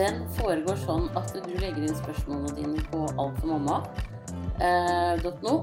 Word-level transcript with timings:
Den 0.00 0.22
foregår 0.38 0.78
sånn 0.80 1.10
at 1.18 1.34
du 1.34 1.50
legger 1.60 1.82
inn 1.84 1.96
spørsmålene 1.98 2.54
dine 2.56 2.80
på 2.88 3.00
altformamma.no. 3.20 5.54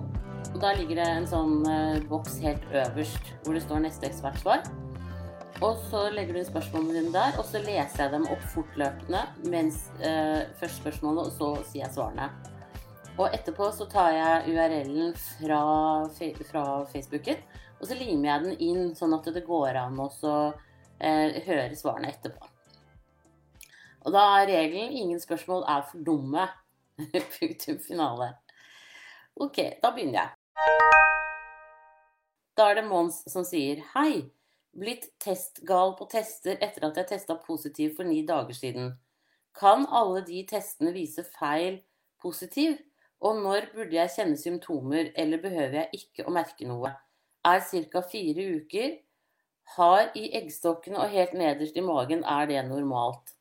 Og 0.48 0.58
Der 0.62 0.78
ligger 0.78 0.96
det 1.00 1.08
en 1.10 1.28
sånn 1.30 1.66
eh, 1.66 1.98
boks 2.06 2.38
helt 2.44 2.64
øverst 2.70 3.24
hvor 3.44 3.54
det 3.58 3.64
står 3.66 3.80
'neste 3.82 4.08
ekspertsvar'. 4.12 4.68
Og 5.66 5.74
så 5.90 6.00
legger 6.14 6.32
du 6.34 6.40
inn 6.40 6.52
spørsmålene 6.52 6.94
dine 7.00 7.16
der, 7.16 7.32
og 7.40 7.46
så 7.50 7.58
leser 7.64 8.00
jeg 8.04 8.12
dem 8.14 8.26
opp 8.30 8.44
fortløpende 8.54 9.22
mens 9.50 9.78
eh, 10.06 10.42
først 10.60 10.78
spørsmålet, 10.84 11.22
og 11.26 11.32
så 11.40 11.48
sier 11.72 11.84
jeg 11.88 11.96
svarene. 11.96 12.28
Og 13.18 13.26
etterpå 13.34 13.66
så 13.74 13.86
tar 13.90 14.12
jeg 14.14 14.54
URL-en 14.54 15.14
fra, 15.18 15.62
fra 16.52 16.64
Facebooken, 16.92 17.38
og 17.80 17.86
så 17.90 17.94
limer 17.98 18.28
jeg 18.30 18.40
den 18.44 18.56
inn 18.70 18.84
sånn 19.00 19.18
at 19.18 19.26
det 19.34 19.50
går 19.50 19.72
an 19.82 19.98
å 19.98 20.10
eh, 21.02 21.42
høre 21.50 21.74
svarene 21.74 22.14
etterpå. 22.14 22.57
Og 24.08 24.14
da 24.14 24.20
er 24.40 24.48
regelen 24.48 24.92
'ingen 24.92 25.20
spørsmål 25.20 25.64
er 25.68 25.82
for 25.92 25.98
dumme'. 25.98 26.48
Punktum 27.40 27.80
finale. 27.88 28.38
Ok, 29.36 29.58
da 29.84 29.92
begynner 29.92 30.22
jeg. 30.22 30.30
Da 32.58 32.70
er 32.70 32.80
det 32.80 32.86
Mons 32.88 33.20
som 33.28 33.44
sier 33.44 33.84
Hei, 33.96 34.32
blitt 34.72 35.10
testgal 35.20 35.92
på 36.00 36.08
tester 36.08 36.56
etter 36.62 36.88
at 36.88 36.98
jeg 36.98 37.12
testa 37.12 37.36
positiv 37.48 37.96
for 38.00 38.08
ni 38.08 38.24
dager 38.26 38.56
siden. 38.56 38.94
Kan 39.60 39.86
alle 39.92 40.24
de 40.26 40.48
testene 40.50 40.94
vise 40.96 41.28
feil 41.40 41.84
positiv? 42.22 42.78
Og 43.20 43.36
når 43.44 43.72
burde 43.76 43.96
jeg 43.96 44.14
kjenne 44.16 44.38
symptomer, 44.38 45.12
eller 45.16 45.42
behøver 45.42 45.82
jeg 45.82 45.90
ikke 45.94 46.28
å 46.28 46.32
merke 46.32 46.68
noe? 46.70 46.96
Er 47.46 47.60
ca. 47.92 48.02
fire 48.02 48.52
uker. 48.56 49.00
Har 49.76 50.12
i 50.16 50.30
eggstokkene 50.38 50.98
og 50.98 51.10
helt 51.10 51.34
nederst 51.34 51.76
i 51.76 51.84
magen, 51.84 52.24
er 52.24 52.46
det 52.46 52.64
normalt? 52.70 53.37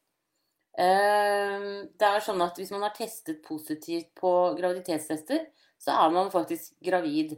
Eh, 0.76 1.66
Det 1.96 2.06
er 2.08 2.20
sånn 2.24 2.42
at 2.44 2.56
hvis 2.60 2.70
man 2.74 2.82
har 2.84 2.94
testet 2.96 3.42
positivt 3.44 4.10
på 4.18 4.32
graviditetstester, 4.58 5.46
så 5.80 5.92
er 6.06 6.10
man 6.12 6.30
faktisk 6.30 6.74
gravid. 6.84 7.36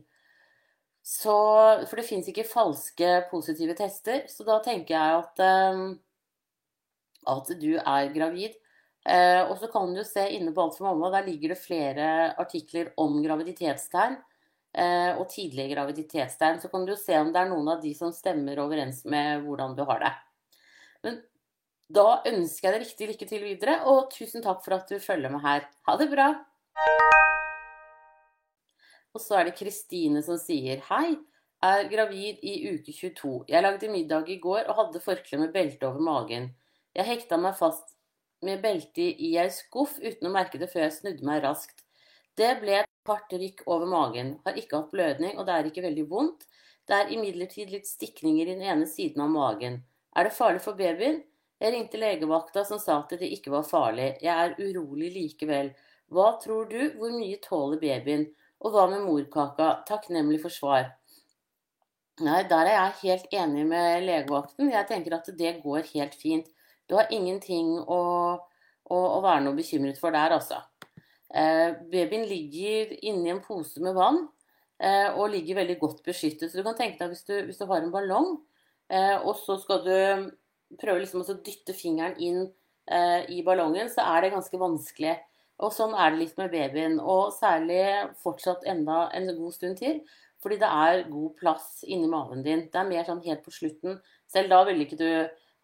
Så, 1.02 1.34
for 1.88 1.96
det 1.96 2.04
fins 2.08 2.28
ikke 2.28 2.44
falske 2.44 3.08
positive 3.30 3.74
tester, 3.78 4.26
så 4.28 4.44
da 4.44 4.58
tenker 4.64 4.94
jeg 4.94 5.20
at, 5.22 5.40
eh, 5.40 5.84
at 7.32 7.52
du 7.60 7.70
er 7.78 8.10
gravid. 8.14 8.58
Eh, 9.08 9.42
og 9.48 9.56
så 9.60 9.70
kan 9.72 9.94
du 9.94 10.02
se 10.04 10.26
inne 10.36 10.52
på 10.52 10.62
Alt 10.66 10.76
for 10.76 10.84
mamma, 10.90 11.10
der 11.14 11.26
ligger 11.30 11.54
det 11.54 11.62
flere 11.62 12.34
artikler 12.38 12.92
om 12.98 13.22
graviditetstegn. 13.24 14.18
eh, 14.74 15.16
og 15.18 15.28
tidlige 15.30 15.74
graviditetstegn. 15.74 16.60
Så 16.60 16.68
kan 16.70 16.84
du 16.86 16.94
se 16.96 17.16
om 17.18 17.32
det 17.32 17.40
er 17.40 17.48
noen 17.48 17.68
av 17.72 17.80
de 17.82 17.94
som 17.94 18.12
stemmer 18.12 18.58
overens 18.60 19.04
med 19.08 19.42
hvordan 19.42 19.74
du 19.74 19.82
har 19.88 19.98
det. 20.00 20.12
Men 21.02 21.22
da 21.88 22.20
ønsker 22.28 22.68
jeg 22.68 22.74
deg 22.74 22.82
riktig 22.84 23.08
lykke 23.08 23.26
til 23.30 23.44
videre, 23.44 23.78
og 23.88 24.10
tusen 24.12 24.44
takk 24.44 24.60
for 24.64 24.76
at 24.76 24.90
du 24.90 25.00
følger 25.00 25.32
med 25.32 25.40
her. 25.44 25.64
Ha 25.88 25.96
det 25.96 26.10
bra! 26.12 26.28
Og 29.16 29.22
så 29.24 29.38
er 29.38 29.48
det 29.48 29.56
Kristine 29.56 30.20
som 30.22 30.36
sier 30.38 30.82
Hei, 30.90 31.16
er 31.64 31.88
gravid 31.90 32.42
i 32.44 32.58
uke 32.74 32.92
22. 32.92 33.48
Jeg 33.48 33.64
lagde 33.64 33.90
middag 33.90 34.28
i 34.30 34.36
går 34.38 34.68
og 34.68 34.76
hadde 34.82 35.02
forkle 35.02 35.40
med 35.40 35.54
belte 35.54 35.88
over 35.88 36.04
magen. 36.04 36.52
Jeg 36.94 37.08
hekta 37.08 37.38
meg 37.40 37.56
fast 37.58 37.96
med 38.44 38.60
beltet 38.62 39.18
i 39.18 39.32
ei 39.40 39.48
skuff 39.50 39.96
uten 39.98 40.28
å 40.28 40.34
merke 40.34 40.60
det 40.60 40.68
før 40.70 40.84
jeg 40.84 40.98
snudde 41.00 41.26
meg 41.26 41.40
raskt. 41.42 41.82
Det 42.38 42.52
ble 42.60 42.76
et 42.82 42.92
hardt 43.08 43.32
rykk 43.32 43.64
over 43.66 43.88
magen. 43.88 44.36
Har 44.44 44.60
ikke 44.60 44.76
hatt 44.76 44.92
blødning, 44.92 45.34
og 45.40 45.48
det 45.48 45.56
er 45.56 45.72
ikke 45.72 45.86
veldig 45.88 46.04
vondt. 46.12 46.44
Det 46.86 47.00
er 47.00 47.10
imidlertid 47.16 47.72
litt 47.72 47.88
stikninger 47.88 48.46
i 48.46 48.54
den 48.54 48.62
ene 48.62 48.86
siden 48.86 49.24
av 49.24 49.32
magen. 49.32 49.80
Er 50.14 50.28
det 50.28 50.36
farlig 50.36 50.62
for 50.62 50.78
babyen? 50.78 51.24
Jeg 51.58 51.74
ringte 51.74 51.98
legevakta 51.98 52.62
som 52.66 52.78
sa 52.78 53.00
at 53.02 53.16
det 53.18 53.30
ikke 53.34 53.50
var 53.50 53.66
farlig. 53.66 54.12
Jeg 54.22 54.34
er 54.34 54.58
urolig 54.62 55.10
likevel. 55.14 55.72
Hva 56.14 56.30
tror 56.42 56.68
du, 56.70 56.78
hvor 56.98 57.10
mye 57.12 57.40
tåler 57.42 57.80
babyen? 57.82 58.28
Og 58.62 58.74
hva 58.74 58.86
med 58.90 59.02
morkaka? 59.06 59.82
Takknemlig 59.88 60.40
for 60.44 60.54
svar. 60.54 60.92
Nei, 62.22 62.40
der 62.50 62.66
er 62.66 62.74
jeg 62.74 63.00
helt 63.02 63.34
enig 63.42 63.66
med 63.70 64.06
legevakten. 64.06 64.70
Jeg 64.72 64.86
tenker 64.88 65.18
at 65.18 65.28
det 65.38 65.58
går 65.62 65.86
helt 65.92 66.16
fint. 66.18 66.48
Du 66.90 66.96
har 66.98 67.10
ingenting 67.14 67.76
å, 67.78 68.00
å, 68.38 68.96
å 68.96 69.20
være 69.22 69.44
noe 69.44 69.58
bekymret 69.58 70.00
for 70.00 70.14
der, 70.14 70.34
altså. 70.34 70.62
Eh, 71.28 71.74
babyen 71.92 72.24
ligger 72.26 72.94
inni 73.04 73.30
en 73.34 73.42
pose 73.44 73.82
med 73.84 73.94
vann 73.98 74.22
eh, 74.80 75.10
og 75.12 75.28
ligger 75.34 75.60
veldig 75.60 75.78
godt 75.82 76.02
beskyttet. 76.06 76.50
Så 76.50 76.58
du 76.58 76.66
kan 76.66 76.78
tenke 76.78 77.02
deg 77.02 77.12
hvis 77.12 77.26
du, 77.28 77.34
hvis 77.50 77.60
du 77.60 77.66
har 77.68 77.82
en 77.82 77.92
ballong, 77.94 78.38
eh, 78.90 79.16
og 79.18 79.36
så 79.42 79.58
skal 79.60 79.84
du 79.84 79.98
prøve 80.80 81.02
liksom 81.02 81.24
å 81.24 81.38
dytte 81.44 81.74
fingeren 81.76 82.18
inn 82.20 82.44
eh, 82.90 83.24
i 83.32 83.42
ballongen, 83.46 83.90
så 83.92 84.04
er 84.14 84.24
det 84.24 84.34
ganske 84.36 84.60
vanskelig. 84.60 85.16
Og 85.58 85.74
sånn 85.74 85.94
er 85.98 86.12
det 86.12 86.20
litt 86.20 86.38
med 86.38 86.52
babyen, 86.52 86.98
og 87.02 87.32
særlig 87.34 87.82
fortsatt 88.22 88.66
enda 88.70 89.08
en 89.16 89.30
god 89.34 89.56
stund 89.56 89.80
til. 89.80 90.02
Fordi 90.38 90.60
det 90.60 90.68
er 90.70 91.08
god 91.10 91.32
plass 91.40 91.80
inni 91.82 92.06
maven 92.10 92.44
din. 92.44 92.68
Det 92.70 92.78
er 92.78 92.90
mer 92.90 93.06
sånn 93.08 93.24
helt 93.24 93.42
på 93.42 93.54
slutten. 93.54 93.98
Selv 94.30 94.52
da 94.52 94.60
ville 94.68 94.84
ikke 94.86 95.00
du 95.00 95.08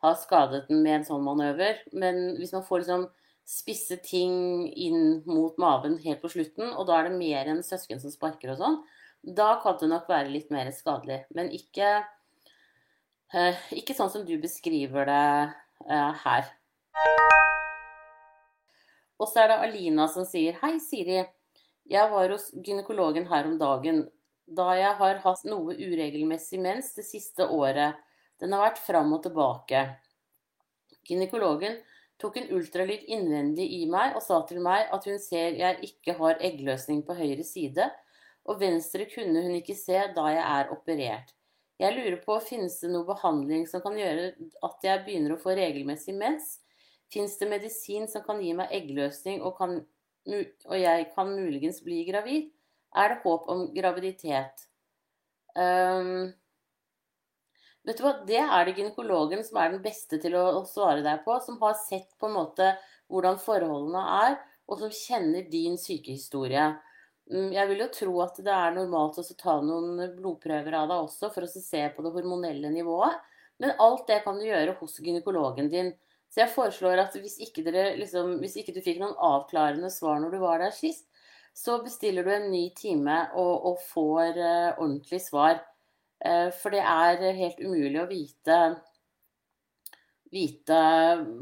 ha 0.04 0.14
skadet 0.19 0.64
den 0.69 0.82
med 0.82 1.00
en 1.00 1.06
sånn 1.06 1.22
manøver. 1.22 1.78
Men 1.94 2.34
hvis 2.41 2.54
man 2.56 2.64
får 2.66 2.82
liksom 2.82 3.06
spisse 3.47 4.00
ting 4.03 4.66
inn 4.72 5.22
mot 5.28 5.56
maven 5.60 5.98
helt 6.03 6.22
på 6.25 6.32
slutten, 6.32 6.72
og 6.72 6.88
da 6.88 6.98
er 6.98 7.09
det 7.09 7.20
mer 7.20 7.53
enn 7.53 7.62
søsken 7.64 8.00
som 8.03 8.12
sparker 8.12 8.54
og 8.54 8.60
sånn, 8.60 8.78
da 9.25 9.54
kan 9.62 9.78
det 9.81 9.88
nok 9.93 10.09
være 10.10 10.32
litt 10.32 10.50
mer 10.53 10.69
skadelig. 10.75 11.22
Men 11.37 11.53
ikke, 11.54 12.03
ikke 13.34 13.97
sånn 13.97 14.12
som 14.12 14.25
du 14.27 14.37
beskriver 14.39 15.09
det 15.09 15.22
eh, 15.91 16.21
her. 16.22 16.50
Og 19.19 19.31
så 19.31 19.43
er 19.43 19.50
det 19.50 19.62
Alina 19.67 20.06
som 20.11 20.27
sier 20.28 20.59
Hei, 20.61 20.77
Siri. 20.83 21.22
Jeg 21.91 22.11
var 22.12 22.31
hos 22.31 22.50
gynekologen 22.55 23.27
her 23.31 23.49
om 23.49 23.59
dagen. 23.59 24.05
Da 24.47 24.75
jeg 24.78 24.94
har 25.00 25.21
hatt 25.25 25.44
noe 25.49 25.75
uregelmessig 25.75 26.61
mens 26.62 26.93
det 26.94 27.06
siste 27.09 27.47
året. 27.49 27.99
Den 28.41 28.55
har 28.55 28.69
vært 28.69 28.83
fram 28.84 29.12
og 29.17 29.23
tilbake. 29.27 29.83
Gynekologen 31.05 31.81
tok 32.21 32.39
en 32.39 32.50
ultralyd 32.55 33.06
innvendig 33.11 33.67
i 33.81 33.84
meg 33.91 34.15
og 34.15 34.23
sa 34.23 34.41
til 34.49 34.62
meg 34.65 34.91
at 34.94 35.06
hun 35.09 35.19
ser 35.19 35.59
jeg 35.59 35.91
ikke 35.91 36.17
har 36.21 36.43
eggløsning 36.44 37.03
på 37.06 37.17
høyre 37.19 37.44
side, 37.47 37.89
og 38.47 38.61
venstre 38.61 39.09
kunne 39.11 39.43
hun 39.43 39.56
ikke 39.59 39.77
se 39.78 40.06
da 40.15 40.28
jeg 40.31 40.44
er 40.44 40.71
operert. 40.75 41.34
Jeg 41.83 41.97
lurer 41.97 42.21
på, 42.23 42.37
finnes 42.47 42.77
det 42.83 42.91
noe 42.93 43.07
behandling 43.09 43.65
som 43.67 43.83
kan 43.83 43.97
gjøre 43.99 44.29
at 44.67 44.87
jeg 44.87 45.03
begynner 45.07 45.35
å 45.35 45.41
få 45.43 45.57
regelmessig 45.59 46.15
mens? 46.15 46.61
Fins 47.11 47.35
det 47.41 47.49
medisin 47.51 48.07
som 48.11 48.23
kan 48.27 48.41
gi 48.43 48.53
meg 48.57 48.71
eggløsning, 48.75 49.43
og, 49.43 49.57
kan, 49.59 49.81
og 50.31 50.77
jeg 50.79 51.09
kan 51.17 51.35
muligens 51.35 51.83
bli 51.85 52.05
gravid? 52.07 52.53
Er 52.95 53.11
det 53.11 53.21
håp 53.25 53.51
om 53.51 53.67
graviditet? 53.75 54.69
Um, 55.59 56.31
vet 57.87 57.99
du 57.99 58.05
hva, 58.06 58.17
Det 58.27 58.41
er 58.43 58.67
det 58.67 58.77
gynekologen 58.79 59.43
som 59.47 59.59
er 59.62 59.75
den 59.75 59.83
beste 59.83 60.19
til 60.23 60.39
å, 60.39 60.62
svare 60.71 61.03
deg 61.03 61.23
på, 61.27 61.37
som 61.43 61.59
har 61.62 61.75
sett 61.83 62.11
på 62.19 62.31
en 62.31 62.39
måte 62.39 62.71
hvordan 63.11 63.39
forholdene 63.43 64.03
er, 64.25 64.39
og 64.71 64.81
som 64.81 64.95
kjenner 64.95 65.51
din 65.51 65.75
sykehistorie. 65.79 66.71
Mm, 67.33 67.53
Jeg 67.55 67.69
vil 67.71 67.81
jo 67.81 67.91
tro 67.93 68.15
at 68.25 68.41
det 68.45 68.53
er 68.53 68.75
normalt 68.77 69.19
å 69.21 69.25
ta 69.39 69.57
noen 69.65 70.03
blodprøver 70.17 70.77
av 70.77 70.91
deg 70.91 71.07
også, 71.07 71.31
for 71.33 71.47
å 71.47 71.51
se 71.51 71.85
på 71.95 72.05
det 72.05 72.12
hormonelle 72.17 72.73
nivået. 72.73 73.21
Men 73.62 73.77
alt 73.81 74.07
det 74.11 74.23
kan 74.25 74.39
du 74.39 74.45
gjøre 74.45 74.77
hos 74.81 74.99
gynekologen 75.01 75.71
din. 75.73 75.93
Så 76.29 76.43
jeg 76.43 76.53
foreslår 76.53 77.01
at 77.05 77.15
hvis 77.15 77.39
ikke, 77.47 77.62
dere, 77.62 77.93
liksom, 78.00 78.38
hvis 78.43 78.56
ikke 78.61 78.75
du 78.75 78.81
fikk 78.82 78.99
noen 79.00 79.15
avklarende 79.23 79.91
svar 79.94 80.19
når 80.21 80.35
du 80.35 80.41
var 80.43 80.65
der 80.65 80.75
sist, 80.75 81.06
så 81.55 81.79
bestiller 81.85 82.26
du 82.26 82.32
en 82.35 82.49
ny 82.50 82.65
time 82.75 83.21
og, 83.38 83.69
og 83.70 83.85
får 83.93 84.41
uh, 84.41 84.81
ordentlig 84.82 85.20
svar. 85.23 85.61
Uh, 86.19 86.50
for 86.59 86.75
det 86.75 86.82
er 86.82 87.23
helt 87.38 87.61
umulig 87.62 88.00
å 88.03 88.09
vite, 88.11 88.59
vite 90.35 90.81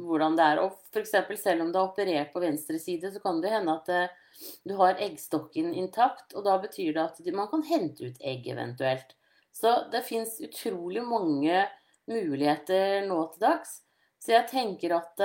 hvordan 0.05 0.37
det 0.37 0.50
er. 0.50 0.61
Og 0.61 0.76
f.eks. 0.93 1.17
selv 1.40 1.64
om 1.64 1.73
du 1.73 1.81
er 1.81 1.87
operert 1.87 2.35
på 2.35 2.44
venstre 2.44 2.76
side, 2.82 3.14
så 3.14 3.25
kan 3.25 3.40
det 3.40 3.55
hende 3.55 3.78
at 3.81 3.88
uh, 3.88 4.21
du 4.68 4.74
har 4.78 5.00
eggstokken 5.02 5.72
intakt, 5.78 6.34
og 6.36 6.46
da 6.46 6.58
betyr 6.62 6.94
det 6.96 7.04
at 7.04 7.32
man 7.34 7.50
kan 7.50 7.64
hente 7.68 8.08
ut 8.08 8.20
egg 8.20 8.48
eventuelt. 8.52 9.16
Så 9.52 9.74
det 9.92 10.04
fins 10.06 10.38
utrolig 10.44 11.02
mange 11.04 11.66
muligheter 12.10 13.04
nå 13.08 13.18
til 13.32 13.44
dags. 13.44 13.80
Så 14.22 14.32
jeg 14.34 14.48
tenker 14.50 14.94
at, 14.96 15.24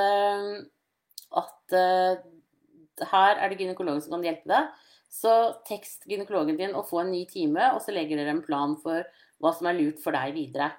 at 1.41 1.77
her 3.13 3.37
er 3.37 3.49
det 3.49 3.59
gynekologen 3.61 4.03
som 4.03 4.17
kan 4.17 4.25
hjelpe 4.25 4.51
deg. 4.51 4.73
Så 5.07 5.31
tekst 5.67 6.03
gynekologen 6.09 6.59
din 6.59 6.75
og 6.75 6.89
få 6.89 7.01
en 7.03 7.13
ny 7.13 7.23
time, 7.29 7.71
og 7.73 7.81
så 7.83 7.95
legger 7.95 8.19
dere 8.19 8.35
en 8.35 8.43
plan 8.43 8.75
for 8.81 9.05
hva 9.41 9.53
som 9.55 9.69
er 9.69 9.79
lurt 9.79 10.03
for 10.03 10.17
deg 10.17 10.35
videre. 10.35 10.73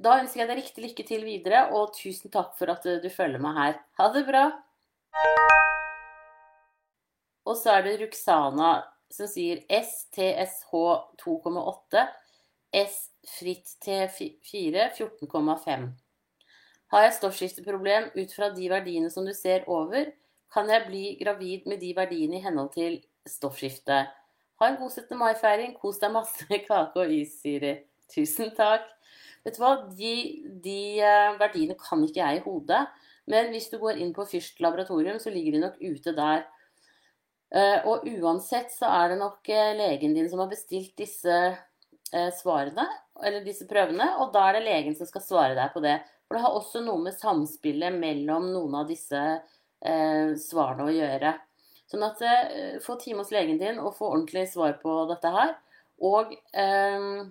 Da 0.00 0.16
ønsker 0.22 0.42
jeg 0.42 0.48
deg 0.48 0.62
riktig 0.62 0.84
lykke 0.86 1.08
til 1.08 1.26
videre, 1.26 1.66
og 1.76 1.92
tusen 1.96 2.32
takk 2.32 2.54
for 2.60 2.72
at 2.72 2.86
du 3.02 3.10
følger 3.12 3.42
meg 3.42 3.58
her. 3.58 3.82
Ha 4.00 4.12
det 4.14 4.24
bra! 4.30 4.46
Og 7.50 7.58
så 7.58 7.74
er 7.74 7.86
det 7.86 7.98
Ruxana 8.04 8.76
som 9.10 9.26
sier 9.26 9.64
STSH 9.66 10.70
2,8, 11.18 12.04
S 12.78 13.00
fritt 13.26 13.72
T4 13.82 14.86
14,5. 14.94 15.88
Har 16.90 17.04
jeg 17.06 17.16
stoffskifteproblem 17.16 18.08
ut 18.14 18.32
fra 18.34 18.52
de 18.54 18.68
verdiene 18.70 19.10
som 19.10 19.26
du 19.26 19.34
ser 19.34 19.66
over? 19.70 20.12
Kan 20.54 20.70
jeg 20.70 20.86
bli 20.86 21.02
gravid 21.18 21.66
med 21.70 21.82
de 21.82 21.90
verdiene 21.94 22.38
i 22.38 22.44
henhold 22.44 22.72
til 22.74 23.00
stoffskifte? 23.26 23.98
Ha 24.60 24.68
en 24.68 24.78
god 24.78 24.90
17. 24.90 25.18
mai-feiring. 25.18 25.74
Kos 25.78 26.00
deg 26.02 26.14
masse 26.14 26.46
med 26.50 26.64
kake 26.66 27.02
og 27.02 27.14
is, 27.14 27.36
Siri. 27.42 27.76
Tusen 28.10 28.50
takk. 28.54 28.86
Vet 29.46 29.56
du 29.56 29.62
hva, 29.62 29.74
de, 29.96 30.14
de 30.62 30.80
eh, 31.00 31.36
verdiene 31.40 31.78
kan 31.80 32.02
ikke 32.04 32.20
jeg 32.20 32.40
i 32.40 32.44
hodet. 32.44 32.82
Men 33.30 33.50
hvis 33.54 33.70
du 33.72 33.78
går 33.80 34.02
inn 34.02 34.10
på 34.14 34.26
Fyrst 34.28 34.58
laboratorium, 34.62 35.18
så 35.22 35.32
ligger 35.32 35.56
de 35.56 35.62
nok 35.64 35.78
ute 35.80 36.14
der. 36.16 36.44
Eh, 37.50 37.86
og 37.88 38.06
uansett 38.06 38.70
så 38.74 38.90
er 39.00 39.12
det 39.12 39.20
nok 39.20 39.48
eh, 39.50 39.72
legen 39.78 40.14
din 40.14 40.28
som 40.30 40.42
har 40.44 40.52
bestilt 40.52 40.94
disse 40.98 41.40
svarene, 42.10 42.82
eller 43.22 43.44
disse 43.46 43.68
prøvene, 43.70 44.02
og 44.18 44.32
da 44.34 44.48
er 44.48 44.56
det 44.56 44.64
legen 44.64 44.96
som 44.98 45.06
skal 45.06 45.22
svare 45.22 45.54
deg 45.54 45.68
på 45.70 45.78
det. 45.84 45.92
For 46.30 46.38
det 46.38 46.44
har 46.44 46.54
også 46.54 46.80
noe 46.82 47.02
med 47.02 47.16
samspillet 47.18 47.94
mellom 47.98 48.52
noen 48.52 48.74
av 48.78 48.86
disse 48.86 49.18
eh, 49.18 50.28
svarene 50.38 50.84
å 50.86 50.92
gjøre. 50.94 51.32
Sånn 51.90 52.04
at 52.06 52.22
eh, 52.22 52.76
få 52.84 52.94
time 53.00 53.24
hos 53.24 53.32
legen 53.34 53.58
din 53.58 53.80
og 53.82 53.96
få 53.96 54.12
ordentlig 54.12 54.44
svar 54.52 54.76
på 54.78 54.94
dette 55.10 55.32
her. 55.34 55.56
Og 56.06 56.30
øh, 56.54 57.24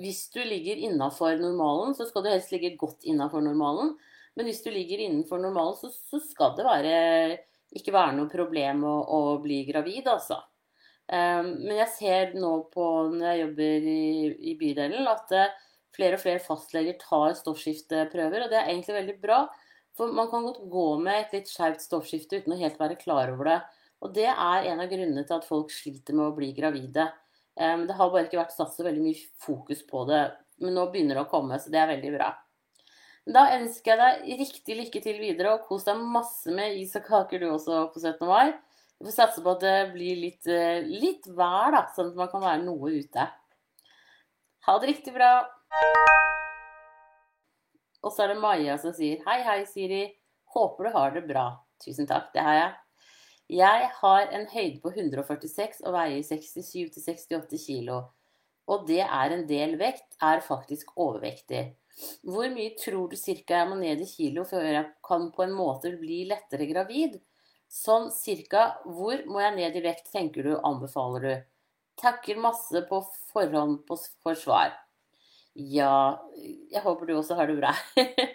hvis 0.00 0.22
du 0.32 0.40
ligger 0.40 0.80
innafor 0.88 1.36
normalen, 1.42 1.92
så 1.98 2.08
skal 2.08 2.24
du 2.24 2.30
helst 2.32 2.54
ligge 2.54 2.72
godt 2.80 3.04
innafor 3.04 3.44
normalen. 3.44 3.92
Men 4.38 4.48
hvis 4.48 4.64
du 4.64 4.70
ligger 4.72 5.04
innenfor 5.04 5.42
normalen, 5.42 5.76
så, 5.76 5.92
så, 5.92 6.22
skal 6.30 6.56
det 6.56 6.64
være, 6.64 6.94
ikke 7.76 7.94
være 7.94 8.16
noe 8.16 8.30
problem 8.30 8.84
å, 8.86 8.94
å 9.14 9.20
bli 9.42 9.62
gravid, 9.68 10.08
altså. 10.10 10.40
Uh, 11.10 11.42
men 11.42 11.74
jeg 11.80 11.90
ser 11.96 12.36
nå 12.38 12.52
på 12.70 12.86
når 13.14 13.26
jeg 13.26 13.42
jobber 13.44 13.88
i, 13.92 14.04
i 14.52 14.54
bydelen, 14.58 15.08
at 15.10 15.34
uh, 15.34 15.56
flere 15.96 16.18
og 16.18 16.22
flere 16.22 16.42
fastleger 16.42 16.98
tar 17.02 17.34
stoffskifteprøver, 17.38 18.44
og 18.44 18.52
det 18.52 18.60
er 18.60 18.70
egentlig 18.72 18.98
veldig 18.98 19.16
bra. 19.22 19.40
For 19.98 20.12
man 20.14 20.30
kan 20.30 20.46
godt 20.46 20.62
gå 20.70 20.86
med 21.02 21.18
et 21.18 21.34
litt 21.34 21.50
skjevt 21.50 21.82
stoffskifte 21.82 22.40
uten 22.40 22.54
å 22.54 22.60
helt 22.60 22.78
være 22.80 22.98
klar 23.00 23.32
over 23.32 23.50
det. 23.50 23.58
Og 24.00 24.14
det 24.16 24.28
er 24.30 24.68
en 24.70 24.80
av 24.80 24.88
grunnene 24.88 25.26
til 25.26 25.36
at 25.36 25.48
folk 25.48 25.74
sliter 25.74 26.16
med 26.16 26.30
å 26.30 26.36
bli 26.36 26.52
gravide. 26.56 27.10
Det 27.58 27.96
har 27.98 28.12
bare 28.14 28.22
ikke 28.24 28.38
vært 28.38 28.54
så 28.54 28.86
veldig 28.86 29.02
mye 29.02 29.26
fokus 29.42 29.82
på 29.90 30.06
det. 30.08 30.22
Men 30.62 30.78
nå 30.78 30.86
begynner 30.92 31.18
det 31.18 31.26
å 31.26 31.28
komme, 31.28 31.58
så 31.60 31.74
det 31.74 31.82
er 31.82 31.90
veldig 31.90 32.14
bra. 32.14 32.30
Da 33.30 33.44
ønsker 33.54 33.94
jeg 33.94 34.00
deg 34.00 34.40
riktig 34.40 34.74
lykke 34.74 35.00
til 35.04 35.20
videre, 35.22 35.54
og 35.54 35.68
kos 35.68 35.84
deg 35.86 36.00
masse 36.02 36.50
med 36.50 36.80
is 36.80 36.96
og 36.98 37.04
kaker 37.06 37.38
du 37.38 37.46
også 37.52 37.84
på 37.94 38.02
17. 38.02 38.26
mai. 38.26 38.50
Vi 38.98 39.06
får 39.06 39.14
satse 39.14 39.44
på 39.44 39.52
at 39.54 39.62
det 39.62 39.92
blir 39.92 40.18
litt, 40.18 40.46
eh, 40.50 40.82
litt 40.82 41.28
vær, 41.28 41.70
da, 41.76 41.84
sånn 41.94 42.10
at 42.10 42.18
man 42.18 42.30
kan 42.32 42.42
være 42.42 42.64
noe 42.64 42.90
ute. 42.90 43.26
Ha 44.66 44.78
det 44.80 44.90
riktig 44.90 45.14
bra. 45.14 45.30
Og 48.02 48.10
så 48.12 48.24
er 48.24 48.32
det 48.32 48.40
Maja 48.42 48.76
som 48.82 48.92
sier 48.96 49.22
hei, 49.28 49.40
hei, 49.46 49.64
Siri. 49.68 50.04
Håper 50.54 50.88
du 50.88 50.96
har 50.96 51.14
det 51.14 51.26
bra. 51.28 51.46
Tusen 51.84 52.08
takk, 52.10 52.32
det 52.34 52.42
har 52.44 52.56
jeg. 52.58 52.72
Jeg 53.60 53.90
har 54.00 54.26
en 54.34 54.46
høyde 54.50 54.80
på 54.82 54.90
146 54.90 55.84
og 55.86 55.94
veier 55.94 56.22
67-68 56.26 57.62
kg. 57.62 58.02
Og 58.70 58.86
det 58.90 59.04
er 59.06 59.36
en 59.36 59.46
del 59.46 59.78
vekt, 59.78 60.18
er 60.22 60.42
faktisk 60.44 60.92
overvektig. 60.96 61.70
Hvor 62.26 62.48
mye 62.52 62.74
tror 62.78 63.10
du 63.10 63.16
cirka 63.18 63.60
jeg 63.60 63.70
må 63.70 63.78
ned 63.80 64.02
i 64.02 64.08
kilo 64.08 64.44
før 64.48 64.66
jeg 64.66 64.86
kan 65.06 65.28
på 65.34 65.44
en 65.44 65.54
måte 65.56 65.92
bli 66.00 66.22
lettere 66.30 66.68
gravid? 66.70 67.18
Sånn 67.70 68.08
cirka 68.14 68.66
hvor 68.84 69.22
må 69.30 69.42
jeg 69.44 69.56
ned 69.56 69.78
i 69.78 69.84
vekt, 69.84 70.10
tenker 70.12 70.46
du, 70.46 70.54
anbefaler 70.66 71.26
du? 71.26 71.34
Takker 72.00 72.40
masse 72.40 72.82
på 72.88 73.02
forhånd 73.32 73.82
for 73.86 74.38
svar. 74.38 74.72
Ja, 75.54 76.22
jeg 76.70 76.82
håper 76.82 77.06
du 77.06 77.16
også 77.18 77.36
har 77.38 77.50
det 77.50 77.60
bra. 77.60 77.74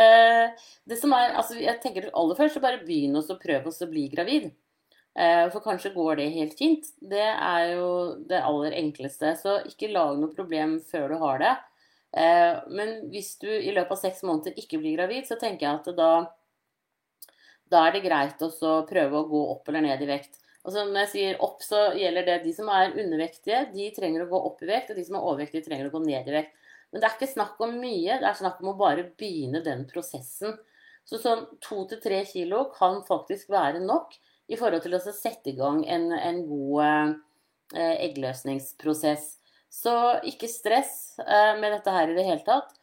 Eh, 0.00 0.68
det 0.88 0.96
som 1.00 1.10
er, 1.12 1.32
altså 1.36 1.56
jeg 1.58 1.80
tenker 1.82 2.06
Aller 2.16 2.36
først 2.38 2.54
så 2.56 2.60
bare 2.62 2.78
begynn 2.86 3.18
å 3.18 3.36
prøve 3.42 3.72
å 3.74 3.88
bli 3.90 4.04
gravid. 4.08 4.46
Eh, 5.18 5.48
for 5.50 5.60
kanskje 5.64 5.90
går 5.92 6.20
det 6.20 6.28
helt 6.36 6.54
fint. 6.56 6.86
Det 7.02 7.26
er 7.26 7.72
jo 7.74 7.88
det 8.30 8.38
aller 8.38 8.76
enkleste. 8.78 9.34
Så 9.36 9.58
ikke 9.68 9.90
lag 9.92 10.14
noe 10.20 10.32
problem 10.32 10.78
før 10.92 11.10
du 11.10 11.16
har 11.24 11.42
det. 11.42 11.52
Eh, 12.10 12.58
men 12.74 12.96
hvis 13.12 13.36
du 13.42 13.48
i 13.48 13.72
løpet 13.72 13.94
av 13.94 14.02
seks 14.02 14.22
måneder 14.26 14.58
ikke 14.58 14.80
blir 14.82 14.96
gravid, 14.98 15.26
så 15.28 15.38
tenker 15.40 15.66
jeg 15.66 15.80
at 15.80 15.90
da, 15.98 16.12
da 17.70 17.86
er 17.86 17.96
det 17.96 18.04
greit 18.06 18.42
å 18.42 18.76
prøve 18.88 19.20
å 19.20 19.28
gå 19.30 19.42
opp 19.54 19.70
eller 19.70 19.86
ned 19.86 20.02
i 20.02 20.10
vekt. 20.10 20.40
Og 20.66 20.74
så 20.74 20.82
når 20.84 21.04
jeg 21.04 21.12
sier 21.14 21.44
opp, 21.44 21.62
så 21.64 21.86
gjelder 21.96 22.26
det 22.26 22.40
de 22.44 22.50
som 22.52 22.68
er 22.72 22.96
undervektige, 23.00 23.62
de 23.72 23.86
trenger 23.96 24.26
å 24.26 24.32
gå 24.32 24.40
opp 24.50 24.64
i 24.64 24.68
vekt, 24.68 24.90
og 24.92 24.98
de 24.98 25.06
som 25.06 25.16
er 25.16 25.28
overvektige, 25.28 25.64
trenger 25.68 25.88
å 25.88 25.94
gå 25.94 26.02
ned 26.04 26.28
i 26.28 26.34
vekt. 26.34 26.58
Men 26.90 27.00
det 27.00 27.06
er 27.06 27.14
ikke 27.16 27.30
snakk 27.30 27.62
om 27.64 27.78
mye, 27.80 28.18
det 28.18 28.28
er 28.28 28.36
snakk 28.36 28.60
om 28.60 28.72
å 28.72 28.78
bare 28.78 29.06
begynne 29.18 29.62
den 29.64 29.86
prosessen. 29.88 30.58
Så 31.06 31.18
sånn 31.22 31.46
to 31.64 31.84
til 31.88 32.00
tre 32.02 32.20
kilo 32.28 32.66
kan 32.74 33.00
faktisk 33.06 33.48
være 33.54 33.80
nok 33.82 34.12
i 34.50 34.58
forhold 34.58 34.84
til 34.84 34.98
å 34.98 35.00
sette 35.00 35.52
i 35.52 35.56
gang 35.56 35.80
en, 35.88 36.10
en 36.12 36.42
god 36.46 37.14
eh, 37.74 37.96
eggløsningsprosess. 38.10 39.30
Så 39.70 39.94
ikke 40.26 40.50
stress 40.50 41.14
eh, 41.22 41.54
med 41.60 41.70
dette 41.76 41.94
her 41.94 42.10
i 42.10 42.16
det 42.16 42.26
hele 42.26 42.44
tatt. 42.46 42.74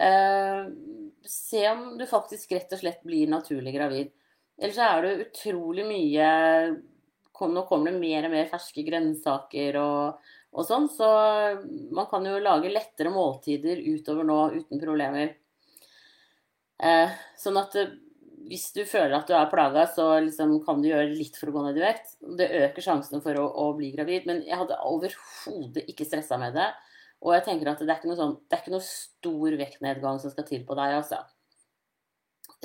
Eh, 0.00 0.66
se 1.24 1.62
om 1.70 1.94
du 1.98 2.04
faktisk 2.06 2.52
rett 2.52 2.72
og 2.76 2.82
slett 2.82 3.02
blir 3.06 3.30
naturlig 3.32 3.72
gravid. 3.76 4.10
Ellers 4.60 4.80
er 4.84 5.02
det 5.02 5.14
utrolig 5.28 5.86
mye 5.88 6.26
Nå 7.34 7.64
kommer 7.66 7.90
det 7.90 7.98
mer 7.98 8.28
og 8.28 8.30
mer 8.30 8.46
ferske 8.46 8.84
grønnsaker 8.86 9.74
og, 9.80 10.20
og 10.54 10.66
sånn. 10.68 10.84
Så 10.86 11.08
man 11.90 12.06
kan 12.06 12.28
jo 12.28 12.36
lage 12.38 12.70
lettere 12.70 13.10
måltider 13.10 13.80
utover 13.82 14.28
nå 14.28 14.36
uten 14.54 14.78
problemer. 14.78 15.32
Eh, 16.78 17.16
sånn 17.40 17.58
at 17.58 17.74
hvis 18.48 18.66
du 18.76 18.82
føler 18.88 19.14
at 19.16 19.28
du 19.28 19.34
er 19.36 19.50
plaga, 19.50 19.86
så 19.88 20.06
liksom 20.22 20.56
kan 20.66 20.82
du 20.82 20.90
gjøre 20.90 21.12
litt 21.12 21.36
for 21.40 21.50
å 21.50 21.54
gå 21.54 21.62
ned 21.66 21.78
i 21.80 21.84
vekt. 21.84 22.16
Det 22.38 22.48
øker 22.66 22.84
sjansen 22.84 23.22
for 23.24 23.38
å, 23.40 23.44
å 23.64 23.70
bli 23.78 23.90
gravid. 23.94 24.26
Men 24.28 24.42
jeg 24.44 24.58
hadde 24.60 24.80
overhodet 24.88 25.86
ikke 25.90 26.06
stressa 26.08 26.38
med 26.40 26.56
det. 26.58 26.68
Og 27.24 27.32
jeg 27.36 27.46
tenker 27.46 27.70
at 27.72 27.80
det 27.80 27.88
er 27.88 28.00
ikke 28.00 28.10
noe, 28.10 28.20
sånn, 28.20 28.36
det 28.44 28.56
er 28.56 28.62
ikke 28.62 28.74
noe 28.74 28.84
stor 28.86 29.58
vektnedgang 29.60 30.20
som 30.20 30.34
skal 30.34 30.48
til 30.48 30.64
på 30.68 30.76
deg, 30.76 30.98
altså. 30.98 31.22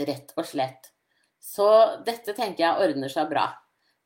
Rett 0.10 0.36
og 0.36 0.48
slett. 0.48 0.92
Så 1.40 1.68
dette 2.08 2.36
tenker 2.36 2.66
jeg 2.66 2.88
ordner 2.90 3.12
seg 3.12 3.30
bra. 3.32 3.48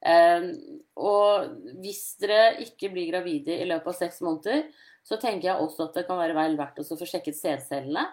Ehm, 0.05 0.51
og 0.99 1.53
hvis 1.81 2.03
dere 2.21 2.59
ikke 2.61 2.91
blir 2.93 3.09
gravide 3.09 3.55
i 3.57 3.69
løpet 3.69 3.89
av 3.89 3.97
seks 3.97 4.21
måneder, 4.25 4.67
så 5.03 5.17
tenker 5.19 5.49
jeg 5.49 5.63
også 5.63 5.87
at 5.87 5.97
det 5.97 6.05
kan 6.07 6.21
være 6.21 6.37
vel 6.37 6.59
verdt 6.59 6.83
å 6.83 6.85
få 6.87 7.07
sjekket 7.07 7.39
sædcellene 7.39 8.05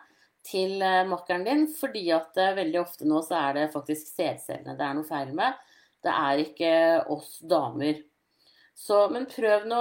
til 0.47 0.81
eh, 0.83 1.07
makkeren 1.09 1.47
din. 1.47 1.67
Fordi 1.77 2.05
at 2.17 2.39
eh, 2.41 2.55
veldig 2.59 2.81
ofte 2.83 3.09
nå 3.09 3.23
så 3.27 3.39
er 3.41 3.59
det 3.59 3.73
faktisk 3.75 4.13
sædcellene 4.13 4.77
det 4.79 4.87
er 4.87 4.97
noe 4.97 5.09
feil 5.09 5.35
med. 5.37 5.59
Det 6.01 6.15
er 6.15 6.45
ikke 6.45 6.73
oss 7.13 7.37
damer. 7.45 8.01
Så, 8.81 9.03
men 9.13 9.27
prøv 9.29 9.67
nå 9.69 9.81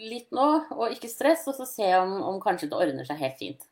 litt 0.00 0.32
nå, 0.34 0.48
og 0.74 0.90
ikke 0.90 1.10
stress, 1.10 1.44
og 1.46 1.54
så 1.54 1.68
se 1.68 1.86
om, 2.00 2.16
om 2.26 2.40
kanskje 2.42 2.66
det 2.72 2.80
ordner 2.80 3.06
seg 3.06 3.20
helt 3.20 3.38
fint. 3.38 3.68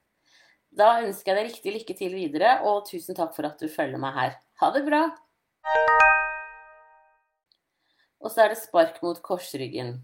Da 0.73 1.01
ønsker 1.03 1.33
jeg 1.33 1.39
deg 1.41 1.49
riktig 1.51 1.75
lykke 1.75 1.97
til 1.99 2.15
videre, 2.15 2.53
og 2.71 2.87
tusen 2.87 3.19
takk 3.19 3.35
for 3.35 3.49
at 3.49 3.59
du 3.59 3.67
følger 3.69 3.99
meg 4.01 4.15
her. 4.15 4.39
Ha 4.63 4.71
det 4.77 4.85
bra! 4.87 5.03
Og 8.23 8.31
så 8.31 8.45
er 8.45 8.53
det 8.53 8.61
spark 8.63 9.03
mot 9.03 9.19
korsryggen. 9.27 9.97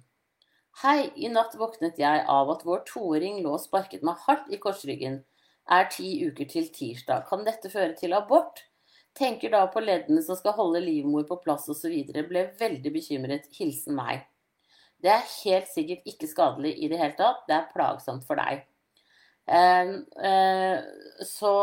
Hei, 0.83 1.09
i 1.15 1.31
natt 1.31 1.55
våknet 1.59 1.97
jeg 2.03 2.27
av 2.31 2.51
at 2.53 2.67
vår 2.67 2.83
toåring 2.91 3.41
lå 3.45 3.55
og 3.57 3.63
sparket 3.63 4.03
meg 4.07 4.19
hardt 4.27 4.51
i 4.51 4.59
korsryggen. 4.63 5.23
Er 5.69 5.89
ti 5.93 6.09
uker 6.25 6.49
til 6.49 6.71
tirsdag. 6.73 7.27
Kan 7.29 7.45
dette 7.47 7.71
føre 7.73 7.93
til 7.99 8.17
abort? 8.17 8.65
Tenker 9.19 9.53
da 9.53 9.65
på 9.73 9.83
leddene 9.83 10.23
som 10.25 10.39
skal 10.39 10.57
holde 10.57 10.81
livmor 10.85 11.27
på 11.29 11.41
plass 11.43 11.69
osv. 11.69 11.95
Ble 12.31 12.49
veldig 12.59 12.93
bekymret. 12.95 13.49
Hilsen 13.59 13.99
meg. 13.99 14.25
Det 14.99 15.13
er 15.13 15.29
helt 15.45 15.71
sikkert 15.71 16.09
ikke 16.11 16.31
skadelig 16.31 16.75
i 16.79 16.89
det 16.91 16.99
hele 17.01 17.17
tatt. 17.19 17.45
Det 17.47 17.57
er 17.57 17.71
plagsomt 17.75 18.27
for 18.27 18.41
deg. 18.41 18.65
Eh, 19.49 19.93
eh, 20.31 21.25
så, 21.27 21.55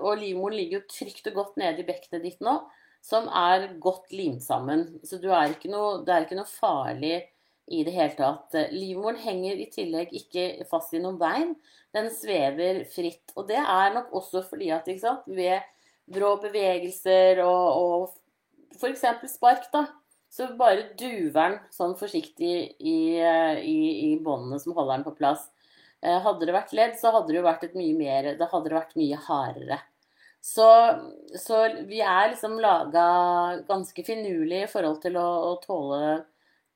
og 0.00 0.20
livmoren 0.20 0.58
ligger 0.58 0.80
jo 0.80 0.88
trygt 0.90 1.30
og 1.30 1.38
godt 1.40 1.60
nede 1.60 1.82
i 1.82 1.88
bekkenet 1.88 2.26
ditt 2.26 2.44
nå 2.44 2.58
som 3.04 3.28
er 3.32 3.70
godt 3.80 4.12
limt 4.12 4.44
sammen. 4.44 4.86
Så 5.04 5.18
er 5.20 5.54
noe, 5.72 6.00
det 6.04 6.14
er 6.14 6.26
ikke 6.26 6.38
noe 6.38 6.50
farlig 6.50 7.16
i 7.70 7.82
det 7.86 7.94
hele 7.94 8.14
tatt. 8.18 8.56
Livmoren 8.74 9.20
henger 9.22 9.60
i 9.62 9.68
tillegg 9.72 10.14
ikke 10.16 10.66
fast 10.70 10.94
i 10.94 11.02
noen 11.02 11.18
bein. 11.20 11.54
Den 11.94 12.10
svever 12.14 12.84
fritt. 12.90 13.32
Og 13.36 13.46
det 13.50 13.60
er 13.60 13.94
nok 13.94 14.12
også 14.20 14.42
fordi 14.46 14.72
at 14.74 14.90
sant, 15.00 15.26
ved 15.26 15.62
brå 16.10 16.34
bevegelser 16.42 17.42
og, 17.44 17.66
og 17.78 18.76
f.eks. 18.80 19.06
spark, 19.30 19.68
da, 19.72 19.86
så 20.30 20.50
bare 20.58 20.90
duver 20.98 21.32
den 21.32 21.58
sånn 21.74 21.96
forsiktig 21.98 22.54
i, 22.78 22.98
i, 23.18 23.78
i 24.10 24.10
båndene 24.22 24.60
som 24.62 24.74
holder 24.76 24.98
den 24.98 25.06
på 25.06 25.16
plass. 25.18 25.48
Eh, 26.00 26.18
hadde 26.24 26.46
det 26.48 26.54
vært 26.56 26.74
ledd, 26.76 26.98
så 26.98 27.12
hadde 27.14 27.32
det 27.32 27.40
jo 27.40 27.46
vært 27.46 27.64
et 27.66 27.74
mye 27.76 27.96
mer 27.96 28.30
Det 28.38 28.48
hadde 28.48 28.70
det 28.70 28.78
vært 28.78 28.98
mye 28.98 29.18
hardere. 29.26 29.80
Så, 30.40 30.66
så 31.36 31.56
vi 31.84 32.00
er 32.00 32.30
liksom 32.30 32.56
laga 32.62 33.06
ganske 33.68 34.04
finurlig 34.06 34.62
i 34.64 34.70
forhold 34.70 35.02
til 35.02 35.18
å, 35.20 35.26
å, 35.50 35.56
tåle 35.60 36.22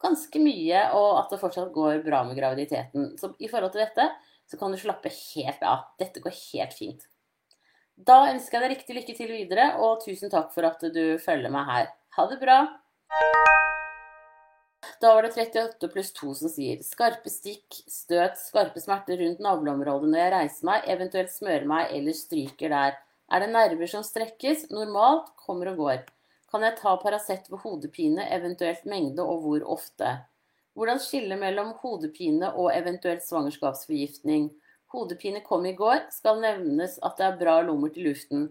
ganske 0.03 0.41
mye, 0.43 0.85
og 0.97 1.19
at 1.21 1.33
det 1.33 1.41
fortsatt 1.41 1.73
går 1.75 2.03
bra 2.05 2.23
med 2.27 2.39
graviditeten. 2.39 3.13
Så 3.21 3.33
i 3.39 3.51
forhold 3.51 3.75
til 3.75 3.85
dette, 3.85 4.09
så 4.51 4.61
kan 4.61 4.73
du 4.73 4.79
slappe 4.81 5.13
helt 5.13 5.63
av. 5.65 5.91
Dette 6.01 6.23
går 6.25 6.35
helt 6.53 6.77
fint. 6.77 7.07
Da 7.95 8.25
ønsker 8.33 8.59
jeg 8.59 8.65
deg 8.65 8.73
riktig 8.75 8.97
lykke 8.97 9.15
til 9.17 9.31
videre, 9.31 9.69
og 9.79 10.03
tusen 10.03 10.33
takk 10.33 10.51
for 10.55 10.67
at 10.67 10.83
du 10.95 11.05
følger 11.23 11.53
meg 11.55 11.69
her. 11.71 11.93
Ha 12.19 12.27
det 12.31 12.41
bra! 12.43 12.59
Da 15.01 15.15
var 15.15 15.25
det 15.25 15.33
38 15.37 15.89
pluss 15.93 16.11
2 16.17 16.33
som 16.39 16.51
sier 16.53 16.83
skarpe 16.85 17.31
stikk, 17.33 17.77
støt, 17.91 18.37
skarpe 18.41 18.81
smerter 18.83 19.19
rundt 19.21 19.41
navleområdet 19.43 20.11
når 20.11 20.21
jeg 20.21 20.33
reiser 20.35 20.69
meg, 20.69 20.89
eventuelt 20.95 21.33
smører 21.33 21.67
meg 21.69 21.95
eller 21.97 22.17
stryker 22.17 22.73
der. 22.73 22.99
Er 23.33 23.45
det 23.45 23.51
nerver 23.53 23.91
som 23.91 24.05
strekkes? 24.05 24.69
Normalt 24.75 25.33
kommer 25.41 25.73
og 25.73 25.81
går. 25.81 26.05
Kan 26.55 26.63
jeg 26.63 26.77
ta 26.79 26.93
Paracet 27.03 27.49
ved 27.51 27.59
hodepine, 27.65 28.29
eventuelt 28.31 28.85
mengde 28.87 29.25
og 29.27 29.41
hvor 29.43 29.63
ofte? 29.75 30.11
Hvordan 30.79 31.01
skille 31.03 31.35
mellom 31.35 31.73
hodepine 31.81 32.53
og 32.53 32.69
eventuelt 32.71 33.25
svangerskapsforgiftning? 33.27 34.53
Hodepine 34.95 35.41
kom 35.43 35.65
i 35.67 35.73
går, 35.75 36.05
skal 36.15 36.39
nevnes 36.45 37.01
at 37.03 37.17
det 37.19 37.25
er 37.27 37.41
bra 37.41 37.57
lommer 37.67 37.91
til 37.91 38.07
luften. 38.07 38.45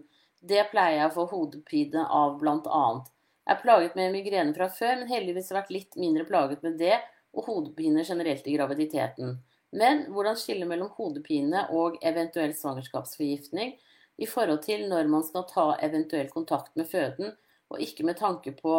Det 0.44 0.66
pleier 0.68 0.98
jeg 0.98 1.06
å 1.08 1.14
få 1.14 1.24
hodepine 1.30 2.02
av 2.04 2.34
blant 2.42 2.68
annet. 2.68 3.06
Jeg 3.48 3.54
er 3.54 3.62
plaget 3.62 3.96
med 3.96 4.12
migrene 4.12 4.52
fra 4.58 4.68
før, 4.68 4.98
men 5.00 5.08
heldigvis 5.08 5.48
vært 5.56 5.72
litt 5.72 5.96
mindre 5.96 6.26
plaget 6.28 6.60
med 6.66 6.76
det 6.82 6.98
og 7.32 7.48
hodepine 7.48 8.04
generelt 8.04 8.44
i 8.44 8.58
graviditeten. 8.58 9.38
Men 9.72 10.04
hvordan 10.12 10.36
skille 10.36 10.68
mellom 10.68 10.92
hodepine 10.98 11.64
og 11.72 11.96
eventuell 12.04 12.52
svangerskapsforgiftning 12.52 13.72
i 14.20 14.28
forhold 14.28 14.60
til 14.68 14.84
når 14.92 15.08
man 15.16 15.24
skal 15.24 15.48
ta 15.48 15.66
eventuell 15.88 16.28
kontakt 16.36 16.76
med 16.76 16.92
føden, 16.92 17.32
og 17.72 17.80
ikke 17.80 18.06
med 18.06 18.18
tanke 18.20 18.54
på 18.56 18.76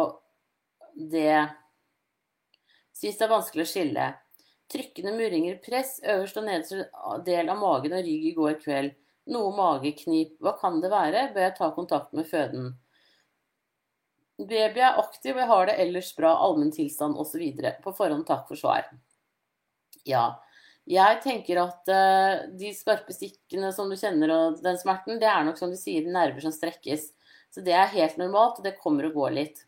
det 0.96 1.46
Syns 2.96 3.18
det 3.18 3.26
er 3.26 3.28
vanskelig 3.28 3.66
å 3.66 3.68
skille. 3.68 4.04
Trykkende 4.72 5.12
murringer, 5.12 5.58
press, 5.60 5.98
øverst 6.00 6.38
og 6.40 6.46
nederste 6.46 6.86
del 7.26 7.50
av 7.52 7.58
magen 7.60 7.92
og 7.92 8.06
rygg 8.06 8.30
i 8.30 8.32
går 8.38 8.54
kveld. 8.62 8.94
Noe 9.34 9.50
mageknip. 9.52 10.38
Hva 10.40 10.54
kan 10.56 10.80
det 10.80 10.88
være? 10.88 11.26
Bør 11.34 11.44
jeg 11.44 11.56
ta 11.58 11.68
kontakt 11.76 12.16
med 12.16 12.24
føden? 12.30 12.70
Baby 14.36 14.80
er 14.80 14.98
aktiv, 15.00 15.34
og 15.34 15.42
jeg 15.42 15.50
har 15.50 15.68
det 15.68 15.76
ellers 15.84 16.08
bra, 16.16 16.32
allmenntilstand 16.46 17.20
osv. 17.20 17.44
På 17.84 17.92
forhånd 17.96 18.26
takk 18.28 18.48
for 18.48 18.60
svar. 18.60 18.88
Ja. 20.08 20.26
Jeg 20.86 21.20
tenker 21.24 21.58
at 21.64 21.88
uh, 21.90 22.46
de 22.54 22.70
skarpe 22.76 23.14
stikkene 23.14 23.72
som 23.74 23.90
du 23.90 23.96
kjenner 23.98 24.30
og 24.30 24.60
den 24.62 24.78
smerten, 24.78 25.18
det 25.18 25.26
er 25.26 25.44
nok 25.44 25.58
som 25.58 25.72
du 25.72 25.78
sier, 25.80 26.06
nerver 26.06 26.44
som 26.44 26.54
strekkes. 26.54 27.08
Så 27.54 27.62
det 27.64 27.74
er 27.76 27.94
helt 27.94 28.18
normalt, 28.20 28.60
og 28.60 28.66
det 28.66 28.76
kommer 28.82 29.08
og 29.08 29.16
går 29.16 29.34
litt. 29.36 29.64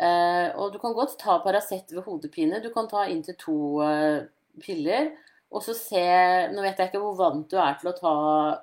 Uh, 0.00 0.52
og 0.56 0.70
du 0.72 0.78
kan 0.80 0.94
godt 0.96 1.18
ta 1.20 1.38
Paracet 1.44 1.92
ved 1.92 2.04
hodepine. 2.06 2.60
Du 2.62 2.70
kan 2.72 2.88
ta 2.88 3.06
inntil 3.10 3.36
to 3.40 3.56
uh, 3.84 4.22
piller. 4.62 5.10
Og 5.50 5.64
så 5.64 5.74
se 5.74 6.02
Nå 6.54 6.62
vet 6.62 6.78
jeg 6.78 6.90
ikke 6.90 7.02
hvor 7.02 7.16
vant 7.18 7.48
du 7.50 7.58
er 7.58 7.76
til 7.80 7.90
å 7.90 7.96
ta 7.96 8.14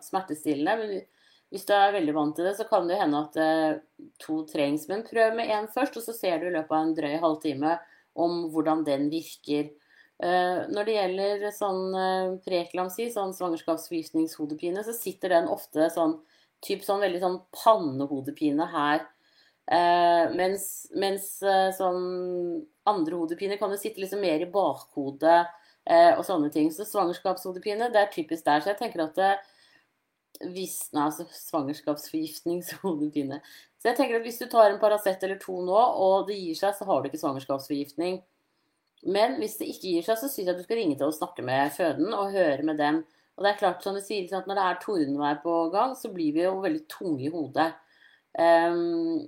smertestillende, 0.05 0.75
men 0.79 1.05
hvis 1.53 1.63
du 1.67 1.73
er 1.75 1.93
veldig 1.95 2.15
vant 2.15 2.35
til 2.35 2.47
det, 2.47 2.55
så 2.57 2.65
kan 2.67 2.89
det 2.89 2.99
hende 2.99 3.19
at 3.23 3.37
eh, 3.39 4.07
to 4.19 4.41
trengs. 4.49 4.87
Men 4.89 5.05
prøv 5.07 5.35
med 5.37 5.51
én 5.53 5.69
først, 5.71 5.95
og 5.99 6.03
så 6.03 6.15
ser 6.15 6.41
du 6.41 6.49
i 6.49 6.55
løpet 6.55 6.73
av 6.75 6.81
en 6.81 6.95
drøy 6.97 7.13
halvtime 7.23 7.77
om 8.19 8.41
hvordan 8.51 8.83
den 8.87 9.07
virker. 9.11 9.69
Eh, 10.19 10.65
når 10.73 10.89
det 10.89 10.97
gjelder 10.97 11.45
sånn 11.55 11.83
eh, 11.95 12.33
preeklamsi, 12.43 13.07
sånn 13.13 13.31
svangerskapsforgiftningshodepine, 13.37 14.83
så 14.83 14.95
sitter 14.95 15.37
den 15.37 15.47
ofte 15.53 15.87
sånn 15.93 16.17
typ 16.65 16.81
sånn 16.85 17.03
veldig 17.03 17.21
sånn 17.21 17.39
pannehodepine 17.55 18.65
her. 18.71 19.05
mens, 20.31 20.87
mens 20.95 21.25
sånn 21.75 22.03
andre 22.87 23.17
hodepine 23.19 23.57
kan 23.59 23.73
jo 23.73 23.79
sitte 23.81 23.99
liksom 23.99 24.21
mer 24.23 24.39
i 24.39 24.51
bakhodet 24.51 25.41
og 26.17 26.23
sånne 26.27 26.49
ting. 26.51 26.71
Så 26.71 26.85
svangerskapshodepine, 26.87 27.91
det 27.91 28.01
er 28.01 28.13
typisk 28.13 28.45
der. 28.45 28.61
Så 28.63 28.69
jeg 28.71 28.79
tenker 28.79 29.03
at 29.03 29.15
det, 29.19 29.33
hvis, 30.53 30.93
nei, 30.93 31.03
altså 31.07 31.25
svangerskapsforgiftningshodepine. 31.31 33.41
Så 33.77 33.91
jeg 33.91 33.97
tenker 33.99 34.15
at 34.17 34.25
hvis 34.25 34.41
du 34.41 34.47
tar 34.49 34.71
en 34.71 34.81
Paracet 34.81 35.23
eller 35.23 35.37
to 35.41 35.55
nå, 35.61 35.77
og 35.77 36.27
det 36.29 36.37
gir 36.39 36.55
seg, 36.57 36.73
så 36.73 36.85
har 36.89 37.01
du 37.01 37.05
ikke 37.09 37.21
svangerskapsforgiftning. 37.21 38.15
Men 39.05 39.37
hvis 39.37 39.57
det 39.59 39.69
ikke 39.69 39.91
gir 39.91 40.03
seg, 40.07 40.17
så 40.17 40.25
syns 40.25 40.47
jeg 40.47 40.55
at 40.55 40.57
du 40.57 40.65
skal 40.65 40.79
ringe 40.81 40.97
til 40.97 41.11
og 41.11 41.13
snakke 41.13 41.45
med 41.45 41.69
føden 41.75 42.09
og 42.09 42.33
høre 42.33 42.63
med 42.65 42.81
dem. 42.81 43.03
Og 43.37 43.45
det 43.45 43.51
er 43.51 43.59
klart, 43.59 43.83
som 43.85 43.93
du 43.93 44.01
sier, 44.01 44.25
at 44.33 44.47
når 44.49 44.57
det 44.57 44.63
er 44.65 44.79
tordenvær 44.81 45.35
på 45.43 45.51
gang, 45.73 45.91
så 45.97 46.09
blir 46.13 46.31
vi 46.33 46.41
jo 46.41 46.63
veldig 46.63 46.83
tunge 46.89 47.23
i 47.27 47.33
hodet. 47.33 47.73
Um, 48.37 49.27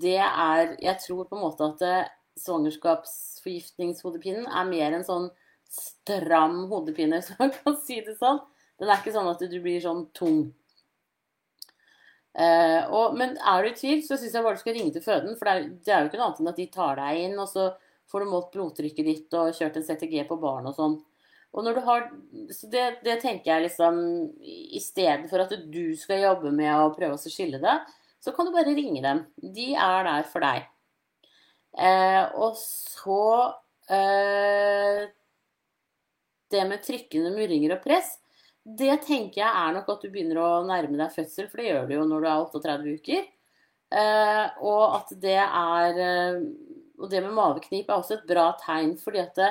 det 0.00 0.20
er 0.20 0.76
Jeg 0.80 0.98
tror 1.00 1.24
på 1.28 1.36
en 1.36 1.42
måte 1.44 1.64
at 1.66 1.82
eh, 1.84 2.08
svangerskapsforgiftningshodepinen 2.40 4.46
er 4.48 4.64
mer 4.68 4.92
en 4.96 5.04
sånn 5.06 5.30
stram 5.72 6.68
hodepine, 6.70 7.16
hvis 7.20 7.38
man 7.38 7.50
kan 7.56 7.76
si 7.80 8.00
det 8.04 8.16
sånn. 8.20 8.40
Den 8.80 8.88
er 8.90 8.98
ikke 9.00 9.12
sånn 9.14 9.30
at 9.30 9.40
du 9.40 9.60
blir 9.62 9.80
sånn 9.80 10.06
tung. 10.16 10.54
Uh, 12.32 12.88
og, 12.88 13.14
men 13.16 13.36
er 13.36 13.62
du 13.62 13.68
i 13.68 13.74
tvil, 13.76 14.02
så 14.04 14.16
syns 14.16 14.34
jeg 14.36 14.44
bare 14.44 14.54
du 14.56 14.60
skal 14.62 14.74
ringe 14.76 14.92
til 14.92 15.04
føden. 15.04 15.36
For 15.38 15.44
det 15.48 15.52
er, 15.52 15.58
det 15.72 15.92
er, 15.92 16.00
jo 16.00 16.06
ikke 16.10 16.18
noe 16.20 16.28
annet 16.28 16.40
enn 16.42 16.52
at 16.52 16.60
de 16.60 16.74
tar 16.76 16.94
deg 17.00 17.12
inn, 17.26 17.36
og 17.40 17.48
så 17.48 17.62
får 18.12 18.20
du 18.20 18.26
målt 18.28 18.52
blodtrykket 18.52 19.06
ditt 19.08 19.30
og 19.38 19.56
kjørt 19.56 19.76
en 19.78 19.88
CTG 19.88 20.14
på 20.28 20.36
barn 20.40 20.66
og 20.68 20.74
sånn. 20.76 20.96
Og 21.52 21.66
når 21.66 21.76
du 21.76 21.80
har, 21.84 22.06
så 22.54 22.68
det, 22.72 22.84
det, 23.04 23.18
tenker 23.20 23.50
jeg 23.50 23.66
liksom 23.66 23.98
I 24.40 24.80
stedet 24.80 25.28
for 25.28 25.42
at 25.44 25.52
du 25.68 25.92
skal 26.00 26.22
jobbe 26.22 26.52
med 26.54 26.72
å 26.72 26.92
prøve 26.94 27.18
å 27.18 27.32
skille 27.32 27.60
det, 27.60 27.74
så 28.22 28.32
kan 28.32 28.48
du 28.48 28.54
bare 28.54 28.72
ringe 28.72 29.02
dem. 29.04 29.24
De 29.36 29.72
er 29.74 30.08
der 30.08 30.24
for 30.32 30.44
deg. 30.44 30.64
Eh, 31.76 32.24
og 32.36 32.56
så 32.60 33.20
eh, 33.88 35.04
Det 36.52 36.64
med 36.68 36.84
trykkende 36.84 37.32
murringer 37.32 37.76
og 37.76 37.84
press 37.84 38.18
det 38.62 39.00
tenker 39.08 39.40
jeg 39.40 39.50
er 39.50 39.72
nok 39.74 39.88
at 39.90 40.04
du 40.04 40.10
begynner 40.12 40.38
å 40.38 40.48
nærme 40.66 40.98
deg 41.00 41.14
fødsel, 41.14 41.48
for 41.50 41.58
det 41.58 41.70
gjør 41.70 41.88
du 41.88 41.96
jo 41.96 42.04
når 42.06 42.22
du 42.22 42.28
er 42.30 42.44
38 42.44 42.92
uker. 43.00 43.24
Eh, 43.92 44.44
og 44.62 44.84
at 45.00 45.10
det 45.20 45.40
er 45.42 45.98
eh, 46.00 46.36
Og 47.02 47.10
det 47.10 47.18
med 47.20 47.34
maveknip 47.36 47.90
er 47.90 47.98
også 47.98 48.14
et 48.14 48.28
bra 48.28 48.52
tegn, 48.60 48.94
fordi 49.00 49.18
at 49.20 49.34
det, 49.36 49.48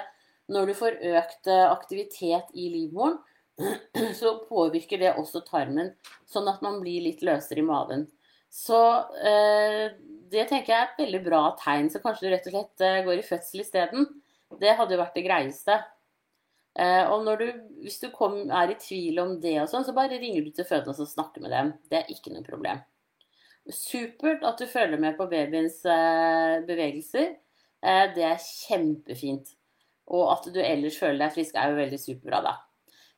når 0.51 0.71
du 0.71 0.77
får 0.77 0.97
økt 1.15 1.49
eh, 1.51 1.67
aktivitet 1.67 2.51
i 2.53 2.69
livmoren, 2.73 3.19
så 4.19 4.35
påvirker 4.47 5.01
det 5.01 5.13
også 5.15 5.43
tarmen, 5.47 5.93
sånn 6.29 6.49
at 6.51 6.63
man 6.65 6.79
blir 6.83 7.03
litt 7.05 7.23
løsere 7.25 7.63
i 7.63 7.67
maven. 7.67 8.07
Så 8.51 8.79
eh, 9.23 9.93
det 10.31 10.47
tenker 10.49 10.73
jeg 10.73 10.77
er 10.77 10.89
et 10.89 11.01
veldig 11.05 11.23
bra 11.23 11.41
tegn. 11.59 11.87
Så 11.91 12.01
kanskje 12.03 12.27
du 12.27 12.33
rett 12.33 12.47
og 12.49 12.55
slett 12.55 12.83
eh, 12.83 13.01
går 13.07 13.21
i 13.21 13.25
fødsel 13.25 13.63
isteden. 13.63 14.07
Det 14.59 14.75
hadde 14.75 14.95
jo 14.95 15.01
vært 15.01 15.15
det 15.15 15.25
greieste. 15.27 15.77
Eh, 16.79 17.03
og 17.11 17.27
du, 17.39 17.47
hvis 17.83 17.99
du 18.03 18.09
kom, 18.15 18.37
er 18.47 18.71
i 18.71 18.79
tvil 18.79 19.19
om 19.23 19.37
det, 19.43 19.57
og 19.63 19.71
sånn, 19.71 19.85
så 19.87 19.95
bare 19.95 20.19
ringer 20.19 20.43
du 20.45 20.51
til 20.55 20.67
fødende 20.67 20.95
og 21.03 21.13
snakker 21.13 21.43
med 21.43 21.55
dem. 21.55 21.73
Det 21.91 22.01
er 22.01 22.11
ikke 22.11 22.35
noe 22.35 22.47
problem. 22.47 22.83
Supert 23.71 24.43
at 24.47 24.59
du 24.59 24.67
følger 24.67 24.99
med 24.99 25.17
på 25.19 25.27
babyens 25.31 25.79
eh, 25.85 26.59
bevegelser. 26.67 27.35
Eh, 27.81 28.05
det 28.15 28.27
er 28.33 28.43
kjempefint. 28.43 29.55
Og 30.11 30.27
at 30.33 30.47
du 30.51 30.59
ellers 30.59 30.99
føler 30.99 31.21
deg 31.23 31.33
frisk, 31.35 31.55
er 31.55 31.71
jo 31.71 31.79
veldig 31.79 31.99
superbra, 32.01 32.41
da. 32.43 32.57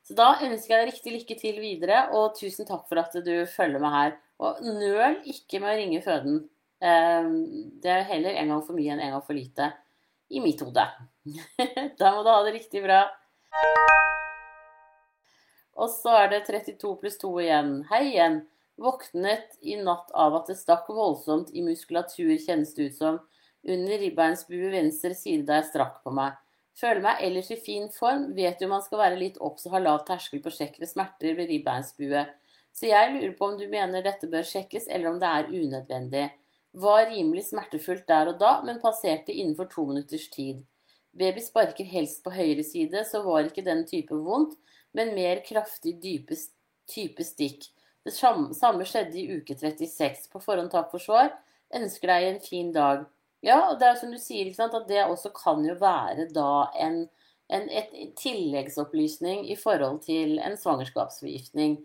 Så 0.04 0.16
da 0.18 0.34
ønsker 0.44 0.74
jeg 0.74 0.82
deg 0.82 0.90
riktig 0.92 1.14
lykke 1.14 1.38
til 1.40 1.60
videre, 1.64 2.02
og 2.14 2.36
tusen 2.38 2.68
takk 2.68 2.84
for 2.90 3.00
at 3.00 3.16
du 3.24 3.34
følger 3.50 3.82
med 3.82 3.94
her. 3.94 4.18
Og 4.44 4.60
nøl 4.66 5.22
ikke 5.32 5.62
med 5.64 5.72
å 5.72 5.78
ringe 5.80 6.04
føden. 6.04 6.42
Det 6.84 7.92
er 7.92 8.08
heller 8.10 8.36
en 8.36 8.52
gang 8.52 8.64
for 8.66 8.76
mye 8.76 8.92
enn 8.92 9.04
en 9.06 9.16
gang 9.16 9.24
for 9.24 9.38
lite. 9.38 9.72
I 10.34 10.42
mitt 10.44 10.62
hode. 10.66 10.84
da 12.00 12.12
må 12.16 12.24
du 12.26 12.32
ha 12.32 12.40
det 12.44 12.58
riktig 12.58 12.84
bra. 12.84 13.06
Og 15.80 15.90
så 15.90 16.18
er 16.20 16.34
det 16.34 16.44
32 16.50 16.96
pluss 17.00 17.18
2 17.22 17.32
igjen. 17.46 17.72
Hei 17.90 18.04
igjen. 18.12 18.42
Våknet 18.82 19.56
i 19.62 19.78
natt 19.80 20.12
av 20.18 20.36
at 20.40 20.50
det 20.50 20.58
stakk 20.58 20.90
voldsomt 20.92 21.54
i 21.54 21.64
muskulatur, 21.66 22.34
kjennes 22.42 22.74
det 22.76 22.90
ut 22.90 22.98
som. 22.98 23.20
Under 23.64 24.02
ribbeinsbue 24.02 24.74
venstre 24.74 25.16
side 25.16 25.48
da 25.48 25.62
jeg 25.62 25.70
strakk 25.72 26.02
på 26.04 26.14
meg. 26.14 26.36
Føler 26.80 27.04
meg 27.04 27.22
ellers 27.22 27.52
i 27.54 27.60
fin 27.62 27.90
form, 27.94 28.32
vet 28.34 28.62
jo 28.62 28.70
man 28.72 28.82
skal 28.82 29.04
være 29.04 29.20
litt 29.20 29.38
obs 29.46 29.68
og 29.68 29.76
ha 29.76 29.82
lav 29.84 30.02
terskel 30.08 30.42
på 30.42 30.54
sjekk 30.54 30.80
ved 30.82 30.90
smerter 30.90 31.36
ved 31.38 31.52
ribbeinsbue. 31.52 32.24
Så 32.74 32.90
jeg 32.90 33.12
lurer 33.14 33.36
på 33.38 33.52
om 33.52 33.60
du 33.60 33.68
mener 33.70 34.02
dette 34.02 34.30
bør 34.30 34.46
sjekkes, 34.50 34.88
eller 34.90 35.12
om 35.12 35.20
det 35.22 35.30
er 35.30 35.52
unødvendig. 35.54 36.26
Var 36.74 37.06
rimelig 37.12 37.46
smertefullt 37.52 38.08
der 38.10 38.32
og 38.32 38.40
da, 38.42 38.56
men 38.66 38.82
passerte 38.82 39.36
innenfor 39.36 39.70
to 39.70 39.86
minutters 39.86 40.26
tid. 40.34 40.64
Baby 41.14 41.44
sparker 41.46 41.86
helst 41.86 42.24
på 42.26 42.34
høyre 42.34 42.66
side, 42.66 43.06
så 43.06 43.22
var 43.22 43.46
ikke 43.46 43.66
den 43.66 43.86
type 43.86 44.18
vondt, 44.26 44.58
men 44.98 45.14
mer 45.14 45.44
kraftig 45.46 46.00
dype 46.02 46.38
type 46.90 47.26
stikk. 47.26 47.70
Det 48.04 48.12
samme 48.18 48.86
skjedde 48.90 49.22
i 49.22 49.38
uke 49.38 49.56
36. 49.56 50.26
På 50.34 50.42
forhånd 50.44 50.74
takk 50.74 50.90
for 50.92 51.00
svar. 51.00 51.30
Ønsker 51.74 52.10
deg 52.10 52.26
en 52.28 52.42
fin 52.44 52.74
dag. 52.74 53.06
Ja, 53.44 53.60
og 53.72 53.80
det 53.82 53.90
er 53.90 54.00
som 54.00 54.14
du 54.14 54.20
sier, 54.22 54.48
at 54.56 54.78
det 54.88 55.04
også 55.04 55.34
kan 55.36 55.66
jo 55.68 55.76
være 55.82 56.30
da 56.32 56.70
en, 56.80 57.04
en 57.52 57.68
et, 57.68 57.92
tilleggsopplysning 58.20 59.50
i 59.52 59.58
forhold 59.60 60.00
til 60.06 60.40
en 60.40 60.56
svangerskapsforgiftning. 60.60 61.78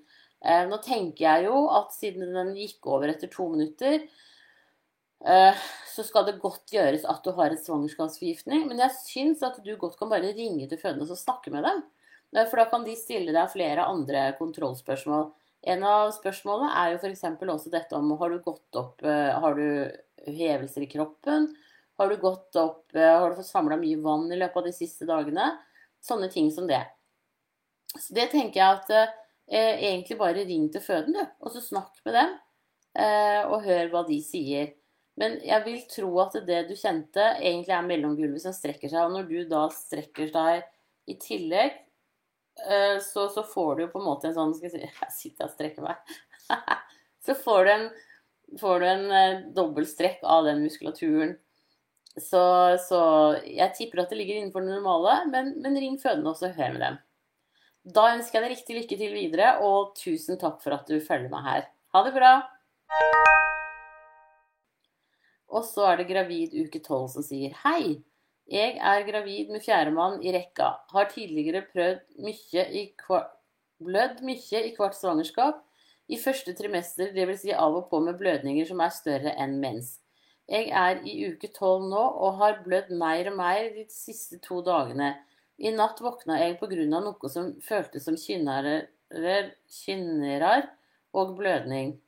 Eh, 0.47 0.65
nå 0.71 0.79
tenker 0.85 1.25
jeg 1.25 1.49
jo 1.49 1.65
at 1.75 1.91
siden 1.97 2.31
den 2.37 2.55
gikk 2.55 2.87
over 2.87 3.11
etter 3.11 3.31
to 3.33 3.49
minutter, 3.51 4.07
Eh, 5.27 5.55
så 5.97 6.05
skal 6.07 6.29
det 6.29 6.39
godt 6.39 6.71
gjøres 6.71 7.03
at 7.09 7.25
du 7.25 7.33
har 7.35 7.51
en 7.51 7.61
svangerskapsforgiftning. 7.61 8.67
Men 8.71 8.83
jeg 8.85 8.97
syns 9.03 9.43
at 9.47 9.59
du 9.65 9.75
godt 9.77 9.99
kan 9.99 10.11
bare 10.13 10.35
ringe 10.37 10.69
til 10.71 10.81
fødende 10.81 11.09
og 11.09 11.19
snakke 11.19 11.53
med 11.55 11.67
dem. 11.67 11.83
For 12.39 12.61
da 12.61 12.67
kan 12.69 12.85
de 12.85 12.97
stille 12.99 13.33
deg 13.35 13.53
flere 13.53 13.87
andre 13.89 14.29
kontrollspørsmål. 14.39 15.31
En 15.69 15.83
av 15.83 16.13
spørsmålene 16.15 16.71
er 16.79 16.93
jo 16.93 17.01
f.eks. 17.01 17.25
også 17.25 17.73
dette 17.73 17.97
om 17.97 18.13
har 18.21 18.31
du 18.31 18.39
gått 18.45 18.77
opp 18.79 19.03
Har 19.03 19.57
du 19.59 19.91
hevelser 20.27 20.85
i 20.85 20.91
kroppen? 20.91 21.49
Har 21.99 22.11
du 22.11 22.17
gått 22.23 22.57
opp 22.57 22.95
Har 22.95 23.31
du 23.31 23.37
fått 23.41 23.51
samla 23.51 23.77
mye 23.77 23.99
vann 24.03 24.29
i 24.33 24.39
løpet 24.39 24.61
av 24.61 24.69
de 24.69 24.75
siste 24.75 25.09
dagene? 25.09 25.51
Sånne 26.05 26.29
ting 26.31 26.51
som 26.55 26.69
det. 26.69 26.85
Så 27.97 28.15
det 28.15 28.29
tenker 28.33 28.61
jeg 28.61 28.77
at 28.77 28.93
eh, 28.95 29.81
egentlig 29.91 30.19
bare 30.21 30.45
ring 30.47 30.69
til 30.73 30.85
føden, 30.85 31.17
du. 31.17 31.25
Og 31.43 31.55
så 31.55 31.63
snakk 31.65 31.99
med 32.07 32.15
dem. 32.19 32.37
Eh, 32.99 33.43
og 33.49 33.65
hør 33.67 33.91
hva 33.93 34.05
de 34.09 34.19
sier. 34.25 34.73
Men 35.19 35.39
jeg 35.43 35.65
vil 35.65 35.81
tro 35.91 36.11
at 36.23 36.37
det 36.47 36.61
du 36.69 36.75
kjente, 36.79 37.25
egentlig 37.41 37.75
er 37.75 37.87
mellomgulvet 37.87 38.45
som 38.45 38.55
strekker 38.55 38.91
seg. 38.93 39.09
Og 39.09 39.17
når 39.17 39.31
du 39.31 39.39
da 39.51 39.65
strekker 39.75 40.31
deg 40.35 40.67
i 41.11 41.17
tillegg, 41.19 41.81
eh, 42.69 42.99
så, 43.03 43.27
så, 43.35 43.43
får 43.47 43.73
du 43.75 43.85
jo 43.87 43.93
på 43.95 44.03
en 44.03 44.09
måte 44.11 44.31
en 44.31 44.37
sånn 44.37 44.55
Skal 44.57 44.69
jeg 44.69 44.77
si 44.77 44.85
Jeg 45.03 45.17
sitter 45.17 45.49
og 45.49 45.57
strekker 45.57 45.89
meg. 45.89 46.15
så 47.27 47.35
får 47.39 47.65
du 47.65 47.73
en, 47.75 47.89
får 48.61 48.81
du 48.81 48.87
en 48.89 49.11
eh, 49.13 49.45
dobbeltstrekk 49.57 50.25
av 50.25 50.49
den 50.49 50.63
muskulaturen. 50.65 51.37
Så, 52.19 52.41
så, 52.83 53.01
jeg 53.47 53.75
tipper 53.77 54.03
at 54.03 54.11
det 54.11 54.19
ligger 54.19 54.41
innenfor 54.41 54.65
det 54.65 54.73
normale, 54.73 55.21
men, 55.31 55.53
men 55.63 55.79
ring 55.79 55.99
fødende 56.03 56.33
og 56.33 56.57
hør 56.57 56.75
med 56.75 56.83
dem. 56.83 56.99
Da 57.89 58.09
ønsker 58.17 58.39
jeg 58.39 58.45
deg 58.45 58.55
riktig 58.57 58.79
lykke 58.79 58.99
til 59.01 59.15
videre, 59.15 59.53
og 59.65 59.95
tusen 59.97 60.41
takk 60.41 60.59
for 60.65 60.77
at 60.77 60.89
du 60.91 60.99
følger 61.01 61.31
meg 61.33 61.47
her. 61.47 61.69
Ha 61.95 62.05
det 62.05 62.15
bra! 62.17 62.33
Og 65.49 65.65
så 65.65 65.87
er 65.93 66.01
det 66.01 66.11
gravid 66.11 66.57
uke 66.59 66.81
12 66.83 67.09
som 67.15 67.25
sier 67.25 67.55
Hei! 67.63 68.01
Jeg 68.49 68.79
er 68.81 69.05
gravid 69.05 69.51
med 69.53 69.61
fjerdemann 69.61 70.23
i 70.25 70.33
rekka. 70.33 70.71
Har 70.93 71.11
tidligere 71.13 71.67
prøvd 71.69 72.01
mye 72.25 72.63
i 72.73 72.85
blødd 73.85 74.23
mye 74.25 74.63
i 74.65 74.73
hvert 74.77 74.97
svangerskap. 74.97 75.61
I 76.09 76.17
første 76.17 76.55
trimester, 76.57 77.13
dvs. 77.13 77.43
Si 77.43 77.53
av 77.53 77.75
og 77.77 77.89
på 77.91 78.01
med 78.01 78.17
blødninger 78.21 78.69
som 78.69 78.81
er 78.81 78.93
større 78.95 79.35
enn 79.37 79.59
mens. 79.61 79.99
Jeg 80.49 80.71
er 80.73 81.03
i 81.05 81.15
uke 81.29 81.51
12 81.53 81.91
nå 81.91 82.05
og 82.25 82.39
har 82.41 82.63
blødd 82.65 82.95
mer 82.97 83.29
og 83.29 83.37
mer 83.37 83.67
de 83.75 83.85
siste 83.93 84.39
to 84.45 84.63
dagene. 84.65 85.11
I 85.61 85.73
natt 85.75 86.01
våkna 86.01 86.39
jeg 86.41 86.57
pga. 86.61 86.87
noe 86.89 87.29
som 87.29 87.61
føltes 87.61 88.05
som 88.09 88.17
kynnerar 88.17 88.87
og 91.13 91.37
blødning. 91.37 91.99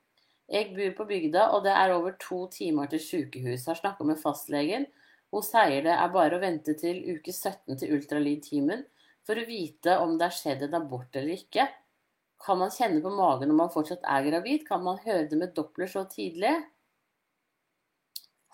Jeg 0.51 0.73
bor 0.75 0.97
på 0.97 1.05
bygda, 1.13 1.51
og 1.55 1.65
det 1.65 1.73
er 1.77 1.93
over 1.93 2.17
to 2.19 2.47
timer 2.51 2.87
til 2.87 3.01
sykehus. 3.01 3.67
Har 3.67 3.77
snakka 3.79 4.05
med 4.05 4.19
fastlegen. 4.19 4.87
Hun 5.31 5.45
sier 5.47 5.85
det 5.85 5.93
er 5.93 6.09
bare 6.11 6.39
å 6.39 6.43
vente 6.43 6.75
til 6.75 7.05
uke 7.07 7.33
17 7.33 7.77
til 7.79 7.93
ultralydtimen 7.95 8.83
for 9.27 9.39
å 9.39 9.47
vite 9.47 9.99
om 10.03 10.17
det 10.19 10.27
er 10.27 10.35
skjedd 10.35 10.65
en 10.67 10.81
abort 10.81 11.15
eller 11.15 11.37
ikke. 11.37 11.69
Kan 12.41 12.61
man 12.61 12.73
kjenne 12.73 13.03
på 13.05 13.13
magen 13.13 13.51
når 13.51 13.59
man 13.59 13.73
fortsatt 13.73 14.07
er 14.09 14.25
gravid? 14.29 14.65
Kan 14.69 14.85
man 14.87 15.01
høre 15.05 15.27
det 15.29 15.39
med 15.39 15.53
Doppler 15.57 15.91
så 15.91 16.07
tidlig? 16.09 16.55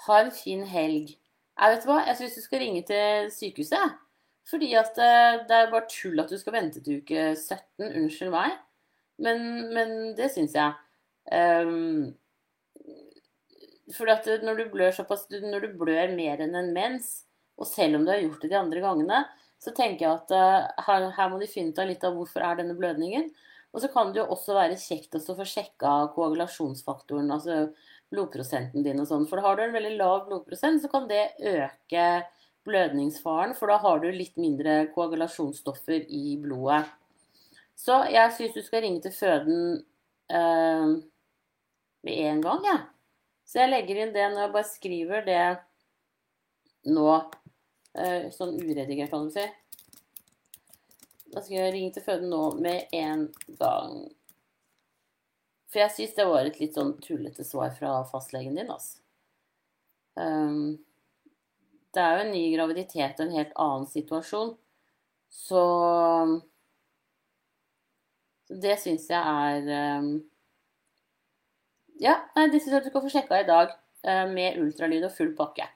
Ha 0.07 0.19
en 0.23 0.33
fin 0.35 0.65
helg. 0.69 1.15
Jeg 1.57 1.73
vet 1.73 1.87
hva, 1.89 2.01
jeg 2.05 2.19
syns 2.19 2.37
du 2.37 2.43
skal 2.45 2.63
ringe 2.65 2.83
til 2.89 3.31
sykehuset. 3.33 3.95
Fordi 4.47 4.73
at 4.79 4.99
eh, 5.03 5.41
det 5.49 5.57
er 5.57 5.71
bare 5.73 5.89
tull 5.91 6.21
at 6.23 6.31
du 6.31 6.39
skal 6.39 6.55
vente 6.55 6.83
til 6.83 7.01
uke 7.01 7.31
17. 7.35 7.87
Unnskyld 7.87 8.35
meg. 8.35 8.59
Men, 9.23 9.47
men 9.75 9.95
det 10.19 10.29
syns 10.35 10.55
jeg. 10.55 10.75
Um, 11.33 12.13
fordi 13.97 14.13
at 14.13 14.45
når 14.47 14.61
du 14.61 14.69
blør 14.71 14.93
såpass 14.95 15.25
Når 15.31 15.65
du 15.65 15.73
blør 15.81 16.13
mer 16.15 16.39
enn 16.45 16.55
en 16.55 16.71
mens, 16.75 17.25
og 17.59 17.67
selv 17.67 17.99
om 17.99 18.05
du 18.07 18.13
har 18.13 18.23
gjort 18.23 18.45
det 18.45 18.53
de 18.53 18.59
andre 18.61 18.83
gangene, 18.85 19.25
så 19.63 19.73
tenker 19.75 20.07
jeg 20.07 20.21
at 20.21 20.35
uh, 20.37 20.85
her, 20.87 21.09
her, 21.17 21.31
må 21.33 21.41
de 21.41 21.51
finne 21.51 21.73
ut 21.73 21.81
av 21.83 21.89
litt 21.91 22.05
av 22.05 22.15
hvorfor 22.15 22.45
er 22.45 22.61
denne 22.61 22.77
blødningen. 22.79 23.31
Og 23.77 23.83
så 23.85 23.91
kan 23.93 24.09
det 24.09 24.23
jo 24.23 24.31
også 24.33 24.55
være 24.57 24.79
kjekt 24.81 25.19
å 25.19 25.21
få 25.37 25.45
sjekka 25.45 25.91
koagulasjonsfaktoren, 26.15 27.29
altså 27.35 27.67
blodprosenten 28.09 28.87
din 28.87 29.03
og 29.03 29.11
sånn. 29.11 29.27
For 29.29 29.43
har 29.45 29.59
du 29.59 29.67
en 29.67 29.75
veldig 29.75 29.99
lav 29.99 30.23
blodprosent, 30.31 30.81
så 30.81 30.89
kan 30.89 31.05
det 31.11 31.35
øke 31.45 32.07
blødningsfaren, 32.65 33.53
for 33.59 33.69
da 33.69 33.77
har 33.83 34.01
du 34.01 34.09
litt 34.11 34.39
mindre 34.41 34.87
koagulasjonsstoffer 34.95 36.09
i 36.09 36.39
blodet. 36.41 36.87
Så 37.77 38.01
jeg 38.09 38.33
syns 38.33 38.57
du 38.57 38.65
skal 38.65 38.87
ringe 38.87 39.05
til 39.05 39.13
føden 39.13 39.61
øh, 40.33 40.97
med 42.09 42.21
en 42.31 42.41
gang, 42.49 42.65
jeg. 42.65 42.81
Ja. 42.81 42.93
Så 43.47 43.61
jeg 43.61 43.71
legger 43.71 44.01
inn 44.03 44.17
det 44.17 44.25
når 44.33 44.41
jeg 44.41 44.55
bare 44.57 44.69
skriver 44.73 45.27
det 45.29 45.43
nå, 46.97 47.11
øh, 48.01 48.25
sånn 48.35 48.57
uredigert, 48.57 49.13
kan 49.13 49.29
du 49.29 49.37
si. 49.37 49.45
Da 51.37 51.43
skal 51.45 51.59
jeg 51.59 51.73
ringe 51.75 51.93
til 51.93 52.01
føden 52.01 52.31
nå 52.33 52.45
med 52.65 52.95
en 52.97 53.27
gang. 53.61 53.99
For 55.69 55.83
jeg 55.83 55.93
syns 55.93 56.15
det 56.17 56.25
var 56.31 56.49
et 56.49 56.57
litt 56.63 56.79
sånn 56.79 56.95
tullete 57.05 57.45
svar 57.45 57.75
fra 57.77 57.99
fastlegen 58.09 58.57
din, 58.57 58.71
altså. 58.73 59.03
Um, 60.17 60.79
det 61.93 62.01
er 62.01 62.17
jo 62.17 62.23
en 62.25 62.33
ny 62.33 62.43
graviditet 62.55 63.21
og 63.21 63.27
en 63.27 63.37
helt 63.37 63.53
annen 63.67 63.85
situasjon. 63.91 64.55
Så, 65.29 65.65
så 68.49 68.57
det 68.65 68.79
syns 68.81 69.05
jeg 69.13 69.21
er 69.21 70.01
um, 70.01 70.11
Ja, 72.01 72.23
det 72.33 72.63
syns 72.63 72.79
jeg 72.79 72.87
du 72.87 72.89
skal 72.95 73.05
få 73.05 73.13
sjekka 73.13 73.45
i 73.45 73.49
dag 73.51 73.77
uh, 74.09 74.25
med 74.33 74.57
ultralyd 74.65 75.05
og 75.05 75.13
full 75.19 75.37
pakke. 75.37 75.69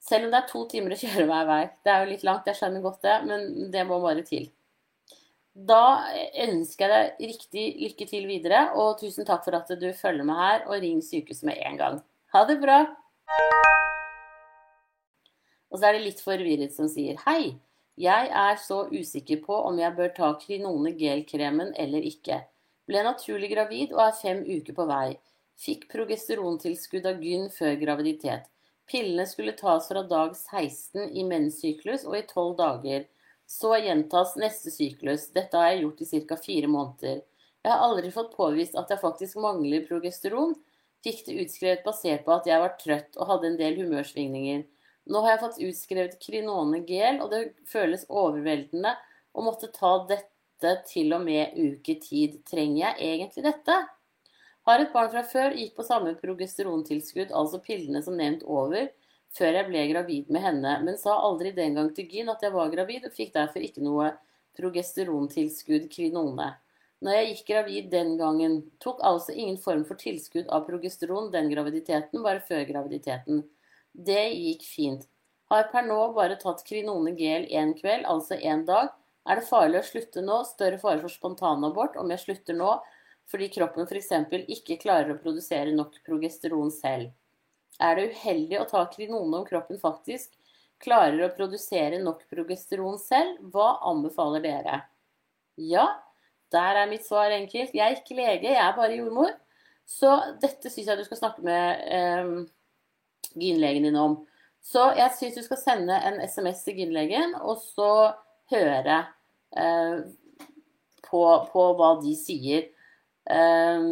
Selv 0.00 0.26
om 0.26 0.32
det 0.32 0.40
er 0.40 0.48
to 0.48 0.64
timer 0.70 0.94
å 0.94 1.00
kjøre 1.00 1.26
hver 1.28 1.48
vei. 1.48 1.60
Det 1.84 1.92
er 1.92 2.02
jo 2.02 2.10
litt 2.14 2.24
langt, 2.26 2.48
jeg 2.48 2.56
skjønner 2.58 2.84
godt 2.84 3.04
det, 3.04 3.16
men 3.28 3.70
det 3.72 3.84
må 3.88 4.00
bare 4.02 4.24
til. 4.26 4.48
Da 5.50 6.06
ønsker 6.46 6.86
jeg 6.86 6.92
deg 7.18 7.32
riktig 7.32 7.64
lykke 7.82 8.06
til 8.08 8.28
videre, 8.30 8.62
og 8.80 9.00
tusen 9.00 9.26
takk 9.28 9.44
for 9.44 9.58
at 9.58 9.72
du 9.80 9.90
følger 9.98 10.24
med 10.24 10.38
her, 10.38 10.62
og 10.68 10.80
ring 10.80 11.02
sykehuset 11.04 11.48
med 11.50 11.58
en 11.66 11.80
gang. 11.80 11.98
Ha 12.32 12.44
det 12.48 12.60
bra! 12.62 12.84
Og 15.70 15.78
så 15.78 15.88
er 15.88 15.98
det 15.98 16.06
litt 16.06 16.22
forvirret 16.24 16.72
som 16.74 16.88
sier 16.90 17.18
hei. 17.26 17.58
Jeg 18.00 18.30
er 18.32 18.56
så 18.62 18.86
usikker 18.88 19.42
på 19.44 19.56
om 19.68 19.78
jeg 19.78 19.94
bør 19.98 20.14
ta 20.16 20.30
Krinone 20.40 20.94
gelkremen 20.96 21.74
eller 21.78 22.06
ikke. 22.08 22.40
Ble 22.88 23.02
naturlig 23.04 23.50
gravid 23.52 23.92
og 23.92 24.00
er 24.06 24.16
fem 24.16 24.40
uker 24.46 24.74
på 24.74 24.86
vei. 24.88 25.18
Fikk 25.60 25.84
progesterontilskudd 25.92 27.06
av 27.10 27.20
Gyn 27.20 27.50
før 27.52 27.76
graviditet. 27.82 28.48
Pillene 28.90 29.26
skulle 29.26 29.52
tas 29.52 29.88
fra 29.88 30.02
dag 30.02 30.32
16 30.36 31.12
i 31.14 31.24
menssyklus 31.24 32.02
og 32.08 32.16
i 32.18 32.24
12 32.26 32.56
dager. 32.58 33.04
Så 33.46 33.76
gjentas 33.78 34.36
neste 34.38 34.72
syklus. 34.74 35.28
Dette 35.34 35.58
har 35.58 35.72
jeg 35.72 35.84
gjort 35.84 36.02
i 36.02 36.08
ca. 36.26 36.38
fire 36.38 36.70
måneder. 36.70 37.20
Jeg 37.62 37.70
har 37.70 37.84
aldri 37.84 38.10
fått 38.14 38.34
påvist 38.34 38.74
at 38.78 38.90
jeg 38.90 39.02
faktisk 39.02 39.38
mangler 39.42 39.86
progesteron. 39.86 40.56
Fikk 41.04 41.22
det 41.26 41.38
utskrevet 41.44 41.84
basert 41.84 42.24
på 42.26 42.34
at 42.34 42.48
jeg 42.48 42.62
var 42.62 42.74
trøtt 42.80 43.18
og 43.18 43.30
hadde 43.30 43.50
en 43.50 43.60
del 43.60 43.78
humørsvingninger. 43.78 44.66
Nå 45.10 45.22
har 45.24 45.34
jeg 45.34 45.42
fått 45.44 45.62
utskrevet 45.68 46.18
Krinone 46.22 46.82
gel, 46.88 47.22
og 47.22 47.30
det 47.32 47.40
føles 47.70 48.04
overveldende 48.08 48.96
å 49.32 49.44
måtte 49.46 49.70
ta 49.74 49.94
dette 50.10 50.74
til 50.90 51.14
og 51.16 51.24
med 51.24 51.56
uke 51.56 51.96
tid. 52.02 52.40
Trenger 52.48 52.82
jeg 52.84 53.14
egentlig 53.14 53.46
dette? 53.46 53.80
Har 54.68 54.82
et 54.82 54.92
barn 54.92 55.10
fra 55.12 55.22
før, 55.24 55.54
gikk 55.56 55.76
på 55.78 55.84
samme 55.86 56.14
progesterontilskudd, 56.20 57.30
altså 57.32 57.60
pillene 57.64 58.02
som 58.04 58.18
nevnt 58.18 58.42
over, 58.44 58.90
før 59.36 59.56
jeg 59.56 59.68
ble 59.68 59.84
gravid 59.92 60.32
med 60.34 60.44
henne, 60.44 60.74
men 60.84 60.98
sa 61.00 61.14
aldri 61.24 61.52
den 61.56 61.78
gang 61.78 61.92
til 61.96 62.08
Gyn 62.10 62.32
at 62.32 62.42
jeg 62.44 62.52
var 62.54 62.72
gravid, 62.72 63.06
og 63.06 63.14
fikk 63.14 63.32
derfor 63.36 63.64
ikke 63.64 63.84
noe 63.84 64.10
progesterontilskudd 64.58 65.88
Krinone. 65.92 66.50
Når 67.00 67.16
jeg 67.16 67.28
gikk 67.30 67.46
gravid 67.48 67.88
den 67.94 68.16
gangen, 68.20 68.58
tok 68.84 69.00
altså 69.06 69.32
ingen 69.32 69.56
form 69.62 69.86
for 69.88 69.96
tilskudd 70.00 70.50
av 70.52 70.66
progesteron 70.66 71.30
den 71.32 71.48
graviditeten, 71.52 72.20
bare 72.26 72.42
før 72.44 72.66
graviditeten. 72.68 73.44
Det 73.96 74.26
gikk 74.34 74.66
fint. 74.68 75.06
Har 75.50 75.70
per 75.72 75.86
nå 75.86 75.98
bare 76.14 76.36
tatt 76.38 76.60
Krinone 76.66 77.14
gel 77.18 77.48
én 77.48 77.72
kveld, 77.78 78.04
altså 78.04 78.36
én 78.36 78.66
dag. 78.68 78.92
Er 79.24 79.40
det 79.40 79.48
farlig 79.48 79.80
å 79.80 79.86
slutte 79.86 80.22
nå? 80.24 80.42
Større 80.48 80.78
fare 80.82 81.00
for 81.00 81.12
spontanabort 81.12 81.96
om 82.00 82.12
jeg 82.12 82.22
slutter 82.26 82.58
nå 82.58 82.74
fordi 83.30 83.48
kroppen 83.54 83.86
f.eks. 83.86 84.10
ikke 84.50 84.80
klarer 84.82 85.14
å 85.14 85.20
produsere 85.22 85.72
nok 85.74 86.00
progesteron 86.06 86.72
selv. 86.74 87.12
Er 87.80 87.96
det 87.96 88.10
uheldig 88.12 88.60
å 88.60 88.68
ta 88.68 88.84
Krinone 88.92 89.40
om 89.40 89.46
kroppen 89.46 89.80
faktisk 89.80 90.34
klarer 90.82 91.22
å 91.24 91.34
produsere 91.36 92.00
nok 92.02 92.26
progesteron 92.32 92.98
selv? 93.00 93.38
Hva 93.52 93.76
anbefaler 93.88 94.44
dere? 94.44 94.80
Ja, 95.60 95.86
der 96.52 96.82
er 96.82 96.90
mitt 96.90 97.06
svar 97.06 97.32
enkelt. 97.32 97.74
Jeg 97.76 97.84
er 97.86 98.00
ikke 98.00 98.18
lege, 98.18 98.50
jeg 98.50 98.60
er 98.60 98.76
bare 98.76 98.98
jordmor. 98.98 99.32
Så 99.90 100.10
dette 100.42 100.70
syns 100.70 100.90
jeg 100.90 100.98
du 101.00 101.06
skal 101.06 101.18
snakke 101.18 101.44
med 101.46 101.86
eh, 101.90 102.34
gynlegen 103.34 103.88
din 103.88 103.98
om. 103.98 104.20
Så 104.62 104.90
jeg 104.98 105.14
syns 105.16 105.38
du 105.38 105.44
skal 105.46 105.60
sende 105.60 105.96
en 106.06 106.20
SMS 106.20 106.64
til 106.66 106.82
gynlegen, 106.82 107.32
og 107.40 107.62
så 107.62 108.12
høre 108.52 108.98
eh, 109.56 110.02
på, 111.06 111.22
på, 111.52 111.64
hva 111.78 111.94
de 112.02 112.14
sier. 112.18 112.68
Eh, 113.28 113.82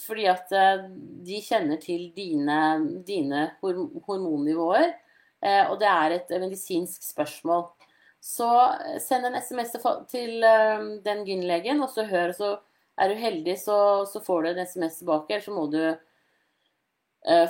fordi 0.00 0.26
at 0.30 0.52
eh, 0.54 0.86
de 1.26 1.42
kjenner 1.44 1.80
til 1.82 2.08
dine, 2.16 2.58
dine 3.06 3.46
hormonnivåer, 3.62 4.90
eh, 5.42 5.62
og 5.68 5.78
det 5.82 5.90
er 5.90 6.16
et 6.16 6.34
medisinsk 6.40 7.04
spørsmål. 7.04 7.68
så 8.20 8.76
send 9.00 9.24
en 9.24 9.38
SMS 9.40 9.70
til 10.10 10.42
den 11.04 11.22
gynlegen, 11.24 11.80
og 11.80 11.88
så 11.88 12.04
hør, 12.04 12.34
så 12.36 12.58
er 13.00 13.08
du 13.08 13.14
heldig, 13.16 13.54
så, 13.56 14.04
så 14.04 14.20
får 14.20 14.42
du 14.42 14.48
en 14.50 14.66
SMS 14.66 14.98
tilbake, 14.98 15.32
eller 15.32 15.44
så 15.44 15.54
må 15.56 15.64
du 15.72 15.96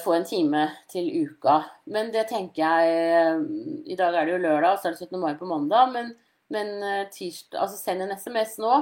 få 0.05 0.15
en 0.15 0.25
time 0.25 0.61
til 0.91 1.11
uka. 1.25 1.57
Men 1.87 2.13
det 2.15 2.29
tenker 2.31 2.63
jeg 2.63 3.43
I 3.87 3.97
dag 3.99 4.15
er 4.15 4.27
det 4.27 4.37
jo 4.37 4.45
lørdag, 4.45 4.79
så 4.79 4.89
er 4.89 4.95
det 4.95 5.09
17. 5.09 5.19
mai 5.19 5.35
på 5.35 5.51
mandag. 5.51 5.91
Men, 5.91 6.15
men 6.55 6.71
tirsdag, 7.11 7.59
altså 7.65 7.77
send 7.79 8.07
en 8.07 8.15
SMS 8.15 8.57
nå, 8.63 8.79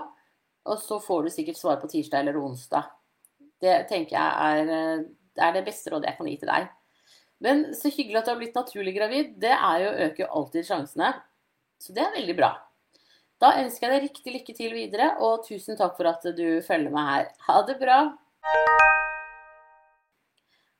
og 0.68 0.80
så 0.82 1.00
får 1.02 1.24
du 1.24 1.32
sikkert 1.32 1.58
svar 1.58 1.80
på 1.80 1.88
tirsdag 1.90 2.22
eller 2.22 2.38
onsdag. 2.40 2.90
Det 3.58 3.80
tenker 3.90 4.16
jeg 4.16 4.68
er, 4.68 5.06
er 5.40 5.56
det 5.56 5.64
beste 5.66 5.90
rådet 5.90 6.12
jeg 6.12 6.18
kan 6.18 6.30
gi 6.30 6.36
til 6.42 6.52
deg. 6.52 6.68
Men 7.42 7.64
så 7.74 7.90
hyggelig 7.90 8.20
at 8.20 8.28
du 8.28 8.32
har 8.32 8.40
blitt 8.40 8.56
naturlig 8.58 8.94
gravid. 8.96 9.34
Det 9.42 9.54
er 9.54 9.82
jo 9.82 9.90
å 9.90 9.98
øke 10.08 10.30
alltid 10.40 10.66
sjansene. 10.68 11.12
Så 11.78 11.94
det 11.94 12.02
er 12.04 12.16
veldig 12.16 12.36
bra. 12.38 12.52
Da 13.38 13.52
ønsker 13.60 13.86
jeg 13.86 13.94
deg 13.94 14.06
riktig 14.08 14.32
lykke 14.34 14.54
til 14.58 14.72
videre, 14.74 15.12
og 15.22 15.44
tusen 15.46 15.78
takk 15.78 15.94
for 15.94 16.10
at 16.10 16.24
du 16.34 16.58
følger 16.66 16.90
meg 16.90 17.10
her. 17.12 17.28
Ha 17.46 17.60
det 17.68 17.76
bra! 17.78 17.98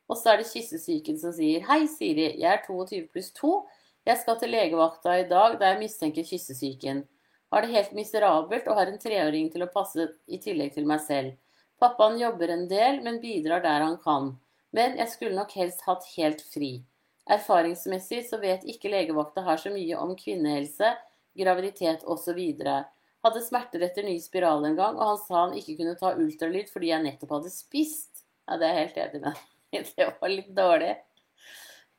Og 0.08 0.16
så 0.18 0.32
er 0.32 0.40
det 0.40 0.48
kyssesyken 0.48 1.20
som 1.20 1.34
sier 1.36 1.62
Hei, 1.68 1.84
Siri. 1.90 2.32
Jeg 2.40 2.48
er 2.50 2.64
22 2.64 3.04
pluss 3.12 3.30
2. 3.36 3.52
Jeg 4.08 4.18
skal 4.22 4.38
til 4.40 4.50
legevakta 4.54 5.18
i 5.20 5.28
dag 5.30 5.58
da 5.60 5.70
jeg 5.70 5.82
mistenker 5.84 6.26
kyssesyken. 6.26 7.04
Har 7.48 7.64
det 7.64 7.72
helt 7.72 7.94
miserabelt 7.96 8.66
og 8.68 8.76
har 8.76 8.90
en 8.90 9.00
treåring 9.00 9.48
til 9.52 9.64
å 9.64 9.70
passe 9.72 10.04
i 10.28 10.40
tillegg 10.42 10.74
til 10.74 10.88
meg 10.88 11.00
selv. 11.04 11.36
Pappaen 11.80 12.18
jobber 12.20 12.50
en 12.52 12.66
del, 12.68 13.00
men 13.04 13.20
bidrar 13.22 13.62
der 13.64 13.84
han 13.86 13.96
kan. 14.02 14.32
Men 14.74 14.98
jeg 14.98 15.12
skulle 15.12 15.38
nok 15.38 15.54
helst 15.56 15.84
hatt 15.86 16.04
helt 16.16 16.42
fri. 16.52 16.82
Erfaringsmessig 17.28 18.24
så 18.28 18.40
vet 18.42 18.66
ikke 18.68 18.90
legevakta 18.92 19.44
her 19.46 19.60
så 19.60 19.72
mye 19.72 19.96
om 20.00 20.14
kvinnehelse, 20.18 20.94
graviditet 21.38 22.04
osv. 22.08 22.40
Hadde 23.24 23.42
smerter 23.44 23.84
etter 23.84 24.06
ny 24.06 24.16
spiral 24.22 24.64
en 24.64 24.78
gang, 24.78 24.96
og 24.96 25.12
han 25.12 25.20
sa 25.22 25.42
han 25.44 25.56
ikke 25.56 25.76
kunne 25.80 25.96
ta 26.00 26.14
ultralyd 26.16 26.72
fordi 26.72 26.92
jeg 26.92 27.04
nettopp 27.04 27.36
hadde 27.38 27.52
spist. 27.52 28.24
Ja, 28.48 28.56
det 28.56 28.68
er 28.68 28.74
jeg 28.74 28.88
helt 28.88 29.04
enig 29.06 29.22
med. 29.26 29.44
Det 29.98 30.06
var 30.20 30.30
litt 30.32 30.52
dårlig. 30.56 30.94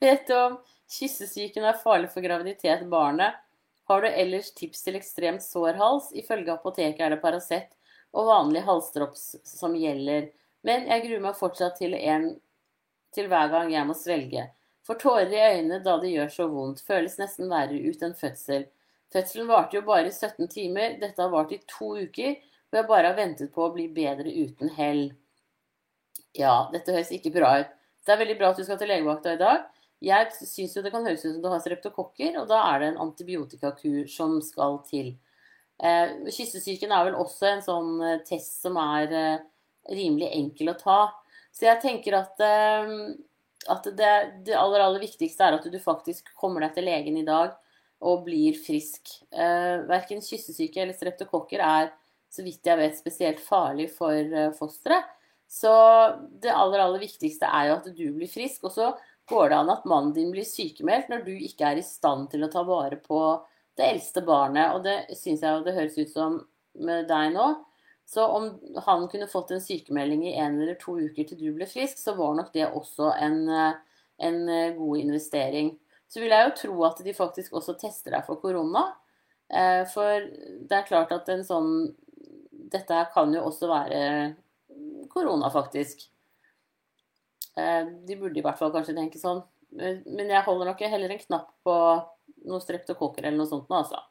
Vet 0.02 0.24
du 0.26 0.34
om 0.34 0.56
kyssesyken 0.90 1.68
er 1.70 1.78
farlig 1.78 2.10
for 2.10 2.26
graviditet, 2.26 2.82
barnet? 2.90 3.38
Har 3.90 4.02
du 4.02 4.08
ellers 4.08 4.52
tips 4.54 4.84
til 4.86 5.00
ekstremt 5.00 5.42
sår 5.42 5.80
hals? 5.80 6.12
Ifølge 6.14 6.54
apoteket 6.54 7.02
er 7.02 7.16
det 7.16 7.24
Paracet 7.24 7.72
og 8.14 8.28
vanlig 8.30 8.62
halsdrops 8.68 9.24
som 9.50 9.74
gjelder. 9.78 10.28
Men 10.66 10.86
jeg 10.92 11.06
gruer 11.08 11.24
meg 11.24 11.40
fortsatt 11.40 11.80
til, 11.80 11.96
en, 11.98 12.36
til 13.16 13.30
hver 13.32 13.50
gang 13.50 13.72
jeg 13.74 13.88
må 13.90 13.96
svelge. 13.98 14.44
Får 14.86 15.00
tårer 15.02 15.34
i 15.34 15.42
øynene 15.56 15.80
da 15.86 15.96
det 16.02 16.12
gjør 16.14 16.30
så 16.36 16.48
vondt. 16.52 16.84
Føles 16.86 17.18
nesten 17.18 17.50
verre 17.50 17.80
ut 17.82 18.06
enn 18.06 18.14
fødsel. 18.18 18.68
Fødselen 19.14 19.50
varte 19.50 19.80
jo 19.80 19.84
bare 19.88 20.12
i 20.12 20.14
17 20.14 20.48
timer. 20.54 20.96
Dette 21.02 21.22
har 21.22 21.34
vart 21.34 21.54
i 21.56 21.60
to 21.70 21.96
uker, 21.98 22.38
og 22.70 22.78
jeg 22.78 22.90
bare 22.92 23.10
har 23.10 23.18
ventet 23.18 23.54
på 23.56 23.66
å 23.66 23.74
bli 23.74 23.88
bedre 23.94 24.30
uten 24.30 24.70
hell. 24.78 25.08
Ja, 26.38 26.70
dette 26.74 26.94
høres 26.94 27.10
ikke 27.16 27.34
bra 27.34 27.56
ut. 27.64 27.74
Det 28.06 28.14
er 28.14 28.22
veldig 28.22 28.38
bra 28.38 28.54
at 28.54 28.62
du 28.62 28.66
skal 28.66 28.78
til 28.82 28.90
legevakta 28.94 29.34
i 29.34 29.42
dag. 29.42 29.66
Jeg 30.04 30.30
syns 30.48 30.76
jo 30.78 30.84
det 30.84 30.94
kan 30.94 31.04
høres 31.04 31.26
ut 31.26 31.34
som 31.34 31.42
du 31.44 31.50
har 31.52 31.60
streptokokker, 31.64 32.38
og 32.40 32.48
da 32.52 32.62
er 32.72 32.80
det 32.82 32.92
en 32.92 33.02
antibiotikakur 33.08 34.06
som 34.12 34.38
skal 34.44 34.80
til. 34.88 35.14
Eh, 35.80 36.14
kyssesyken 36.32 36.92
er 36.96 37.08
vel 37.08 37.18
også 37.20 37.50
en 37.50 37.64
sånn 37.64 37.92
eh, 38.04 38.22
test 38.28 38.62
som 38.64 38.80
er 38.80 39.16
eh, 39.16 39.42
rimelig 39.92 40.32
enkel 40.36 40.72
å 40.72 40.78
ta. 40.80 41.00
Så 41.56 41.68
jeg 41.68 41.82
tenker 41.84 42.16
at, 42.20 42.40
eh, 42.44 42.94
at 43.72 43.90
det, 43.92 44.14
det, 44.48 44.56
aller, 44.56 44.86
aller 44.86 45.04
viktigste 45.04 45.46
er 45.46 45.60
at 45.60 45.68
du 45.68 45.80
faktisk 45.84 46.32
kommer 46.40 46.64
deg 46.64 46.78
til 46.78 46.88
legen 46.88 47.20
i 47.20 47.28
dag 47.28 47.56
og 48.00 48.24
blir 48.28 48.56
frisk. 48.56 49.12
Eh, 49.32 49.84
verken 49.90 50.24
kyssesyke 50.24 50.84
eller 50.84 50.96
streptokokker 50.96 51.64
er, 51.64 51.92
så 52.32 52.46
vidt 52.46 52.68
jeg 52.68 52.80
vet, 52.80 53.00
spesielt 53.00 53.42
farlig 53.44 53.90
for 53.96 54.16
eh, 54.16 54.52
fosteret. 54.56 55.08
Så 55.50 55.72
det 56.44 56.52
aller, 56.54 56.84
aller 56.84 57.02
viktigste 57.02 57.48
er 57.50 57.72
jo 57.72 57.78
at 57.80 57.88
du 57.90 58.04
blir 58.14 58.30
frisk. 58.30 58.68
Og 58.70 58.76
så 58.76 58.92
går 59.30 59.50
det 59.50 59.58
an 59.60 59.72
at 59.74 59.88
mannen 59.90 60.14
din 60.16 60.32
blir 60.34 60.48
sykemeldt 60.48 61.10
når 61.12 61.26
du 61.26 61.34
ikke 61.36 61.72
er 61.72 61.82
i 61.82 61.86
stand 61.86 62.30
til 62.32 62.46
å 62.46 62.52
ta 62.52 62.64
vare 62.68 63.00
på 63.02 63.22
det 63.80 63.88
eldste 63.94 64.24
barnet. 64.26 64.76
Og 64.76 64.84
det 64.86 65.18
syns 65.18 65.44
jeg 65.46 65.66
det 65.66 65.76
høres 65.78 65.98
ut 66.00 66.14
som 66.14 66.40
med 66.80 67.08
deg 67.10 67.34
nå. 67.36 67.50
Så 68.10 68.26
om 68.26 68.50
han 68.88 69.06
kunne 69.12 69.30
fått 69.30 69.52
en 69.54 69.62
sykemelding 69.62 70.26
i 70.26 70.38
en 70.42 70.58
eller 70.58 70.80
to 70.82 70.96
uker 70.98 71.28
til 71.30 71.38
du 71.38 71.52
ble 71.54 71.68
frisk, 71.70 72.00
så 72.02 72.16
var 72.18 72.34
nok 72.40 72.50
det 72.56 72.66
også 72.66 73.12
en, 73.22 73.44
en 74.18 74.40
god 74.80 75.04
investering. 75.04 75.76
Så 76.10 76.24
vil 76.24 76.34
jeg 76.34 76.48
jo 76.48 76.56
tro 76.58 76.86
at 76.88 77.04
de 77.06 77.14
faktisk 77.14 77.54
også 77.60 77.78
tester 77.78 78.16
deg 78.18 78.26
for 78.26 78.42
korona. 78.42 78.88
Eh, 79.50 79.84
for 79.94 80.26
det 80.26 80.78
er 80.78 80.88
klart 80.90 81.14
at 81.16 81.30
en 81.34 81.46
sånn 81.46 81.72
Dette 82.70 82.98
kan 83.16 83.32
jo 83.34 83.48
også 83.50 83.66
være 83.66 84.02
korona, 85.10 85.48
faktisk. 85.50 86.04
Eh, 87.60 87.90
de 88.08 88.18
burde 88.20 88.40
i 88.40 88.46
hvert 88.46 88.60
fall 88.60 88.74
kanskje 88.74 88.96
tenke 88.98 89.22
sånn. 89.22 89.44
Men 89.76 90.32
jeg 90.32 90.46
holder 90.48 90.72
nok 90.72 90.82
heller 90.92 91.14
en 91.14 91.22
knapp 91.22 91.52
på 91.66 91.76
noe 92.50 92.64
streptokokker 92.64 93.26
eller 93.26 93.38
noe 93.42 93.50
sånt 93.50 93.70
nå, 93.70 93.84
altså. 93.84 94.02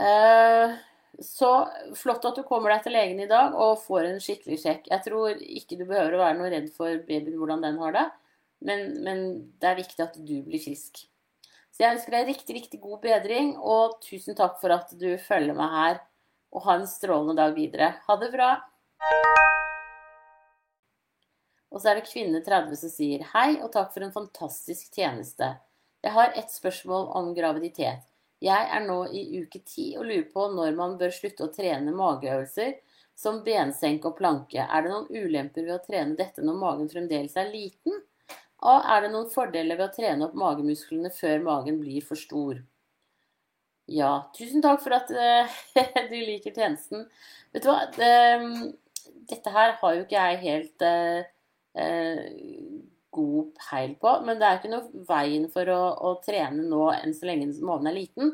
Eh, 0.00 0.74
så 1.22 1.50
flott 1.94 2.24
at 2.26 2.40
du 2.40 2.42
kommer 2.46 2.74
deg 2.74 2.84
til 2.84 2.96
legen 2.96 3.22
i 3.22 3.30
dag 3.30 3.54
og 3.54 3.78
får 3.84 4.08
en 4.08 4.20
skikkelig 4.22 4.58
sjekk. 4.64 4.90
Jeg 4.90 5.06
tror 5.06 5.38
ikke 5.38 5.78
du 5.78 5.84
behøver 5.86 6.16
å 6.16 6.22
være 6.24 6.38
noe 6.40 6.52
redd 6.52 6.70
for 6.74 7.04
babyen, 7.06 7.38
hvordan 7.38 7.62
den 7.62 7.80
har 7.82 7.94
det, 7.94 8.06
men, 8.64 8.86
men 9.06 9.26
det 9.60 9.70
er 9.70 9.82
viktig 9.82 10.02
at 10.02 10.18
du 10.18 10.36
blir 10.46 10.62
frisk. 10.62 11.04
Så 11.74 11.82
jeg 11.82 11.96
ønsker 11.96 12.14
deg 12.14 12.28
riktig, 12.30 12.58
riktig 12.58 12.78
god 12.82 13.00
bedring, 13.02 13.56
og 13.58 13.98
tusen 14.04 14.38
takk 14.38 14.60
for 14.60 14.74
at 14.74 14.94
du 14.98 15.08
følger 15.22 15.58
meg 15.58 15.74
her. 15.74 15.98
Og 16.54 16.62
ha 16.68 16.78
en 16.78 16.86
strålende 16.86 17.34
dag 17.40 17.56
videre. 17.56 17.96
Ha 18.06 18.18
det 18.20 18.30
bra. 18.30 18.54
Og 21.74 21.82
så 21.82 21.90
er 21.90 21.98
det 21.98 22.06
kvinne 22.06 22.38
30 22.46 22.78
som 22.78 22.92
sier 22.92 23.24
hei 23.32 23.56
og 23.58 23.72
takk 23.74 23.90
for 23.90 24.06
en 24.06 24.14
fantastisk 24.14 24.94
tjeneste. 24.94 25.56
Jeg 26.04 26.14
har 26.14 26.34
et 26.38 26.52
spørsmål 26.52 27.08
om 27.18 27.32
graviditet. 27.34 28.04
Jeg 28.44 28.68
er 28.76 28.82
nå 28.84 28.98
i 29.10 29.24
uke 29.40 29.62
ti 29.66 29.94
og 29.98 30.06
lurer 30.06 30.26
på 30.30 30.46
når 30.52 30.76
man 30.78 30.98
bør 31.00 31.14
slutte 31.16 31.46
å 31.46 31.52
trene 31.52 31.94
mageøvelser 31.96 32.76
som 33.18 33.40
bensenk 33.46 34.06
og 34.06 34.18
planke. 34.18 34.62
Er 34.62 34.84
det 34.84 34.92
noen 34.92 35.08
ulemper 35.10 35.66
ved 35.66 35.74
å 35.78 35.82
trene 35.82 36.18
dette 36.18 36.44
når 36.44 36.60
magen 36.60 36.90
fremdeles 36.92 37.34
er 37.40 37.50
liten? 37.50 37.98
Og 38.64 38.86
er 38.94 39.04
det 39.04 39.10
noen 39.12 39.32
fordeler 39.32 39.78
ved 39.80 39.88
å 39.88 39.96
trene 39.96 40.28
opp 40.28 40.38
magemusklene 40.38 41.10
før 41.14 41.42
magen 41.44 41.80
blir 41.82 42.04
for 42.06 42.20
stor? 42.20 42.62
Ja, 43.90 44.30
tusen 44.36 44.62
takk 44.64 44.80
for 44.84 44.94
at 44.96 45.10
uh, 45.12 45.58
du 46.10 46.16
liker 46.16 46.54
tjenesten. 46.54 47.08
Vet 47.52 47.66
du 47.66 47.68
hva, 47.68 47.82
det, 47.96 48.12
dette 49.30 49.52
her 49.52 49.76
har 49.80 49.96
jo 49.98 50.04
ikke 50.06 50.20
jeg 50.20 50.42
helt 50.44 50.84
eh, 50.84 51.26
god 53.14 53.58
peil 53.58 53.94
på. 54.00 54.20
Men 54.26 54.38
det 54.38 54.46
er 54.46 54.54
ikke 54.58 54.72
noe 54.72 55.04
veien 55.08 55.48
for 55.52 55.64
å, 55.70 55.82
å 56.08 56.10
trene 56.24 56.62
nå 56.66 56.92
enn 56.96 57.14
så 57.14 57.26
lenge 57.30 57.46
maven 57.64 57.86
er 57.90 57.98
liten. 57.98 58.26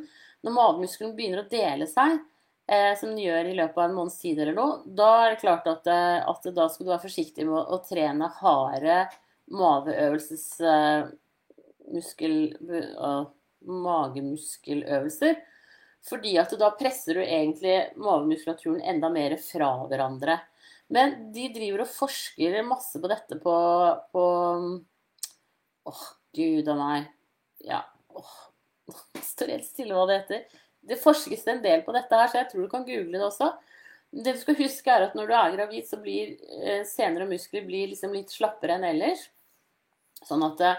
Når 0.45 0.53
mavemuskelen 0.57 1.17
begynner 1.17 1.41
å 1.43 1.53
dele 1.53 1.87
seg, 1.89 2.11
eh, 2.71 2.95
som 3.01 3.09
den 3.13 3.25
gjør 3.25 3.45
i 3.51 3.59
løpet 3.59 3.79
av 3.79 3.87
en 3.89 3.99
måneds 3.99 4.21
tid 4.23 4.37
eller 4.41 4.57
noe, 4.57 4.73
da 4.85 5.11
er 5.25 5.29
det 5.35 5.43
klart 5.43 5.67
at, 5.69 5.85
eh, 5.91 6.21
at 6.25 6.43
da 6.57 6.65
skal 6.69 6.85
du 6.87 6.91
være 6.93 7.09
forsiktig 7.09 7.43
med 7.49 7.57
å, 7.59 7.61
å 7.77 7.79
trene 7.89 8.27
harde 8.41 8.99
maveøvelsesmuskel... 9.51 12.37
Eh, 12.71 13.25
magemuskeløvelser. 13.61 15.35
Fordi 16.09 16.39
at 16.41 16.51
da 16.57 16.71
presser 16.79 17.15
du 17.19 17.23
egentlig 17.25 17.93
mavemuskulaturen 18.01 18.81
enda 18.81 19.11
mer 19.13 19.37
fra 19.43 19.85
hverandre. 19.91 20.39
Men 20.91 21.17
de 21.35 21.47
driver 21.55 21.85
og 21.85 21.93
forsker 21.93 22.61
masse 22.67 22.99
på 22.99 23.11
dette 23.11 23.39
på, 23.43 23.57
på 24.11 24.25
oh, 25.87 26.07
gud 26.35 26.71
a 26.71 26.77
meg. 26.79 27.11
Ja. 27.67 27.85
Åh, 28.11 28.33
oh, 28.91 29.01
står 29.33 29.55
helt 29.55 29.69
stille 29.69 29.95
hva 29.95 30.09
det 30.11 30.21
heter. 30.25 30.63
Det 30.91 30.99
forskes 30.99 31.45
en 31.53 31.63
del 31.63 31.85
på 31.87 31.95
dette 31.95 32.17
her, 32.17 32.31
så 32.31 32.41
jeg 32.41 32.51
tror 32.51 32.65
du 32.65 32.73
kan 32.73 32.87
google 32.87 33.19
det 33.19 33.27
også. 33.27 33.53
Det 34.11 34.35
du 34.35 34.41
skal 34.41 34.59
huske, 34.59 34.91
er 34.91 35.07
at 35.07 35.15
når 35.15 35.31
du 35.31 35.35
er 35.39 35.53
gravid, 35.55 35.87
så 35.87 36.01
blir 36.03 36.35
eh, 36.65 36.83
sener 36.89 37.23
og 37.23 37.31
muskler 37.31 37.69
liksom 37.71 38.17
litt 38.17 38.33
slappere 38.35 38.79
enn 38.79 38.89
ellers. 38.89 39.29
Sånn 40.27 40.43
at 40.43 40.59
det, 40.59 40.73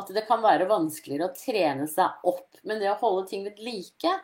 at 0.00 0.12
det 0.14 0.24
kan 0.28 0.40
være 0.42 0.70
vanskeligere 0.70 1.28
å 1.28 1.36
trene 1.36 1.84
seg 1.90 2.24
opp. 2.30 2.48
Men 2.64 2.80
det 2.80 2.88
å 2.94 2.98
holde 3.02 3.26
ting 3.28 3.44
ved 3.44 3.60
like, 3.60 4.14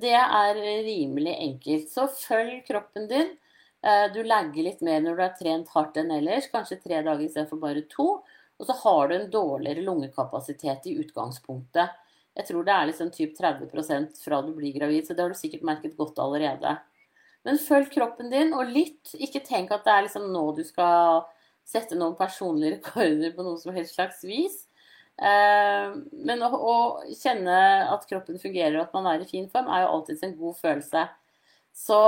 det 0.00 0.16
er 0.16 0.56
rimelig 0.86 1.36
enkelt. 1.36 1.92
Så 1.92 2.08
følg 2.14 2.64
kroppen 2.68 3.10
din. 3.10 3.34
Eh, 3.82 4.06
du 4.12 4.20
legger 4.24 4.66
litt 4.66 4.84
mer 4.84 5.00
når 5.04 5.16
du 5.16 5.24
har 5.24 5.34
trent 5.38 5.72
hardt 5.74 5.96
enn 6.00 6.12
ellers, 6.12 6.50
kanskje 6.52 6.80
tre 6.82 7.00
dager 7.00 7.24
istedenfor 7.24 7.60
bare 7.62 7.86
to. 7.92 8.10
Og 8.60 8.68
så 8.68 8.76
har 8.82 9.08
du 9.08 9.16
en 9.16 9.30
dårligere 9.32 9.84
lungekapasitet 9.86 10.90
i 10.90 10.98
utgangspunktet. 11.00 11.96
Jeg 12.36 12.46
tror 12.46 12.64
det 12.64 12.74
er 12.74 12.88
liksom 12.90 13.10
typ 13.14 13.34
30% 13.38 14.20
fra 14.22 14.40
du 14.44 14.52
blir 14.54 14.74
gravid, 14.76 15.06
så 15.06 15.16
det 15.16 15.24
har 15.24 15.32
du 15.32 15.38
sikkert 15.38 15.66
merket 15.66 15.96
godt 15.98 16.20
allerede. 16.22 16.76
Men 17.48 17.60
følg 17.60 17.88
kroppen 17.94 18.28
din, 18.32 18.52
og 18.52 18.68
lytt. 18.68 19.14
Ikke 19.16 19.40
tenk 19.44 19.72
at 19.72 19.86
det 19.86 19.94
er 19.94 20.06
liksom 20.06 20.28
nå 20.32 20.44
du 20.56 20.62
skal 20.66 21.24
sette 21.66 21.96
noen 21.96 22.18
personlige 22.18 22.76
rekorder 22.76 23.32
på 23.36 23.46
noe 23.46 23.60
som 23.60 23.72
helst 23.74 23.96
slags 23.96 24.20
vis. 24.28 24.66
Eh, 25.20 25.96
men 26.28 26.44
å, 26.44 26.50
å, 26.52 26.76
kjenne 27.16 27.56
at 27.92 28.06
kroppen 28.08 28.40
fungerer 28.40 28.78
og 28.78 28.86
at 28.86 28.94
man 28.96 29.08
er 29.10 29.24
i 29.24 29.28
fin 29.28 29.48
form, 29.52 29.68
er 29.72 29.84
jo 29.84 29.92
alltids 29.96 30.24
en 30.26 30.36
god 30.36 30.56
følelse. 30.60 31.06
Så 31.76 32.00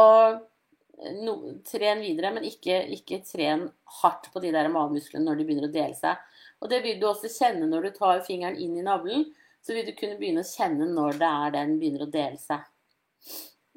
no, 1.22 1.36
tren 1.66 2.02
videre, 2.02 2.32
men 2.34 2.46
ikke, 2.46 2.82
ikke, 2.96 3.22
tren 3.26 3.66
hardt 4.00 4.28
på 4.32 4.42
de 4.42 4.52
der 4.54 4.70
magemusklene 4.72 5.26
når 5.26 5.40
de 5.40 5.46
begynner 5.48 5.68
å 5.68 5.74
dele 5.74 5.96
seg. 5.98 6.20
Og 6.62 6.70
det 6.70 6.82
vil 6.84 7.00
du 7.00 7.08
også 7.08 7.30
kjenne 7.32 7.68
når 7.70 7.88
du 7.88 7.96
tar 7.96 8.22
fingeren 8.26 8.58
inn 8.60 8.76
i 8.78 8.84
navlen. 8.86 9.26
Så 9.62 9.74
vil 9.76 9.86
du 9.86 9.94
kunne 9.98 10.18
begynne 10.18 10.42
å 10.42 10.48
kjenne 10.48 10.88
når 10.90 11.18
det 11.20 11.32
er 11.46 11.56
den 11.56 11.74
begynner 11.78 12.06
å 12.06 12.12
dele 12.12 12.38
seg. 12.42 12.62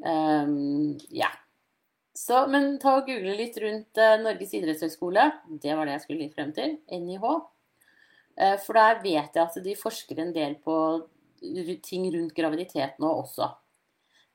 Um, 0.02 0.96
ja. 1.14 1.30
Så, 2.16 2.46
men 2.50 2.78
ta 2.82 2.96
og 3.00 3.10
google 3.10 3.36
litt 3.38 3.58
rundt 3.62 4.00
uh, 4.02 4.16
Norges 4.22 4.54
idrettshøgskole. 4.58 5.28
Det 5.62 5.76
var 5.76 5.86
det 5.86 5.98
jeg 5.98 6.06
skulle 6.06 6.26
litt 6.26 6.38
frem 6.38 6.54
til. 6.56 6.78
NIH. 6.90 7.28
Uh, 8.36 8.56
for 8.64 8.78
der 8.78 9.02
vet 9.04 9.38
jeg 9.38 9.44
at 9.44 9.60
de 9.66 9.78
forsker 9.78 10.22
en 10.22 10.34
del 10.36 10.58
på 10.64 10.78
ting 11.86 12.08
rundt 12.14 12.34
graviditet 12.38 12.98
nå 13.02 13.12
også. 13.22 13.50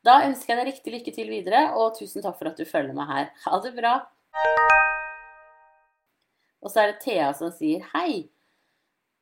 Da 0.06 0.22
ønsker 0.24 0.54
jeg 0.54 0.60
deg 0.60 0.68
riktig 0.70 0.92
lykke 0.94 1.12
til 1.12 1.28
videre, 1.28 1.62
og 1.76 1.92
tusen 1.98 2.24
takk 2.24 2.38
for 2.38 2.48
at 2.48 2.60
du 2.60 2.64
følger 2.68 2.96
meg 2.96 3.10
her. 3.10 3.30
Ha 3.44 3.60
det 3.60 3.74
bra. 3.76 3.94
Og 6.60 6.72
så 6.72 6.82
er 6.82 6.92
det 6.92 7.00
Thea 7.04 7.30
som 7.36 7.52
sier 7.52 7.84
hei. 7.92 8.30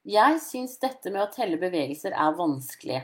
Jeg 0.09 0.39
syns 0.41 0.79
dette 0.81 1.11
med 1.11 1.25
å 1.25 1.31
telle 1.35 1.59
bevegelser 1.61 2.15
er 2.15 2.37
vanskelig. 2.39 3.03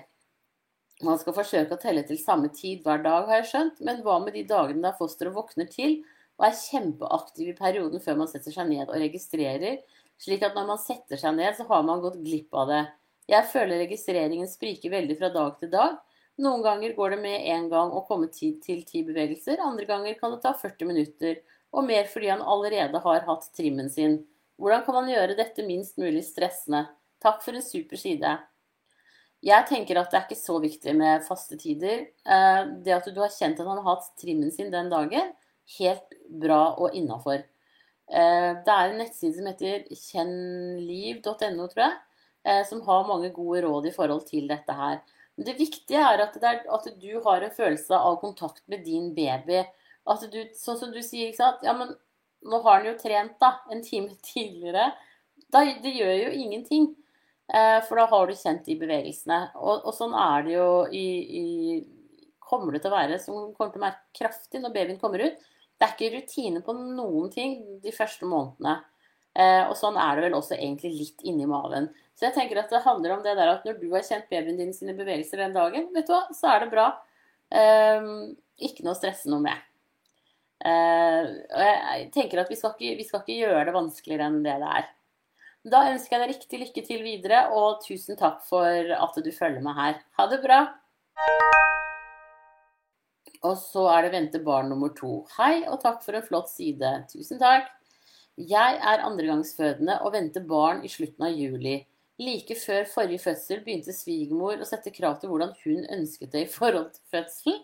Man 1.04 1.18
skal 1.18 1.34
forsøke 1.36 1.74
å 1.74 1.82
telle 1.82 2.04
til 2.06 2.18
samme 2.20 2.48
tid 2.54 2.84
hver 2.86 3.02
dag, 3.02 3.26
har 3.26 3.42
jeg 3.42 3.50
skjønt, 3.50 3.82
men 3.84 4.00
hva 4.06 4.20
med 4.22 4.38
de 4.38 4.44
dagene 4.46 4.84
da 4.86 4.94
fosteret 4.94 5.34
våkner 5.34 5.66
til 5.70 5.98
og 6.38 6.46
er 6.48 6.56
kjempeaktiv 6.58 7.50
i 7.50 7.58
perioden 7.58 8.02
før 8.02 8.22
man 8.22 8.30
setter 8.30 8.54
seg 8.54 8.70
ned 8.70 8.88
og 8.88 8.98
registrerer, 9.02 9.82
slik 10.22 10.42
at 10.46 10.54
når 10.54 10.70
man 10.70 10.80
setter 10.82 11.18
seg 11.18 11.34
ned, 11.36 11.54
så 11.58 11.66
har 11.68 11.82
man 11.86 12.02
gått 12.02 12.22
glipp 12.22 12.54
av 12.54 12.70
det. 12.70 12.82
Jeg 13.30 13.50
føler 13.50 13.82
registreringen 13.82 14.50
spriker 14.50 14.94
veldig 14.94 15.18
fra 15.18 15.30
dag 15.34 15.58
til 15.60 15.70
dag. 15.74 15.98
Noen 16.42 16.62
ganger 16.64 16.94
går 16.96 17.14
det 17.14 17.20
med 17.22 17.44
en 17.54 17.68
gang 17.70 17.92
å 17.94 18.02
komme 18.08 18.26
tid 18.34 18.58
til 18.64 18.80
ti 18.86 19.04
bevegelser, 19.06 19.60
andre 19.62 19.86
ganger 19.86 20.16
kan 20.18 20.34
det 20.34 20.40
ta 20.42 20.54
40 20.58 20.88
minutter, 20.90 21.36
og 21.74 21.86
mer 21.86 22.08
fordi 22.10 22.32
han 22.32 22.42
allerede 22.42 22.98
har 23.04 23.28
hatt 23.28 23.46
trimmen 23.54 23.90
sin. 23.90 24.18
Hvordan 24.58 24.82
kan 24.86 24.98
man 24.98 25.10
gjøre 25.10 25.38
dette 25.38 25.66
minst 25.66 25.98
mulig 25.98 26.24
stressende? 26.26 26.88
Takk 27.22 27.40
for 27.44 27.54
en 27.54 27.64
super 27.64 27.98
side. 27.98 28.34
Jeg 29.44 29.68
tenker 29.68 29.98
at 30.00 30.10
det 30.10 30.18
er 30.18 30.26
ikke 30.26 30.40
så 30.40 30.58
viktig 30.62 30.94
med 30.96 31.24
faste 31.26 31.58
tider. 31.60 32.06
Eh, 32.24 32.60
det 32.84 32.94
at 32.96 33.08
du 33.12 33.18
har 33.20 33.32
kjent 33.32 33.60
at 33.60 33.68
han 33.68 33.80
har 33.82 33.96
hatt 33.96 34.14
trimmen 34.20 34.52
sin 34.54 34.72
den 34.72 34.90
dagen, 34.92 35.34
helt 35.78 36.16
bra 36.42 36.62
og 36.80 36.96
innafor. 36.96 37.44
Eh, 38.08 38.50
det 38.64 38.74
er 38.74 38.90
en 38.90 38.98
nettside 39.02 39.36
som 39.36 39.48
heter 39.50 39.84
kjennliv.no, 39.90 41.68
tror 41.68 41.82
jeg, 41.84 41.98
eh, 42.44 42.62
som 42.68 42.82
har 42.88 43.06
mange 43.08 43.30
gode 43.36 43.64
råd 43.66 43.90
i 43.90 43.94
forhold 43.94 44.24
til 44.30 44.48
dette 44.50 44.76
her. 44.80 45.02
Men 45.36 45.48
det 45.48 45.56
viktige 45.58 46.00
er 46.00 46.22
at, 46.22 46.36
er 46.38 46.62
at, 46.70 46.90
du 47.00 47.20
har 47.24 47.42
en 47.42 47.54
følelse 47.54 47.98
av 47.98 48.20
kontakt 48.22 48.62
med 48.70 48.84
din 48.86 49.10
baby. 49.16 49.64
Du, 50.30 50.40
sånn 50.58 50.78
som 50.78 50.92
du 50.92 51.00
sier, 51.00 51.30
ikke 51.30 51.40
sant 51.40 51.62
Ja, 51.64 51.72
men 51.76 51.94
nå 52.44 52.60
har 52.66 52.82
han 52.82 52.90
jo 52.90 52.98
trent 53.00 53.38
da, 53.40 53.56
en 53.72 53.82
time 53.84 54.14
tidligere. 54.32 54.92
Da, 55.50 55.64
det 55.64 55.94
gjør 55.96 56.14
jo 56.26 56.36
ingenting. 56.44 56.92
Eh, 57.52 57.80
for 57.84 58.00
da 58.00 58.06
har 58.08 58.28
du 58.28 58.36
kjent 58.38 58.64
de 58.68 58.78
bevegelsene. 58.80 59.40
Og, 59.60 59.84
og 59.88 59.96
sånn 59.96 60.14
er 60.16 60.46
det 60.46 60.56
jo 60.56 60.70
i, 60.92 61.06
i, 61.40 61.44
Kommer 62.44 62.76
det 62.76 62.84
til 62.84 62.92
å 62.92 62.94
være 62.98 63.16
som 63.18 63.36
kommer 63.56 63.72
til 63.72 63.80
å 63.80 63.84
merke 63.86 64.18
kraftig 64.18 64.60
når 64.60 64.72
babyen 64.74 64.98
kommer 65.00 65.22
ut. 65.24 65.38
Det 65.74 65.86
er 65.86 65.94
ikke 65.94 66.10
rutine 66.12 66.60
på 66.62 66.74
noen 66.76 67.30
ting 67.32 67.56
de 67.82 67.92
første 67.92 68.28
månedene. 68.28 68.76
Eh, 69.34 69.62
og 69.66 69.74
sånn 69.78 69.98
er 69.98 70.16
det 70.16 70.28
vel 70.28 70.38
også 70.38 70.54
egentlig 70.54 70.92
litt 70.94 71.24
inni 71.26 71.46
maven. 71.50 71.88
Så 72.14 72.28
jeg 72.28 72.36
tenker 72.36 72.60
at 72.60 72.70
det 72.70 72.84
handler 72.84 73.16
om 73.16 73.22
det 73.24 73.34
der 73.34 73.50
at 73.50 73.64
når 73.66 73.80
du 73.80 73.88
har 73.92 74.06
kjent 74.06 74.28
babyen 74.30 74.58
din 74.60 74.74
sine 74.76 74.94
bevegelser 74.94 75.42
den 75.42 75.56
dagen, 75.56 75.88
vet 75.94 76.06
du 76.06 76.14
hva, 76.14 76.24
så 76.36 76.52
er 76.52 76.64
det 76.64 76.72
bra. 76.74 76.88
Eh, 77.50 78.10
ikke 78.68 78.86
noe 78.86 78.94
å 78.94 78.98
stresse 78.98 79.30
noe 79.32 79.42
med. 79.42 79.70
Eh, 80.64 81.32
og 81.50 81.64
jeg 81.66 82.06
tenker 82.14 82.40
at 82.40 82.52
vi 82.52 82.58
skal, 82.60 82.76
ikke, 82.76 82.98
vi 83.00 83.08
skal 83.08 83.24
ikke 83.24 83.40
gjøre 83.42 83.66
det 83.68 83.74
vanskeligere 83.74 84.30
enn 84.30 84.44
det 84.46 84.54
det 84.62 84.70
er. 84.78 84.92
Da 85.74 85.86
ønsker 85.90 86.14
jeg 86.14 86.22
deg 86.22 86.32
riktig 86.34 86.60
lykke 86.60 86.82
til 86.84 87.04
videre, 87.04 87.38
og 87.56 87.80
tusen 87.82 88.18
takk 88.20 88.42
for 88.44 88.94
at 88.94 89.14
du 89.16 89.30
følger 89.32 89.64
meg 89.64 89.78
her. 89.78 90.02
Ha 90.18 90.26
det 90.28 90.42
bra! 90.44 90.60
Og 93.44 93.56
så 93.60 93.84
er 93.92 94.06
det 94.06 94.12
vente 94.14 94.40
barn 94.44 94.70
nummer 94.72 94.92
to. 94.96 95.22
Hei, 95.38 95.64
og 95.68 95.80
takk 95.82 96.04
for 96.04 96.16
en 96.16 96.24
flott 96.24 96.52
side. 96.52 96.92
Tusen 97.10 97.40
takk. 97.40 97.68
Jeg 98.34 98.78
er 98.82 99.02
andregangsfødende 99.06 100.00
og 100.02 100.12
venter 100.16 100.42
barn 100.48 100.80
i 100.82 100.90
slutten 100.90 101.22
av 101.22 101.36
juli. 101.38 101.76
Like 102.18 102.56
før 102.58 102.86
forrige 102.90 103.22
fødsel 103.22 103.60
begynte 103.62 103.94
svigermor 103.94 104.58
å 104.58 104.66
sette 104.66 104.90
krav 104.94 105.20
til 105.20 105.30
hvordan 105.30 105.52
hun 105.64 105.84
ønsket 105.96 106.32
det 106.32 106.42
i 106.44 106.50
forhold 106.50 106.90
til 106.94 107.04
fødselen. 107.14 107.60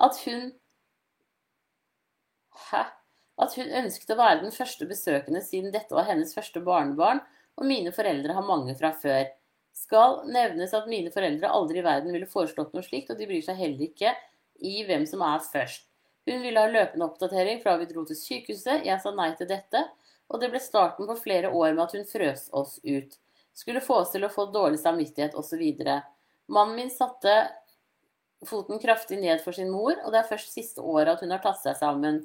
At 0.00 0.16
hun 0.24 0.50
Hæ? 2.70 2.82
At 3.40 3.56
hun 3.56 3.72
ønsket 3.82 4.12
å 4.12 4.18
være 4.20 4.40
den 4.42 4.56
første 4.56 4.88
besøkende 4.88 5.40
siden 5.44 5.72
dette 5.72 5.96
var 5.96 6.08
hennes 6.08 6.32
første 6.36 6.60
barnebarn, 6.64 7.20
og 7.56 7.68
mine 7.68 7.92
foreldre 7.92 8.36
har 8.36 8.44
mange 8.44 8.76
fra 8.76 8.92
før. 8.96 9.28
Skal 9.76 10.20
nevnes 10.32 10.74
at 10.76 10.88
mine 10.88 11.12
foreldre 11.12 11.48
aldri 11.48 11.80
i 11.80 11.84
verden 11.84 12.12
ville 12.12 12.28
foreslått 12.28 12.72
noe 12.76 12.84
slikt, 12.84 13.12
og 13.12 13.20
de 13.20 13.28
bryr 13.28 13.44
seg 13.44 13.60
heller 13.60 13.88
ikke 13.88 14.16
i 14.60 14.80
hvem 14.88 15.06
som 15.08 15.24
er 15.24 15.44
først. 15.44 15.89
Hun 16.30 16.44
ville 16.44 16.62
ha 16.62 16.70
løpende 16.70 17.08
oppdatering 17.08 17.58
fra 17.62 17.74
vi 17.80 17.88
dro 17.90 18.04
til 18.06 18.14
sykehuset. 18.14 18.84
Jeg 18.86 19.02
sa 19.02 19.10
nei 19.10 19.32
til 19.34 19.48
dette, 19.50 19.82
og 20.30 20.38
det 20.38 20.52
ble 20.52 20.60
starten 20.62 21.08
på 21.08 21.18
flere 21.18 21.50
år 21.50 21.72
med 21.74 21.88
at 21.88 21.96
hun 21.98 22.06
frøs 22.06 22.44
oss 22.54 22.76
ut. 22.86 23.16
Skulle 23.56 23.82
få 23.82 24.04
oss 24.04 24.12
til 24.14 24.22
å 24.22 24.30
få 24.30 24.46
dårlig 24.54 24.78
samvittighet 24.78 25.34
osv. 25.34 25.64
Mannen 26.54 26.76
min 26.78 26.92
satte 26.94 27.34
foten 28.46 28.78
kraftig 28.78 29.18
ned 29.18 29.42
for 29.42 29.52
sin 29.52 29.72
mor, 29.74 29.96
og 30.04 30.14
det 30.14 30.22
er 30.22 30.30
først 30.30 30.54
siste 30.54 30.80
året 30.86 31.16
at 31.16 31.24
hun 31.24 31.34
har 31.34 31.42
tatt 31.42 31.58
seg 31.64 31.76
sammen. 31.80 32.22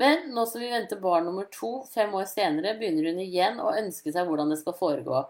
Men 0.00 0.30
nå 0.32 0.46
som 0.48 0.62
vi 0.64 0.72
venter 0.72 1.00
barn 1.00 1.28
nummer 1.28 1.44
to 1.52 1.82
fem 1.92 2.14
år 2.16 2.24
senere, 2.30 2.78
begynner 2.80 3.10
hun 3.12 3.20
igjen 3.20 3.60
å 3.60 3.74
ønske 3.76 4.14
seg 4.14 4.28
hvordan 4.28 4.52
det 4.52 4.62
skal 4.62 4.78
foregå. 4.78 5.26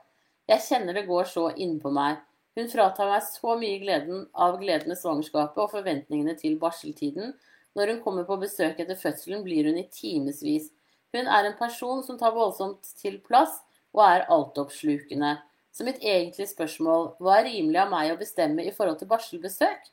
Jeg 0.51 0.63
kjenner 0.69 0.95
det 0.95 1.09
går 1.11 1.27
så 1.31 1.49
innpå 1.59 1.91
meg. 1.95 2.23
Hun 2.55 2.69
fratar 2.71 3.09
meg 3.11 3.25
så 3.27 3.57
mye 3.59 3.81
gleden 3.83 4.27
av 4.47 4.59
gleden 4.61 4.93
med 4.93 5.01
svangerskapet 5.01 5.59
og 5.65 5.73
forventningene 5.73 6.37
til 6.39 6.59
barseltiden, 6.61 7.33
når 7.79 7.95
hun 7.95 8.03
kommer 8.05 8.27
på 8.29 8.39
besøk 8.43 8.81
etter 8.83 8.99
fødselen, 8.99 9.43
blir 9.45 9.69
hun 9.69 9.79
i 9.81 9.89
timevis. 9.93 10.71
Hun 11.13 11.29
er 11.29 11.49
en 11.49 11.57
person 11.59 12.03
som 12.05 12.19
tar 12.21 12.35
voldsomt 12.37 12.93
til 13.01 13.19
plass 13.25 13.61
og 13.93 14.05
er 14.07 14.27
altoppslukende. 14.33 15.37
Så 15.73 15.87
mitt 15.89 16.03
egentlige 16.05 16.51
spørsmål, 16.51 17.15
hva 17.21 17.39
er 17.39 17.49
rimelig 17.49 17.81
av 17.81 17.93
meg 17.93 18.13
å 18.13 18.21
bestemme 18.21 18.65
i 18.65 18.73
forhold 18.77 19.01
til 19.01 19.09
barselbesøk? 19.09 19.89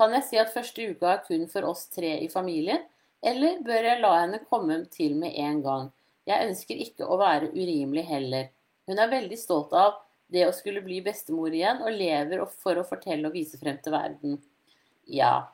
Kan 0.00 0.12
jeg 0.16 0.26
si 0.28 0.40
at 0.40 0.52
første 0.52 0.88
uka 0.92 1.14
er 1.14 1.24
kun 1.24 1.46
for 1.48 1.68
oss 1.68 1.86
tre 1.92 2.18
i 2.20 2.28
familien, 2.32 2.84
eller 3.24 3.60
bør 3.64 3.88
jeg 3.88 4.00
la 4.02 4.12
henne 4.18 4.42
komme 4.50 4.80
til 4.92 5.16
med 5.20 5.36
en 5.40 5.60
gang? 5.64 5.90
Jeg 6.28 6.48
ønsker 6.50 6.80
ikke 6.84 7.08
å 7.08 7.18
være 7.20 7.52
urimelig 7.54 8.04
heller. 8.08 8.48
Hun 8.88 9.00
er 9.00 9.12
veldig 9.12 9.38
stolt 9.40 9.72
av 9.78 10.00
det 10.32 10.44
å 10.46 10.54
skulle 10.56 10.82
bli 10.84 11.00
bestemor 11.04 11.52
igjen, 11.52 11.82
og 11.84 11.96
lever 11.96 12.44
for 12.64 12.80
å 12.80 12.86
fortelle 12.88 13.28
og 13.28 13.36
vise 13.36 13.60
frem 13.60 13.78
til 13.84 13.94
verden. 13.94 14.38
Ja, 15.08 15.48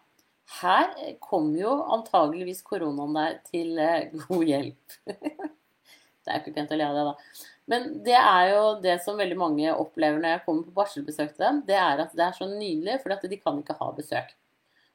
her 0.57 0.91
kommer 1.21 1.61
jo 1.61 1.75
antageligvis 1.99 2.63
koronaen 2.67 3.17
der 3.19 3.39
til 3.51 3.79
eh, 3.83 4.11
god 4.25 4.45
hjelp. 4.49 4.99
det 5.09 6.33
er 6.33 6.41
ikke 6.41 6.55
pent 6.57 6.73
å 6.73 6.79
le 6.79 6.89
av 6.89 6.97
det, 6.97 7.07
da. 7.11 7.47
Men 7.69 7.89
det 8.05 8.17
er 8.17 8.45
jo 8.55 8.63
det 8.81 8.95
som 9.05 9.19
veldig 9.21 9.37
mange 9.37 9.73
opplever 9.77 10.23
når 10.23 10.39
jeg 10.39 10.45
kommer 10.47 10.65
på 10.65 10.77
barselbesøk 10.79 11.35
til 11.35 11.45
dem. 11.45 11.59
Det 11.69 11.77
er 11.77 12.01
at 12.01 12.15
det 12.17 12.25
er 12.25 12.39
så 12.39 12.49
nydelig, 12.49 12.97
for 13.03 13.13
at 13.13 13.27
de 13.29 13.41
kan 13.41 13.59
ikke 13.61 13.77
ha 13.77 13.91
besøk. 13.97 14.33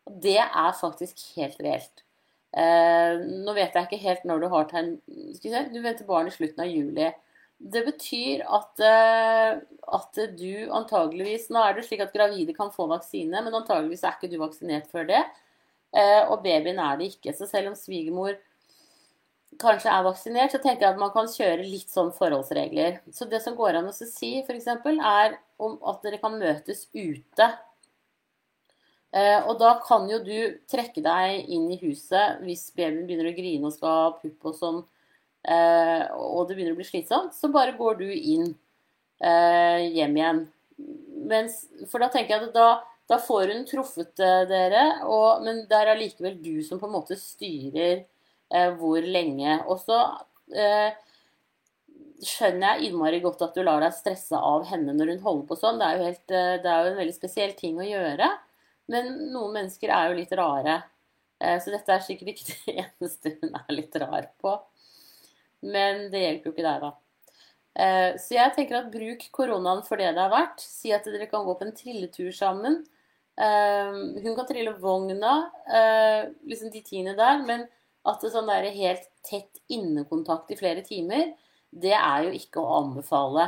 Og 0.10 0.18
det 0.24 0.40
er 0.42 0.80
faktisk 0.80 1.22
helt 1.36 1.62
reelt. 1.62 2.04
Eh, 2.54 3.22
nå 3.46 3.54
vet 3.54 3.78
jeg 3.78 3.88
ikke 3.88 4.02
helt 4.04 4.26
når 4.30 4.42
du 4.44 4.48
har 4.52 4.66
tegn 4.70 4.90
se, 5.40 5.62
du 5.74 5.80
venter 5.82 6.06
barn 6.06 6.30
i 6.30 6.34
slutten 6.34 6.66
av 6.66 6.70
juli. 6.70 7.08
Det 7.64 7.82
betyr 7.86 8.44
at, 8.58 8.82
eh, 8.84 9.62
at, 9.98 10.20
du 10.38 10.68
antageligvis 10.76 11.48
Nå 11.54 11.62
er 11.64 11.78
det 11.78 11.86
slik 11.88 12.02
at 12.04 12.12
gravide 12.14 12.54
kan 12.58 12.74
få 12.74 12.90
vaksine, 12.92 13.40
men 13.46 13.56
antageligvis 13.56 14.04
er 14.04 14.18
ikke 14.18 14.34
du 14.34 14.40
vaksinert 14.42 14.90
før 14.92 15.08
det. 15.14 15.22
Eh, 15.94 16.24
og 16.26 16.42
babyen 16.42 16.82
er 16.82 16.98
det 16.98 17.12
ikke. 17.14 17.36
Så 17.38 17.48
selv 17.50 17.72
om 17.72 17.78
svigermor 17.78 18.38
kanskje 19.62 19.92
er 19.94 20.06
vaksinert, 20.08 20.54
så 20.54 20.62
tenker 20.62 20.88
jeg 20.88 20.96
at 20.96 21.02
man 21.02 21.14
kan 21.14 21.30
kjøre 21.30 21.68
litt 21.68 21.92
sånn 21.94 22.10
forholdsregler. 22.16 22.98
Så 23.14 23.28
det 23.30 23.44
som 23.44 23.58
går 23.58 23.78
an 23.78 23.92
å 23.92 23.94
si, 23.94 24.40
f.eks., 24.42 24.72
er 24.74 25.38
om 25.62 25.78
at 25.90 26.02
dere 26.06 26.20
kan 26.22 26.40
møtes 26.40 26.88
ute. 26.96 27.50
Eh, 29.14 29.40
og 29.46 29.60
da 29.62 29.76
kan 29.86 30.10
jo 30.10 30.18
du 30.26 30.58
trekke 30.72 31.04
deg 31.06 31.52
inn 31.54 31.68
i 31.70 31.78
huset 31.84 32.42
hvis 32.42 32.72
babyen 32.74 33.06
begynner 33.06 33.30
å 33.30 33.36
grine 33.38 33.70
og 33.70 33.76
skal 33.76 34.00
ha 34.00 34.08
pupp 34.18 34.50
og 34.50 34.56
sånn, 34.58 34.80
eh, 35.46 36.08
og 36.18 36.48
det 36.50 36.58
begynner 36.58 36.74
å 36.74 36.80
bli 36.80 36.88
slitsomt, 36.88 37.38
så 37.38 37.52
bare 37.54 37.78
går 37.78 38.02
du 38.02 38.10
inn 38.10 38.56
hjem 39.24 40.18
igjen. 40.18 40.40
Mens, 41.30 41.62
for 41.88 42.04
da 42.04 42.10
tenker 42.12 42.34
jeg 42.34 42.50
at 42.50 42.58
da 42.58 42.66
da 43.12 43.20
får 43.20 43.52
hun 43.52 43.66
truffet 43.68 44.20
eh, 44.24 44.44
dere, 44.50 44.84
og, 45.10 45.44
men 45.44 45.64
det 45.70 45.80
er 45.80 45.92
allikevel 45.94 46.38
du 46.44 46.62
som 46.66 46.80
på 46.80 46.88
en 46.88 46.96
måte 46.96 47.18
styrer 47.20 48.04
eh, 48.04 48.70
hvor 48.80 49.04
lenge. 49.04 49.58
Og 49.68 49.82
så 49.84 50.00
eh, 50.56 50.96
skjønner 52.24 52.78
jeg 52.78 52.90
innmari 52.90 53.20
godt 53.24 53.44
at 53.46 53.58
du 53.58 53.64
lar 53.66 53.84
deg 53.84 53.96
stresse 53.96 54.40
av 54.40 54.66
henne 54.70 54.96
når 54.96 55.14
hun 55.14 55.24
holder 55.26 55.46
på 55.50 55.60
sånn. 55.60 55.80
Det 55.82 55.90
er 55.90 56.00
jo, 56.00 56.08
helt, 56.10 56.26
eh, 56.32 56.56
det 56.64 56.72
er 56.72 56.80
jo 56.80 56.94
en 56.94 57.00
veldig 57.02 57.18
spesiell 57.18 57.56
ting 57.60 57.80
å 57.80 57.88
gjøre. 57.88 58.32
Men 58.94 59.14
noen 59.34 59.60
mennesker 59.60 59.94
er 59.94 60.10
jo 60.10 60.20
litt 60.20 60.36
rare. 60.40 60.80
Eh, 61.44 61.58
så 61.64 61.74
dette 61.74 61.96
er 61.96 62.06
sikkert 62.06 62.34
ikke 62.34 62.50
det 62.66 62.78
eneste 62.88 63.36
hun 63.42 63.60
er 63.62 63.76
litt 63.76 64.00
rar 64.04 64.30
på. 64.44 64.58
Men 65.64 66.08
det 66.12 66.24
hjelper 66.26 66.50
jo 66.50 66.56
ikke 66.56 66.68
deg, 66.68 66.88
da. 66.88 66.94
Eh, 67.74 68.16
så 68.22 68.36
jeg 68.36 68.54
tenker 68.56 68.78
at 68.80 68.92
bruk 68.94 69.26
koronaen 69.34 69.82
for 69.88 70.02
det 70.02 70.12
det 70.14 70.24
er 70.24 70.34
verdt. 70.34 70.62
Si 70.64 70.94
at 70.94 71.08
dere 71.10 71.30
kan 71.32 71.46
gå 71.46 71.56
på 71.58 71.68
en 71.68 71.78
trilletur 71.78 72.32
sammen. 72.36 72.84
Hun 73.34 74.36
kan 74.38 74.46
trille 74.46 74.76
vogna, 74.78 75.32
liksom 76.46 76.70
de 76.70 76.84
tiende 76.86 77.16
der. 77.18 77.40
Men 77.48 77.64
at 78.06 78.22
det 78.22 78.30
sånn 78.30 78.46
der 78.46 78.68
helt 78.76 79.08
tett 79.26 79.58
innekontakt 79.74 80.52
i 80.54 80.58
flere 80.60 80.84
timer, 80.86 81.32
det 81.74 81.96
er 81.98 82.28
jo 82.28 82.36
ikke 82.38 82.62
å 82.62 82.76
anbefale. 82.84 83.48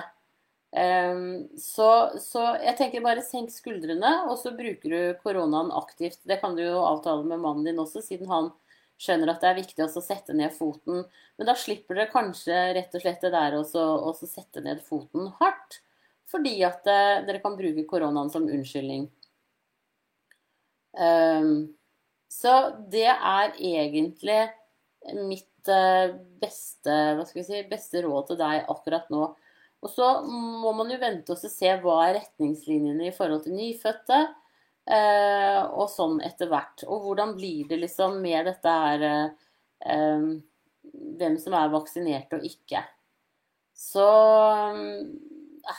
Så, 0.73 1.89
så, 2.17 2.47
jeg 2.65 2.73
tenker 2.79 3.05
bare 3.05 3.21
senk 3.23 3.53
skuldrene, 3.53 4.15
og 4.25 4.39
så 4.41 4.55
bruker 4.57 4.89
du 4.89 5.21
koronaen 5.21 5.69
aktivt. 5.77 6.23
Det 6.25 6.41
kan 6.41 6.57
du 6.57 6.65
jo 6.65 6.81
avtale 6.81 7.21
med 7.29 7.45
mannen 7.45 7.69
din 7.69 7.85
også, 7.85 8.01
siden 8.09 8.31
han 8.33 8.49
skjønner 9.01 9.31
at 9.31 9.41
det 9.43 9.49
er 9.49 9.59
viktig 9.59 9.85
å 9.85 10.03
sette 10.03 10.35
ned 10.35 10.53
foten. 10.55 11.03
Men 11.35 11.49
da 11.49 11.55
slipper 11.59 11.97
dere 11.97 12.11
kanskje 12.13 12.59
rett 12.77 12.95
og 12.95 13.03
slett 13.03 13.25
det 13.25 13.33
der 13.35 13.57
å 13.59 14.13
sette 14.21 14.63
ned 14.63 14.83
foten 14.85 15.31
hardt. 15.41 15.81
Fordi 16.31 16.55
at 16.65 16.87
uh, 16.89 17.23
dere 17.27 17.41
kan 17.43 17.57
bruke 17.57 17.85
koronaen 17.89 18.31
som 18.33 18.47
unnskyldning. 18.49 19.07
Um, 20.95 21.75
så 22.31 22.53
det 22.91 23.09
er 23.11 23.57
egentlig 23.59 24.39
mitt 25.27 25.69
uh, 25.69 26.15
beste, 26.41 26.95
si, 27.35 27.61
beste 27.69 28.01
råd 28.05 28.31
til 28.31 28.39
deg 28.39 28.71
akkurat 28.71 29.11
nå. 29.13 29.27
Og 29.85 29.91
så 29.91 30.07
må 30.25 30.71
man 30.73 30.89
jo 30.89 30.97
vente 30.97 31.35
og 31.35 31.37
se 31.37 31.75
hva 31.83 31.99
er 32.07 32.17
retningslinjene 32.21 33.11
i 33.11 33.13
forhold 33.13 33.45
til 33.45 33.53
nyfødte. 33.59 34.23
Eh, 34.85 35.61
og 35.73 35.87
sånn 35.89 36.19
etter 36.25 36.49
hvert. 36.51 36.83
Og 36.85 37.07
hvordan 37.07 37.33
blir 37.37 37.65
det 37.69 37.79
liksom 37.81 38.19
med 38.21 38.45
dette 38.51 38.75
her 38.81 39.05
eh, 39.09 40.27
Hvem 40.85 41.37
som 41.41 41.55
er 41.57 41.71
vaksinert 41.73 42.35
og 42.37 42.43
ikke. 42.45 42.83
Så 43.73 44.05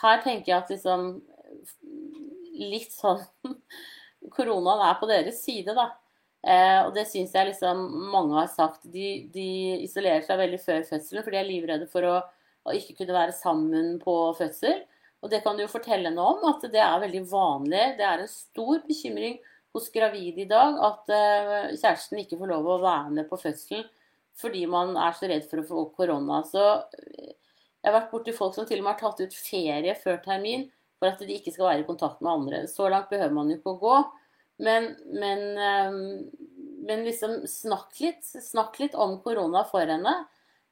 her 0.03 0.25
tenker 0.25 0.51
jeg 0.51 0.59
at 0.59 0.73
liksom 0.75 1.07
Litt 2.57 2.91
sånn 2.97 3.23
Koronaen 4.35 4.83
er 4.89 4.99
på 4.99 5.07
deres 5.07 5.39
side, 5.45 5.77
da. 5.77 5.91
Eh, 6.47 6.81
og 6.83 6.95
det 6.97 7.05
syns 7.07 7.35
jeg 7.37 7.53
liksom 7.53 7.85
mange 8.11 8.35
har 8.41 8.49
sagt. 8.51 8.89
De, 8.91 9.29
de 9.31 9.47
isolerer 9.85 10.25
seg 10.27 10.41
veldig 10.41 10.59
før 10.65 10.83
fødselen, 10.89 11.23
for 11.23 11.31
de 11.31 11.39
er 11.39 11.47
livredde 11.47 11.87
for 11.93 12.09
å 12.09 12.17
å 12.67 12.75
ikke 12.75 12.97
kunne 13.01 13.17
være 13.17 13.35
sammen 13.37 13.97
på 14.03 14.15
fødsel. 14.39 14.83
Og 15.25 15.33
det 15.33 15.41
kan 15.45 15.57
du 15.57 15.65
jo 15.65 15.73
fortelle 15.73 16.11
henne 16.11 16.23
om, 16.23 16.43
at 16.51 16.65
det 16.71 16.81
er 16.83 17.03
veldig 17.03 17.23
vanlig. 17.31 17.85
Det 17.99 18.07
er 18.07 18.23
en 18.23 18.31
stor 18.31 18.83
bekymring 18.87 19.39
hos 19.77 19.89
gravide 19.93 20.45
i 20.45 20.49
dag 20.49 20.79
at 20.89 21.13
uh, 21.13 21.73
kjæresten 21.75 22.21
ikke 22.23 22.39
får 22.41 22.53
lov 22.53 22.69
å 22.69 22.81
være 22.85 23.15
med 23.19 23.29
på 23.31 23.39
fødselen 23.41 23.87
fordi 24.37 24.67
man 24.69 24.97
er 25.01 25.15
så 25.17 25.29
redd 25.31 25.47
for 25.49 25.63
å 25.63 25.67
få 25.67 25.83
korona. 25.97 26.43
Så 26.45 26.61
eh, 26.61 27.33
jeg 27.81 27.89
har 27.89 27.95
vært 27.95 28.11
borti 28.13 28.35
folk 28.37 28.53
som 28.53 28.67
til 28.69 28.83
og 28.83 28.85
med 28.85 28.93
har 28.93 28.99
tatt 29.01 29.23
ut 29.25 29.37
ferie 29.37 29.95
før 29.97 30.19
termin 30.25 30.67
for 31.01 31.09
at 31.09 31.23
de 31.25 31.39
ikke 31.39 31.55
skal 31.55 31.71
være 31.71 31.85
i 31.85 31.87
kontakt 31.89 32.21
med 32.21 32.33
andre. 32.33 32.59
Så 32.69 32.89
langt 32.93 33.09
behøver 33.13 33.33
man 33.33 33.49
jo 33.49 33.57
ikke 33.57 33.73
å 33.73 33.81
gå. 33.81 33.97
Men, 34.67 34.91
men, 35.09 35.43
um, 35.57 36.53
men 36.89 37.05
liksom 37.09 37.43
snakk 37.49 37.97
litt, 38.01 38.25
snakk 38.25 38.77
litt 38.81 38.97
om 38.97 39.19
korona 39.25 39.65
for 39.69 39.89
henne. 39.89 40.15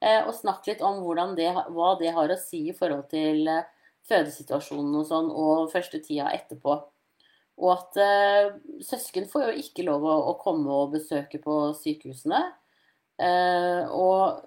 Eh, 0.04 0.20
og 0.24 0.34
snakk 0.36 0.68
litt 0.68 0.84
om 0.84 1.00
det, 1.36 1.48
hva 1.72 1.94
det 2.00 2.12
har 2.16 2.32
å 2.32 2.40
si 2.40 2.66
i 2.68 2.76
forhold 2.76 3.08
til 3.12 3.48
eh, 3.48 3.64
fødesituasjonen 4.08 4.98
og 5.00 5.06
sånn, 5.08 5.30
og 5.30 5.70
første 5.72 6.00
tida 6.04 6.30
etterpå. 6.34 6.76
Og 7.62 7.70
at 7.70 7.98
eh, 8.02 8.50
søsken 8.82 9.28
får 9.30 9.48
jo 9.48 9.62
ikke 9.62 9.86
lov 9.86 10.04
å, 10.06 10.14
å, 10.32 10.36
komme 10.40 10.74
og 10.74 10.94
besøke 10.96 11.38
på 11.42 11.58
sykehusene. 11.78 12.40
Eh, 13.22 13.92
og 13.94 14.42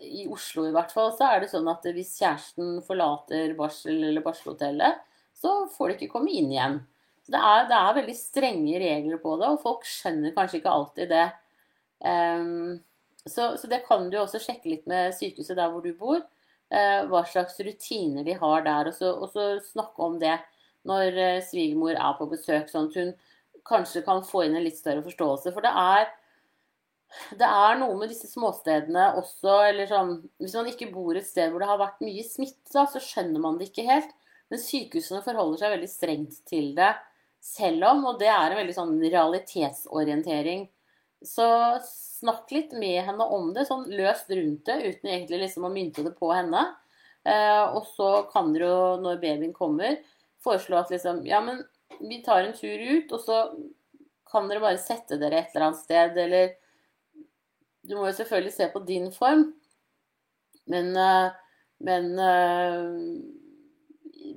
i 0.00 0.24
Oslo 0.32 0.64
i 0.64 0.72
hvert 0.72 0.94
fall 0.94 1.10
så 1.18 1.28
er 1.28 1.42
det 1.42 1.50
sånn 1.52 1.68
at 1.68 1.84
hvis 1.92 2.14
kjæresten 2.16 2.78
forlater 2.86 3.52
barsel- 3.58 4.08
eller 4.08 4.24
barselhotellet, 4.24 5.02
så 5.36 5.66
får 5.74 5.92
de 5.92 5.98
ikke 5.98 6.14
komme 6.14 6.32
inn 6.32 6.48
igjen. 6.54 6.80
Så 7.26 7.34
det 7.34 7.42
er, 7.42 7.66
det 7.68 7.76
er, 7.76 7.96
veldig 7.98 8.16
strenge 8.16 8.80
regler 8.80 9.20
på 9.20 9.34
det, 9.40 9.50
og 9.52 9.60
folk 9.60 9.84
skjønner 9.90 10.32
kanskje 10.36 10.62
ikke 10.62 10.76
alltid 10.78 11.12
det. 11.12 11.26
Eh, 12.08 12.48
så, 13.26 13.52
så, 13.58 13.68
det 13.68 13.84
kan 13.84 14.08
du 14.08 14.16
også 14.22 14.40
sjekke 14.40 14.72
litt 14.72 14.88
med 14.88 15.12
sykehuset 15.18 15.58
der 15.58 15.68
hvor 15.72 15.84
du 15.84 15.92
bor. 15.98 16.24
Eh, 16.66 17.04
hva 17.06 17.22
slags 17.22 17.60
rutiner 17.62 18.24
de 18.26 18.34
har 18.34 18.64
der. 18.66 18.90
Og 18.90 18.94
så, 18.94 19.12
og 19.14 19.30
så 19.30 19.46
snakke 19.62 20.02
om 20.02 20.18
det 20.22 20.34
når 20.86 21.18
eh, 21.18 21.42
svigermor 21.46 21.94
er 21.94 22.14
på 22.18 22.28
besøk, 22.30 22.70
sånn 22.70 22.90
at 22.90 23.00
hun 23.00 23.12
kanskje 23.66 24.04
kan 24.06 24.22
få 24.26 24.44
inn 24.46 24.56
en 24.58 24.66
litt 24.66 24.78
større 24.78 25.04
forståelse. 25.06 25.52
For 25.54 25.62
det 25.62 25.72
er, 25.78 26.10
det 27.38 27.46
er 27.46 27.80
noe 27.80 27.96
med 27.98 28.10
disse 28.10 28.30
småstedene 28.30 29.12
også, 29.20 29.60
eller 29.70 29.90
sånn 29.90 30.14
Hvis 30.42 30.54
man 30.58 30.70
ikke 30.70 30.90
bor 30.94 31.18
et 31.18 31.26
sted 31.26 31.50
hvor 31.50 31.62
det 31.62 31.70
har 31.70 31.82
vært 31.82 32.02
mye 32.06 32.26
smitte, 32.26 32.86
så 32.90 33.02
skjønner 33.02 33.42
man 33.42 33.58
det 33.60 33.70
ikke 33.70 33.86
helt. 33.86 34.14
Men 34.50 34.62
sykehusene 34.62 35.24
forholder 35.26 35.62
seg 35.62 35.74
veldig 35.74 35.90
strengt 35.90 36.40
til 36.46 36.72
det 36.76 36.92
selv 37.46 37.86
om, 37.92 38.04
og 38.10 38.18
det 38.18 38.30
er 38.30 38.50
en 38.50 38.58
veldig 38.58 38.74
sånn 38.74 38.96
realitetsorientering. 39.02 40.66
Så 41.22 41.46
snakk 42.20 42.50
litt 42.54 42.72
med 42.72 43.02
henne 43.04 43.24
om 43.36 43.52
det, 43.54 43.66
sånn 43.68 43.86
løst 43.92 44.30
rundt 44.32 44.66
det, 44.68 44.76
uten 44.82 45.10
egentlig 45.10 45.42
liksom 45.44 45.66
å 45.68 45.72
mynte 45.72 46.04
det 46.06 46.14
på 46.16 46.30
henne. 46.32 46.62
Eh, 47.26 47.64
og 47.76 47.86
så 47.92 48.10
kan 48.32 48.52
dere 48.54 48.70
jo, 48.70 48.82
når 49.02 49.22
babyen 49.22 49.54
kommer, 49.56 49.98
foreslå 50.44 50.78
at 50.78 50.92
liksom 50.94 51.24
Ja, 51.26 51.40
men 51.42 51.64
vi 51.98 52.22
tar 52.24 52.44
en 52.44 52.56
tur 52.56 52.78
ut, 52.78 53.12
og 53.12 53.20
så 53.22 53.40
kan 54.30 54.48
dere 54.50 54.62
bare 54.62 54.82
sette 54.82 55.18
dere 55.20 55.42
et 55.42 55.54
eller 55.54 55.70
annet 55.70 55.82
sted, 55.82 56.22
eller 56.26 56.54
Du 57.86 57.94
må 57.94 58.08
jo 58.08 58.16
selvfølgelig 58.18 58.54
se 58.54 58.66
på 58.72 58.80
din 58.82 59.12
form, 59.14 59.44
men, 60.66 60.88
eh, 60.98 61.28
men 61.86 62.08
du 62.16 62.22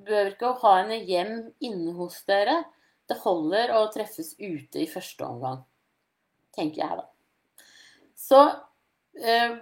behøver 0.06 0.36
ikke 0.36 0.52
å 0.52 0.60
ha 0.62 0.74
henne 0.84 1.00
hjem 1.08 1.34
inne 1.66 1.96
hos 1.98 2.20
dere. 2.30 2.60
Det 3.10 3.18
holder 3.24 3.74
å 3.74 3.88
treffes 3.90 4.36
ute 4.38 4.84
i 4.84 4.90
første 4.90 5.26
omgang, 5.26 5.64
tenker 6.54 6.84
jeg 6.84 7.02
da. 7.02 7.08
Så 8.30 8.42
eh, 9.20 9.56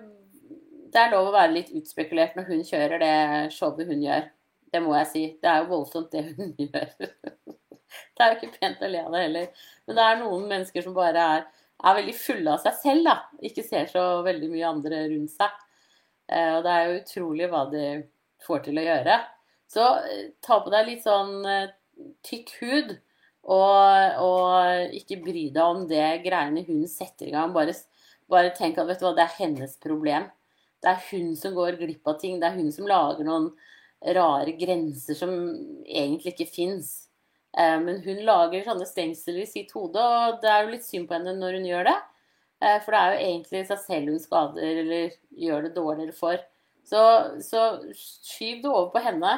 det 0.91 1.03
er 1.03 1.13
lov 1.13 1.29
å 1.29 1.35
være 1.35 1.53
litt 1.55 1.69
utspekulert 1.77 2.35
når 2.37 2.49
hun 2.49 2.65
kjører 2.67 3.03
det 3.03 3.13
showet 3.55 3.87
hun 3.87 4.03
gjør. 4.03 4.27
Det 4.73 4.81
må 4.83 4.95
jeg 4.97 5.09
si. 5.11 5.23
Det 5.41 5.51
er 5.51 5.61
jo 5.61 5.71
voldsomt, 5.71 6.11
det 6.11 6.35
hun 6.37 6.51
gjør. 6.65 6.91
det 6.97 8.25
er 8.25 8.33
jo 8.33 8.39
ikke 8.39 8.59
pent 8.59 8.83
å 8.83 8.91
le 8.91 9.05
av 9.05 9.15
det 9.15 9.23
heller. 9.27 9.63
Men 9.87 9.99
det 9.99 10.09
er 10.09 10.19
noen 10.23 10.49
mennesker 10.51 10.83
som 10.83 10.97
bare 10.97 11.29
er, 11.37 11.47
er 11.83 11.97
veldig 12.01 12.17
fulle 12.19 12.53
av 12.57 12.63
seg 12.65 12.77
selv, 12.81 13.07
da. 13.07 13.15
Ikke 13.47 13.65
ser 13.65 13.89
så 13.91 14.05
veldig 14.27 14.51
mye 14.51 14.69
andre 14.75 15.01
rundt 15.13 15.35
seg. 15.37 15.63
Eh, 16.27 16.53
og 16.57 16.63
det 16.65 16.75
er 16.75 16.85
jo 16.85 17.01
utrolig 17.01 17.51
hva 17.51 17.65
de 17.71 17.87
får 18.45 18.65
til 18.67 18.79
å 18.81 18.87
gjøre. 18.87 19.19
Så 19.71 19.89
eh, 20.11 20.23
ta 20.43 20.59
på 20.63 20.73
deg 20.73 20.89
litt 20.89 21.05
sånn 21.07 21.37
eh, 21.47 21.69
tykk 22.27 22.55
hud, 22.61 22.97
og, 23.47 24.17
og 24.27 24.97
ikke 24.97 25.21
bry 25.23 25.45
deg 25.55 25.63
om 25.63 25.85
det 25.87 26.03
greiene 26.25 26.65
hun 26.67 26.83
setter 26.91 27.29
i 27.29 27.35
gang. 27.35 27.53
Bare 27.55 27.75
bare 28.31 28.53
tenk 28.55 28.77
at 28.77 28.87
vet 28.89 29.01
du 29.01 29.07
hva, 29.07 29.15
det 29.17 29.25
er 29.25 29.39
hennes 29.39 29.77
problem. 29.83 30.27
Det 30.83 30.91
er 30.91 31.03
hun 31.09 31.33
som 31.39 31.55
går 31.57 31.79
glipp 31.79 32.07
av 32.09 32.19
ting. 32.21 32.37
Det 32.41 32.49
er 32.49 32.57
hun 32.59 32.71
som 32.73 32.89
lager 32.89 33.25
noen 33.27 33.51
rare 34.17 34.53
grenser 34.59 35.17
som 35.17 35.31
egentlig 35.85 36.35
ikke 36.35 36.51
fins. 36.51 36.91
Eh, 37.57 37.77
men 37.81 38.01
hun 38.05 38.21
lager 38.27 38.65
sånne 38.67 38.85
stengsler 38.89 39.41
i 39.41 39.49
sitt 39.49 39.73
hode, 39.75 40.01
og 40.01 40.37
det 40.43 40.51
er 40.51 40.63
jo 40.63 40.75
litt 40.75 40.85
synd 40.85 41.09
på 41.09 41.17
henne 41.17 41.33
når 41.39 41.57
hun 41.57 41.67
gjør 41.71 41.89
det. 41.89 41.97
Eh, 42.61 42.77
for 42.83 42.93
det 42.93 42.99
er 42.99 43.11
jo 43.13 43.25
egentlig 43.31 43.63
seg 43.69 43.81
selv 43.83 44.13
hun 44.13 44.21
skader 44.21 44.81
eller 44.83 45.17
gjør 45.47 45.67
det 45.67 45.75
dårligere 45.77 46.17
for. 46.17 46.41
Så, 46.87 47.01
så 47.43 47.63
skyv 47.97 48.61
det 48.63 48.71
over 48.71 48.91
på 48.93 49.03
henne, 49.03 49.33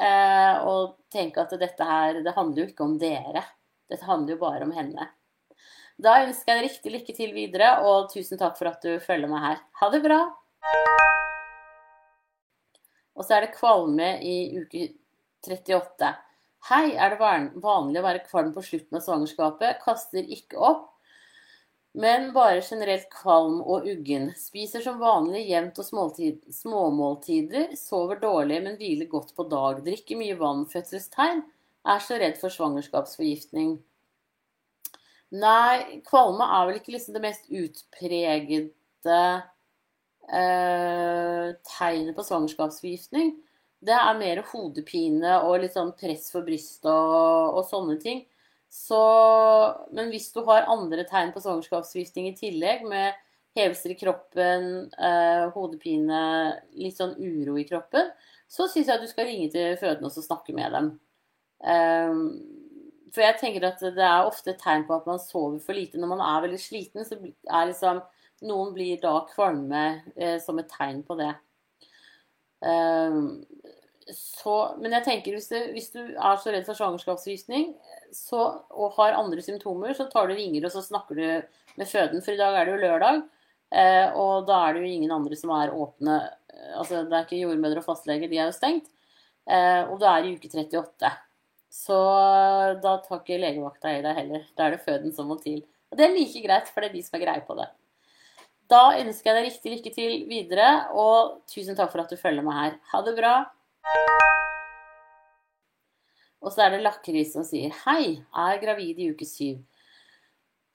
eh, 0.00 0.54
og 0.64 0.96
tenk 1.12 1.36
at 1.42 1.52
dette 1.60 1.90
her, 1.90 2.22
det 2.24 2.34
handler 2.36 2.62
jo 2.62 2.70
ikke 2.70 2.86
om 2.86 2.96
dere. 3.00 3.44
Dette 3.90 4.06
handler 4.08 4.36
jo 4.36 4.42
bare 4.42 4.66
om 4.66 4.74
henne. 4.74 5.10
Da 5.96 6.18
ønsker 6.26 6.52
jeg 6.52 6.58
deg 6.58 6.66
riktig 6.66 6.92
lykke 6.92 7.12
til 7.16 7.30
videre, 7.32 7.68
og 7.88 8.10
tusen 8.12 8.36
takk 8.36 8.58
for 8.58 8.68
at 8.68 8.82
du 8.84 8.98
følger 9.00 9.30
meg 9.30 9.44
her. 9.46 9.62
Ha 9.80 9.88
det 9.94 10.02
bra! 10.04 10.18
Og 13.16 13.24
så 13.24 13.38
er 13.38 13.46
det 13.46 13.54
kvalme 13.54 14.10
i 14.20 14.36
uke 14.60 14.90
38. 15.46 16.10
Hei, 16.68 16.90
er 17.00 17.14
det 17.14 17.30
vanlig 17.62 18.02
å 18.02 18.04
være 18.04 18.26
kvalm 18.26 18.52
på 18.52 18.64
slutten 18.66 18.98
av 18.98 19.06
svangerskapet? 19.06 19.80
Kaster 19.86 20.28
ikke 20.36 20.60
opp, 20.68 20.84
men 21.96 22.28
bare 22.36 22.60
generelt 22.60 23.08
kvalm 23.08 23.62
og 23.64 23.88
uggen. 23.88 24.34
Spiser 24.36 24.84
som 24.84 25.00
vanlig 25.00 25.46
jevnt 25.48 25.80
og 25.80 25.88
småmåltider. 26.60 27.72
Sover 27.80 28.20
dårlig, 28.20 28.60
men 28.66 28.76
hviler 28.76 29.08
godt 29.08 29.32
på 29.32 29.48
dag. 29.48 29.80
Drikker 29.86 30.20
mye 30.20 30.36
vann. 30.36 30.66
Fødselstegn. 30.68 31.46
Er 31.88 32.04
så 32.04 32.20
redd 32.20 32.36
for 32.42 32.52
svangerskapsforgiftning. 32.52 33.78
Nei, 35.34 36.00
kvalme 36.06 36.46
er 36.46 36.68
vel 36.68 36.78
ikke 36.78 36.94
liksom 36.94 37.16
det 37.16 37.24
mest 37.24 37.48
utpregede 37.50 39.18
eh, 40.30 41.48
tegnet 41.66 42.14
på 42.14 42.26
svangerskapsforgiftning, 42.28 43.34
det 43.86 43.94
er 43.94 44.18
mer 44.18 44.40
hodepine 44.50 45.36
og 45.44 45.60
litt 45.62 45.74
sånn 45.76 45.92
press 45.98 46.30
for 46.32 46.46
brystet 46.46 46.88
og, 46.90 47.58
og 47.58 47.66
sånne 47.68 47.98
ting. 48.02 48.24
Så, 48.72 48.98
men 49.94 50.10
hvis 50.12 50.30
du 50.34 50.42
har 50.46 50.68
andre 50.72 51.04
tegn 51.08 51.32
på 51.34 51.42
svangerskapsforgiftning 51.44 52.30
i 52.30 52.36
tillegg, 52.38 52.84
med 52.88 53.14
hevelser 53.56 53.94
i 53.94 53.98
kroppen, 53.98 54.66
eh, 55.00 55.46
hodepine, 55.54 56.22
litt 56.76 56.98
sånn 56.98 57.14
uro 57.16 57.56
i 57.60 57.66
kroppen, 57.68 58.10
så 58.48 58.66
syns 58.68 58.90
jeg 58.90 58.98
at 58.98 59.04
du 59.04 59.10
skal 59.10 59.28
ringe 59.28 59.48
til 59.54 59.78
fødende 59.80 60.10
og 60.10 60.26
snakke 60.26 60.54
med 60.56 60.76
dem. 60.76 60.90
Eh, 61.64 62.20
for 63.16 63.24
jeg 63.24 63.38
tenker 63.40 63.64
at 63.64 63.80
det 63.80 64.04
er 64.04 64.28
ofte 64.28 64.52
et 64.52 64.60
tegn 64.60 64.84
på 64.84 64.92
at 64.98 65.06
man 65.08 65.20
sover 65.22 65.56
for 65.64 65.76
lite. 65.76 65.96
Når 65.96 66.10
man 66.10 66.20
er 66.20 66.44
veldig 66.44 66.60
sliten, 66.60 67.06
så 67.08 67.16
er 67.16 67.70
liksom 67.72 68.04
Noen 68.44 68.74
blir 68.74 68.98
da 69.00 69.22
kvalme 69.30 69.82
eh, 70.12 70.34
som 70.44 70.58
et 70.60 70.68
tegn 70.68 70.98
på 71.08 71.14
det. 71.16 71.30
Um, 72.60 73.46
så, 74.12 74.56
men 74.76 74.92
jeg 74.92 75.06
tenker 75.06 75.32
hvis, 75.32 75.48
du, 75.48 75.56
hvis, 75.72 75.88
du 75.94 76.02
er 76.02 76.36
så 76.40 76.52
redd 76.52 76.66
for 76.68 76.76
svangerskapsrysning 76.76 77.70
og 78.36 78.98
har 78.98 79.16
andre 79.16 79.40
symptomer, 79.42 79.96
så 79.96 80.06
tar 80.12 80.28
du 80.28 80.36
ringer 80.36 80.68
og 80.68 80.74
så 80.74 80.84
snakker 80.84 81.16
du 81.16 81.24
med 81.80 81.88
føden. 81.88 82.20
For 82.20 82.36
i 82.36 82.40
dag 82.40 82.54
er 82.60 82.68
det 82.68 82.76
jo 82.76 82.82
lørdag, 82.84 83.22
eh, 83.72 84.12
og 84.12 84.44
da 84.50 84.60
er 84.66 84.76
det 84.76 84.84
jo 84.84 84.92
ingen 84.98 85.16
andre 85.16 85.38
som 85.40 85.56
er 85.56 85.72
åpne. 85.72 86.20
Altså 86.76 87.06
det 87.08 87.16
er 87.16 87.24
ikke 87.24 87.40
jordmødre 87.40 87.80
og 87.80 87.88
fastleger, 87.88 88.28
de 88.28 88.42
er 88.42 88.52
jo 88.52 88.58
stengt. 88.58 88.92
Eh, 89.48 89.82
og 89.88 89.96
du 90.02 90.06
er 90.12 90.28
i 90.28 90.36
uke 90.36 90.52
38. 90.52 91.16
Så 91.72 91.96
da 92.82 92.96
tar 93.04 93.20
ikke 93.20 93.40
legevakta 93.40 93.92
i 93.96 94.04
deg 94.04 94.20
heller. 94.20 94.46
Da 94.56 94.66
er 94.66 94.76
det 94.76 94.84
føden 94.86 95.12
som 95.14 95.28
må 95.30 95.38
til. 95.42 95.64
Og 95.90 95.98
det 95.98 96.06
er 96.06 96.14
like 96.14 96.42
greit, 96.44 96.70
for 96.72 96.82
det 96.82 96.90
er 96.90 96.96
de 96.96 97.02
som 97.04 97.18
har 97.18 97.24
greie 97.26 97.44
på 97.46 97.56
det. 97.58 97.68
Da 98.70 98.82
ønsker 98.98 99.30
jeg 99.30 99.36
deg 99.36 99.46
riktig 99.46 99.74
lykke 99.76 99.92
til 99.94 100.14
videre, 100.26 100.70
og 100.98 101.36
tusen 101.50 101.76
takk 101.78 101.92
for 101.92 102.02
at 102.02 102.10
du 102.10 102.18
følger 102.18 102.46
meg 102.46 102.58
her. 102.58 102.78
Ha 102.92 103.02
det 103.06 103.14
bra. 103.18 103.34
Og 106.42 106.52
så 106.52 106.66
er 106.66 106.74
det 106.74 106.82
Lakris 106.84 107.32
som 107.34 107.46
sier 107.46 107.74
Hei, 107.84 108.18
er 108.34 108.62
gravid 108.62 108.98
i 109.02 109.10
uke 109.14 109.26
syv. 109.26 109.62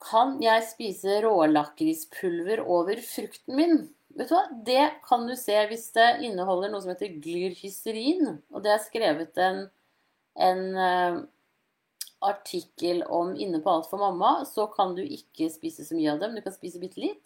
Kan 0.01 0.39
jeg 0.41 0.63
spise 0.65 1.19
rålakrispulver 1.25 2.63
over 2.63 3.01
frukten 3.05 3.59
min? 3.59 3.75
Vet 4.17 4.31
du 4.31 4.35
hva? 4.35 4.45
Det 4.65 4.87
kan 5.05 5.27
du 5.27 5.35
se 5.39 5.59
hvis 5.69 5.91
det 5.95 6.07
inneholder 6.25 6.71
noe 6.71 6.81
som 6.83 6.91
heter 6.91 7.13
glyrhysterin. 7.21 8.39
Og 8.51 8.65
det 8.65 8.73
er 8.73 8.81
skrevet 8.83 9.37
en 9.43 9.67
en 10.39 10.61
uh, 10.77 11.21
artikkel 12.21 13.03
om 13.09 13.33
inne 13.35 13.59
på 13.59 13.69
Alt 13.71 13.89
for 13.89 14.01
mamma, 14.01 14.45
så 14.45 14.67
kan 14.71 14.95
du 14.95 15.01
ikke 15.03 15.49
spise 15.51 15.85
så 15.87 15.97
mye 15.97 16.13
av 16.13 16.21
dem. 16.21 16.35
Du 16.37 16.43
kan 16.45 16.55
spise 16.55 16.81
bitte 16.81 17.01
litt. 17.01 17.25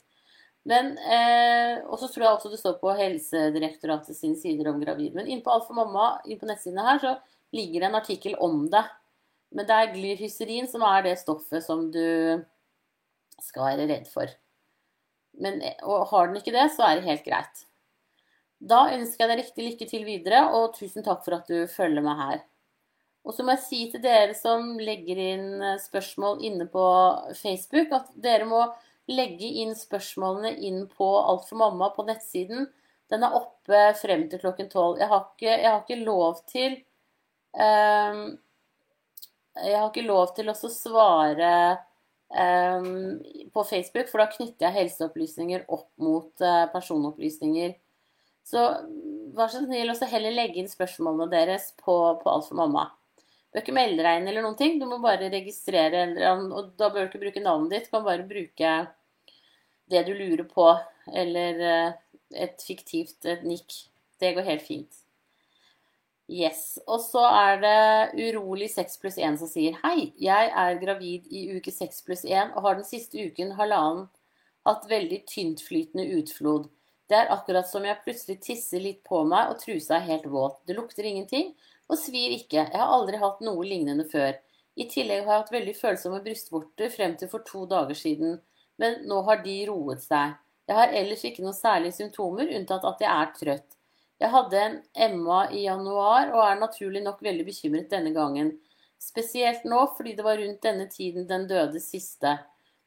Men, 0.66 0.98
eh, 0.98 1.84
Og 1.86 2.00
så 2.00 2.08
tror 2.10 2.24
jeg 2.24 2.32
også 2.34 2.50
det 2.50 2.60
står 2.60 2.80
på 2.82 2.94
Helsedirektoratet 2.98 4.18
sine 4.18 4.36
sider 4.40 4.72
om 4.72 4.80
gravid. 4.82 5.14
Men 5.14 5.28
inne 5.28 5.44
på 5.46 5.52
Alt 5.54 5.68
for 5.68 5.78
mamma, 5.78 6.22
inne 6.26 6.40
på 6.42 6.50
nettsidene 6.50 6.86
her, 6.88 7.00
så 7.00 7.12
ligger 7.54 7.82
det 7.82 7.90
en 7.90 8.00
artikkel 8.02 8.36
om 8.42 8.66
det. 8.72 8.84
Men 9.52 9.68
det 9.68 9.76
er 9.76 9.94
glyrhysterin 9.94 10.68
som 10.68 10.82
er 10.82 11.04
det 11.06 11.20
stoffet 11.20 11.64
som 11.64 11.92
du 11.92 12.42
skal 13.44 13.76
være 13.76 13.88
redd 13.92 14.10
for. 14.10 14.32
Men, 15.38 15.62
og 15.84 16.08
har 16.10 16.28
den 16.28 16.40
ikke 16.40 16.56
det, 16.56 16.72
så 16.74 16.88
er 16.88 16.98
det 16.98 17.10
helt 17.12 17.26
greit. 17.28 17.66
Da 18.60 18.88
ønsker 18.96 19.26
jeg 19.26 19.30
deg 19.30 19.42
riktig 19.44 19.66
lykke 19.68 19.88
til 19.92 20.06
videre, 20.08 20.42
og 20.56 20.74
tusen 20.80 21.04
takk 21.06 21.22
for 21.26 21.38
at 21.38 21.50
du 21.52 21.68
følger 21.70 22.02
meg 22.02 22.22
her. 22.24 22.44
Og 23.26 23.34
så 23.34 23.44
må 23.44 23.56
jeg 23.56 23.64
si 23.66 23.80
til 23.90 24.04
dere 24.04 24.36
som 24.38 24.76
legger 24.78 25.20
inn 25.20 25.48
eh, 25.58 25.80
spørsmål 25.82 26.44
inne 26.46 26.68
på 26.70 26.86
Facebook, 27.40 27.94
at 27.98 28.12
dere 28.22 28.46
må 28.50 28.62
legge 29.10 29.50
inn 29.62 29.74
spørsmålene 29.78 30.56
inn 30.66 30.84
på 30.90 31.08
Alt 31.22 31.48
for 31.50 31.62
mamma 31.62 31.92
på 31.96 32.06
nettsiden. 32.06 32.68
Den 33.10 33.26
er 33.26 33.38
oppe 33.38 33.82
frem 34.00 34.28
til 34.30 34.42
klokken 34.42 34.70
tolv. 34.70 35.02
Jeg, 35.02 35.10
jeg, 35.46 35.66
har 35.66 35.84
ikke 35.84 36.02
lov 36.02 36.40
til 36.50 36.80
um, 37.54 38.24
Jeg 39.62 39.78
har 39.78 39.90
ikke 39.92 40.08
lov 40.08 40.34
til 40.38 40.50
å 40.50 40.56
svare 40.58 41.52
um, 42.34 43.22
på 43.54 43.66
Facebook, 43.70 44.10
for 44.10 44.22
da 44.22 44.30
knytter 44.34 44.68
jeg 44.68 44.78
helseopplysninger 44.80 45.68
opp 45.70 45.90
mot 46.02 46.34
uh, 46.42 46.66
personopplysninger. 46.74 47.78
Så 48.46 48.66
vær 49.38 49.54
så 49.54 49.64
snill 49.64 49.94
å 49.94 50.10
heller 50.10 50.34
legge 50.34 50.62
inn 50.62 50.70
spørsmålene 50.70 51.30
deres 51.32 51.72
på, 51.82 51.96
på 52.22 52.34
Alt 52.34 52.50
for 52.50 52.62
mamma. 52.62 52.90
Du 53.56 53.62
er 53.62 53.64
ikke 53.64 53.78
melde 53.78 54.04
deg 54.04 54.18
inn 54.20 54.26
eller 54.28 54.44
noen 54.44 54.58
ting. 54.60 54.74
Du 54.82 54.84
må 54.84 54.98
bare 55.00 55.30
registrere, 55.32 56.02
og 56.52 56.74
da 56.76 56.90
bør 56.92 57.06
du 57.06 57.08
ikke 57.08 57.22
bruke 57.22 57.44
navnet 57.44 57.72
ditt. 57.72 57.86
Du 57.88 57.94
kan 57.94 58.04
bare 58.04 58.26
bruke 58.28 58.72
det 59.88 60.02
du 60.04 60.12
lurer 60.12 60.44
på, 60.50 60.66
eller 61.16 61.62
eh, 61.64 61.94
et 62.44 62.66
fiktivt 62.68 63.24
et 63.32 63.46
nikk. 63.48 63.78
Det 64.20 64.34
går 64.36 64.50
helt 64.50 64.66
fint. 64.66 65.00
Yes. 66.28 66.82
Og 66.84 67.00
så 67.00 67.24
er 67.30 67.62
det 67.64 68.28
urolig 68.28 68.68
6 68.74 69.00
pluss 69.00 69.22
1 69.22 69.40
som 69.40 69.48
sier 69.48 69.78
Hei, 69.86 70.10
jeg 70.20 70.52
er 70.52 70.80
gravid 70.82 71.28
i 71.32 71.46
uke 71.56 71.72
6 71.72 72.04
pluss 72.04 72.26
1 72.28 72.56
og 72.58 72.66
har 72.66 72.76
den 72.76 72.88
siste 72.88 73.24
uken 73.24 73.54
halvannen 73.56 74.10
hatt 74.68 74.88
veldig 74.90 75.22
tyntflytende 75.30 76.10
utflod. 76.18 76.68
Det 77.08 77.22
er 77.22 77.32
akkurat 77.32 77.70
som 77.70 77.88
jeg 77.88 78.02
plutselig 78.04 78.40
tisser 78.42 78.84
litt 78.84 79.00
på 79.08 79.22
meg 79.30 79.54
og 79.54 79.62
trusa 79.62 80.02
er 80.02 80.10
helt 80.10 80.28
våt. 80.28 80.58
Det 80.68 80.76
lukter 80.76 81.08
ingenting, 81.08 81.54
og 81.92 82.00
svir 82.00 82.34
ikke. 82.36 82.64
Jeg 82.64 82.80
har 82.80 82.94
aldri 82.96 83.20
hatt 83.22 83.44
noe 83.46 83.66
lignende 83.68 84.08
før. 84.10 84.34
I 84.76 84.88
tillegg 84.92 85.24
har 85.24 85.38
jeg 85.38 85.44
hatt 85.44 85.54
veldig 85.56 85.76
følsomme 85.78 86.22
brystvorter 86.26 86.92
frem 86.92 87.16
til 87.20 87.32
for 87.32 87.46
to 87.48 87.64
dager 87.70 87.96
siden, 87.96 88.40
men 88.82 89.06
nå 89.08 89.22
har 89.28 89.44
de 89.46 89.56
roet 89.70 90.04
seg. 90.04 90.36
Jeg 90.66 90.80
har 90.80 90.94
ellers 90.98 91.24
ikke 91.28 91.46
noen 91.46 91.56
særlige 91.56 91.96
symptomer, 92.00 92.50
unntatt 92.58 92.88
at 92.90 93.04
jeg 93.06 93.12
er 93.12 93.34
trøtt. 93.38 93.78
Jeg 94.20 94.32
hadde 94.32 94.60
en 94.60 94.76
Emma 95.08 95.46
i 95.52 95.66
januar 95.66 96.32
og 96.34 96.42
er 96.46 96.60
naturlig 96.60 97.04
nok 97.04 97.22
veldig 97.24 97.46
bekymret 97.48 97.92
denne 97.92 98.14
gangen. 98.16 98.54
Spesielt 99.00 99.66
nå 99.68 99.82
fordi 99.98 100.16
det 100.18 100.26
var 100.26 100.40
rundt 100.40 100.64
denne 100.64 100.88
tiden 100.92 101.28
den 101.30 101.48
døde 101.50 101.82
siste. 101.84 102.38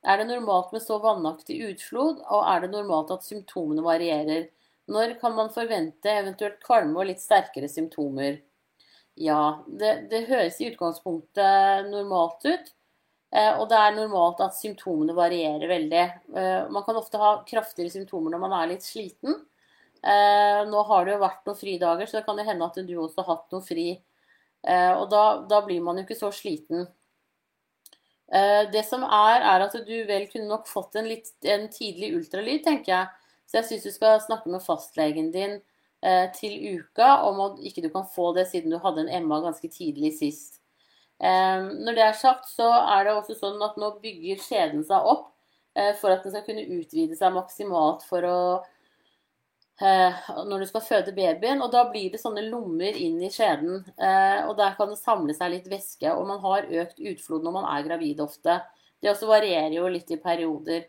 Er 0.03 0.19
det 0.19 0.29
normalt 0.29 0.73
med 0.73 0.83
så 0.83 0.99
vannaktig 1.03 1.59
utflod, 1.69 2.23
og 2.25 2.45
er 2.49 2.65
det 2.65 2.73
normalt 2.73 3.13
at 3.15 3.27
symptomene 3.27 3.85
varierer? 3.85 4.49
Når 4.89 5.19
kan 5.21 5.35
man 5.37 5.53
forvente 5.53 6.11
eventuelt 6.11 6.63
kvalme 6.65 6.97
og 6.97 7.11
litt 7.11 7.21
sterkere 7.21 7.69
symptomer? 7.69 8.39
Ja, 9.19 9.65
det, 9.67 10.09
det, 10.11 10.27
høres 10.29 10.61
i 10.63 10.69
utgangspunktet 10.71 11.89
normalt 11.91 12.45
ut. 12.47 12.69
Eh, 13.35 13.51
og 13.59 13.67
det 13.69 13.77
er 13.77 13.97
normalt 13.97 14.41
at 14.45 14.57
symptomene 14.57 15.17
varierer 15.17 15.69
veldig. 15.69 16.05
Eh, 16.39 16.69
man 16.73 16.85
kan 16.87 16.97
ofte 17.01 17.21
ha 17.21 17.33
kraftigere 17.49 17.93
symptomer 17.93 18.33
når 18.33 18.43
man 18.45 18.55
er 18.61 18.71
litt 18.71 18.87
sliten. 18.87 19.41
Eh, 19.99 20.61
nå 20.71 20.85
har 20.89 21.05
det 21.05 21.17
jo 21.17 21.25
vært 21.25 21.49
noen 21.49 21.59
fridager, 21.59 22.07
så 22.07 22.21
det 22.21 22.29
kan 22.29 22.39
jo 22.39 22.47
hende 22.47 22.69
at 22.69 22.79
du 22.79 22.95
også 22.95 23.25
har 23.25 23.35
hatt 23.35 23.57
noe 23.57 23.67
fri. 23.67 23.89
Og 24.69 25.05
da, 25.07 25.21
da 25.47 25.61
blir 25.63 25.79
man 25.87 26.01
jo 26.01 26.03
ikke 26.03 26.17
så 26.19 26.33
sliten. 26.35 26.81
Det 28.75 28.81
som 28.85 29.05
er, 29.07 29.45
er 29.47 29.63
at 29.65 29.77
du 29.87 29.95
vel 30.09 30.27
kunne 30.33 30.51
nok 30.51 30.67
fått 30.69 30.99
en, 30.99 31.07
litt, 31.09 31.31
en 31.47 31.69
tidlig 31.73 32.11
ultralyd, 32.19 32.65
tenker 32.67 32.91
jeg. 32.91 33.29
Så 33.47 33.61
jeg 33.61 33.69
syns 33.69 33.87
du 33.87 33.95
skal 33.95 34.19
snakke 34.21 34.51
med 34.51 34.65
fastlegen 34.67 35.31
din 35.33 35.61
til 36.37 36.53
uka 36.79 37.09
om 37.27 37.41
at 37.43 37.57
ikke 37.67 37.83
du 37.83 37.89
kan 37.91 38.05
få 38.15 38.29
det 38.37 38.45
siden 38.47 38.71
du 38.71 38.77
hadde 38.79 39.03
en 39.03 39.11
Emma 39.19 39.41
ganske 39.43 39.67
tidlig 39.73 40.13
sist. 40.21 40.59
Eh, 41.19 41.63
når 41.85 41.97
det 41.97 42.03
er 42.05 42.19
sagt, 42.19 42.47
så 42.51 42.69
er 42.79 43.07
det 43.07 43.17
også 43.17 43.35
sånn 43.41 43.63
at 43.67 43.79
nå 43.81 43.91
bygger 44.03 44.39
skjeden 44.43 44.85
seg 44.87 45.07
opp 45.13 45.33
eh, 45.75 45.91
for 45.99 46.15
at 46.15 46.23
den 46.23 46.35
skal 46.35 46.45
kunne 46.47 46.67
utvide 46.79 47.19
seg 47.19 47.35
maksimalt 47.35 48.05
for 48.09 48.27
å 48.27 48.41
når 49.79 50.59
du 50.59 50.67
skal 50.67 50.83
føde 50.83 51.13
babyen. 51.15 51.61
Og 51.63 51.69
da 51.71 51.85
blir 51.87 52.09
det 52.11 52.19
sånne 52.19 52.43
lommer 52.49 52.97
inn 52.99 53.21
i 53.23 53.29
skjeden. 53.31 53.85
Og 54.51 54.57
der 54.59 54.73
kan 54.75 54.91
det 54.91 54.97
samle 54.99 55.37
seg 55.39 55.53
litt 55.53 55.69
væske. 55.71 56.17
Og 56.19 56.27
man 56.27 56.41
har 56.43 56.67
økt 56.83 56.99
utflod 56.99 57.47
når 57.47 57.55
man 57.55 57.69
er 57.71 57.85
gravid 57.87 58.19
ofte. 58.25 58.57
Det 58.99 59.13
også 59.13 59.29
varierer 59.31 59.77
jo 59.77 59.85
litt 59.87 60.11
i 60.11 60.19
perioder. 60.19 60.89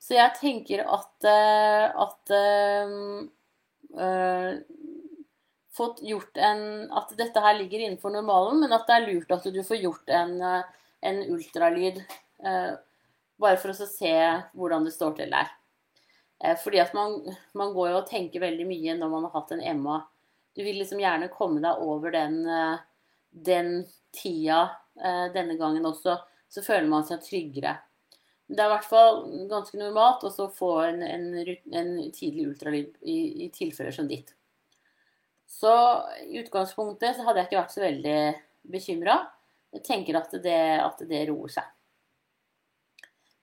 Så 0.00 0.16
jeg 0.16 0.32
tenker 0.40 0.86
at, 0.96 1.28
at 1.28 2.32
uh, 3.94 4.58
fått 5.76 6.02
gjort 6.02 6.36
en 6.36 6.92
At 6.92 7.12
dette 7.18 7.40
her 7.40 7.58
ligger 7.58 7.84
innenfor 7.84 8.10
normalen, 8.10 8.60
men 8.60 8.72
at 8.72 8.86
det 8.88 8.96
er 8.96 9.06
lurt 9.10 9.32
at 9.34 9.46
du 9.52 9.62
får 9.64 9.82
gjort 9.82 10.08
en, 10.08 10.40
eh, 10.40 10.62
en 11.00 11.22
ultralyd. 11.34 12.00
Uh, 12.40 12.74
bare 13.40 13.60
for 13.60 13.72
å 13.72 13.88
se 13.88 14.14
hvordan 14.56 14.84
det 14.84 14.94
står 14.94 15.16
til 15.18 15.32
der. 15.32 15.50
Uh, 16.40 16.56
fordi 16.62 16.80
at 16.80 16.94
man, 16.96 17.18
man, 17.52 17.74
går 17.76 17.90
jo 17.92 17.98
og 18.00 18.08
tenker 18.08 18.44
veldig 18.44 18.66
mye 18.68 18.96
når 18.96 19.12
man 19.12 19.28
har 19.28 19.36
hatt 19.36 19.52
en 19.56 19.64
MA. 19.82 20.00
Du 20.56 20.64
vil 20.64 20.80
liksom 20.80 21.00
gjerne 21.00 21.28
komme 21.32 21.60
deg 21.60 21.82
over 21.84 22.14
den, 22.14 22.38
den 23.28 23.82
tida 24.16 24.62
denne 25.34 25.58
gangen 25.60 25.84
også. 25.84 26.14
Så 26.48 26.62
føler 26.64 26.88
man 26.88 27.04
seg 27.04 27.20
tryggere. 27.20 27.74
Det 28.46 28.62
er 28.62 28.68
i 28.68 28.74
hvert 28.76 28.86
fall 28.86 29.16
ganske 29.50 29.78
normalt 29.80 30.22
å 30.28 30.48
få 30.54 30.72
en, 30.84 31.00
en, 31.02 31.24
en, 31.74 31.88
tidlig 32.14 32.46
ultralyd 32.52 32.92
i, 33.02 33.46
i, 33.46 33.48
tilfeller 33.50 33.94
som 33.94 34.06
ditt. 34.06 34.30
Så 35.50 35.72
i 36.22 36.38
utgangspunktet 36.42 37.16
så 37.16 37.26
hadde 37.26 37.42
jeg 37.42 37.50
ikke 37.50 37.58
vært 37.58 37.74
så 37.74 37.82
veldig 37.82 38.20
bekymra. 38.70 39.16
Jeg 39.74 39.82
tenker 39.86 40.20
at 40.20 40.38
det, 40.44 40.60
at 40.78 41.02
det, 41.10 41.24
roer 41.30 41.56
seg. 41.56 41.72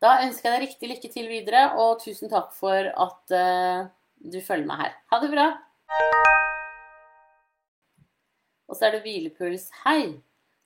Da 0.04 0.18
ønsker 0.24 0.50
jeg 0.50 0.56
deg 0.56 0.66
riktig 0.68 0.92
lykke 0.92 1.12
til 1.12 1.30
videre, 1.32 1.66
og 1.80 2.00
tusen 2.04 2.32
takk 2.32 2.52
for 2.56 2.88
at 2.88 3.36
uh, 3.36 3.86
du 4.24 4.40
følger 4.44 4.68
meg 4.68 4.86
her. 4.86 4.98
Ha 5.12 5.20
det 5.24 5.32
bra! 5.36 5.48
Og 8.72 8.80
så 8.80 8.88
er 8.88 8.96
det 8.96 9.04
hvilepuls. 9.04 9.68
Hei! 9.84 10.16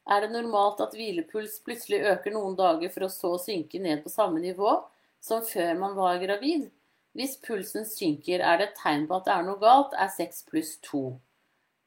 Er 0.07 0.23
det 0.23 0.31
normalt 0.31 0.79
at 0.83 0.95
hvilepuls 0.95 1.59
plutselig 1.65 1.99
øker 2.13 2.31
noen 2.31 2.55
dager 2.55 2.91
for 2.93 3.07
å 3.07 3.11
så 3.11 3.33
synke 3.43 3.79
ned 3.83 4.05
på 4.05 4.11
samme 4.11 4.39
nivå 4.39 4.77
som 5.23 5.43
før 5.43 5.73
man 5.79 5.97
var 5.97 6.21
gravid? 6.21 6.69
Hvis 7.17 7.35
pulsen 7.41 7.87
synker, 7.89 8.43
er 8.45 8.59
det 8.59 8.69
et 8.69 8.77
tegn 8.79 9.07
på 9.09 9.17
at 9.17 9.25
det 9.27 9.33
er 9.33 9.47
noe 9.47 9.59
galt, 9.59 9.95
er 9.97 10.11
6 10.13 10.43
pluss 10.51 10.75
2. 10.85 11.01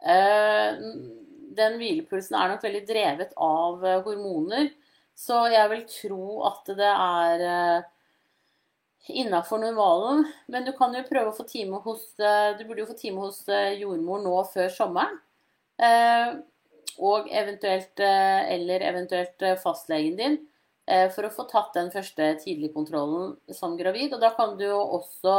Eh, 0.01 0.81
den 1.57 1.79
hvilepulsen 1.79 2.37
er 2.37 2.53
nok 2.53 2.66
veldig 2.66 2.83
drevet 2.89 3.33
av 3.39 3.87
eh, 3.87 4.03
hormoner, 4.05 4.73
så 5.16 5.45
jeg 5.53 5.71
vil 5.73 5.87
tro 5.93 6.27
at 6.49 6.71
det 6.77 6.91
er 6.91 7.47
eh, 7.47 7.89
innafor 9.23 9.62
normalen. 9.62 10.27
Men 10.51 10.66
du 10.66 10.75
kan 10.77 10.97
jo 10.99 11.07
prøve 11.07 11.33
å 11.33 11.37
få 11.37 11.47
time 11.49 11.81
hos 11.85 12.05
Du 12.18 12.64
burde 12.66 12.83
jo 12.83 12.91
få 12.91 12.99
time 12.99 13.23
hos 13.23 13.45
jordmor 13.79 14.21
nå 14.25 14.35
før 14.51 14.73
sommeren. 14.75 15.21
Og 17.01 17.30
eventuelt, 17.32 18.01
eller 18.01 18.82
eventuelt 18.84 19.44
fastlegen 19.62 20.18
din, 20.18 20.34
for 21.14 21.24
å 21.24 21.30
få 21.32 21.46
tatt 21.48 21.72
den 21.78 21.88
første 21.94 22.26
tidligkontrollen 22.42 23.55
som 23.57 23.78
gravid. 23.78 24.12
Og 24.12 24.20
da 24.20 24.34
kan 24.36 24.53
du 24.59 24.66
jo 24.66 24.82
også 24.98 25.36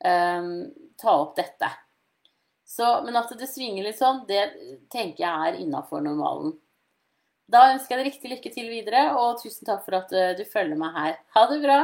um, 0.00 0.48
ta 0.96 1.12
opp 1.12 1.34
dette. 1.36 1.68
Så, 2.68 2.86
men 3.04 3.16
at 3.16 3.30
det 3.40 3.48
svinger 3.48 3.86
litt 3.86 3.96
sånn, 3.96 4.26
det 4.28 4.42
tenker 4.92 5.24
jeg 5.24 5.50
er 5.50 5.60
innafor 5.62 6.02
normalen. 6.04 6.52
Da 7.48 7.70
ønsker 7.72 7.96
jeg 7.96 8.02
deg 8.02 8.10
riktig 8.10 8.30
lykke 8.34 8.50
til 8.52 8.66
videre, 8.68 9.04
og 9.16 9.38
tusen 9.40 9.64
takk 9.64 9.86
for 9.86 9.96
at 9.96 10.12
eh, 10.12 10.34
du 10.36 10.42
følger 10.44 10.76
meg 10.76 10.92
her. 10.92 11.14
Ha 11.32 11.44
det 11.48 11.62
bra! 11.62 11.78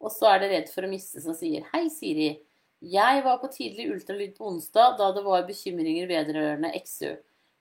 Og 0.00 0.10
så 0.10 0.30
er 0.32 0.40
det 0.40 0.48
Redd 0.54 0.72
for 0.72 0.88
å 0.88 0.90
miste 0.90 1.20
som 1.22 1.36
sier 1.36 1.68
Hei, 1.74 1.84
Siri. 1.92 2.30
Jeg 2.82 3.22
var 3.22 3.38
på 3.38 3.50
tidlig 3.52 3.92
ultralyd 3.94 4.32
på 4.34 4.48
onsdag 4.50 4.96
da 4.98 5.12
det 5.14 5.22
var 5.22 5.44
bekymringer 5.46 6.08
vedrørende 6.10 6.72
XU. 6.82 7.12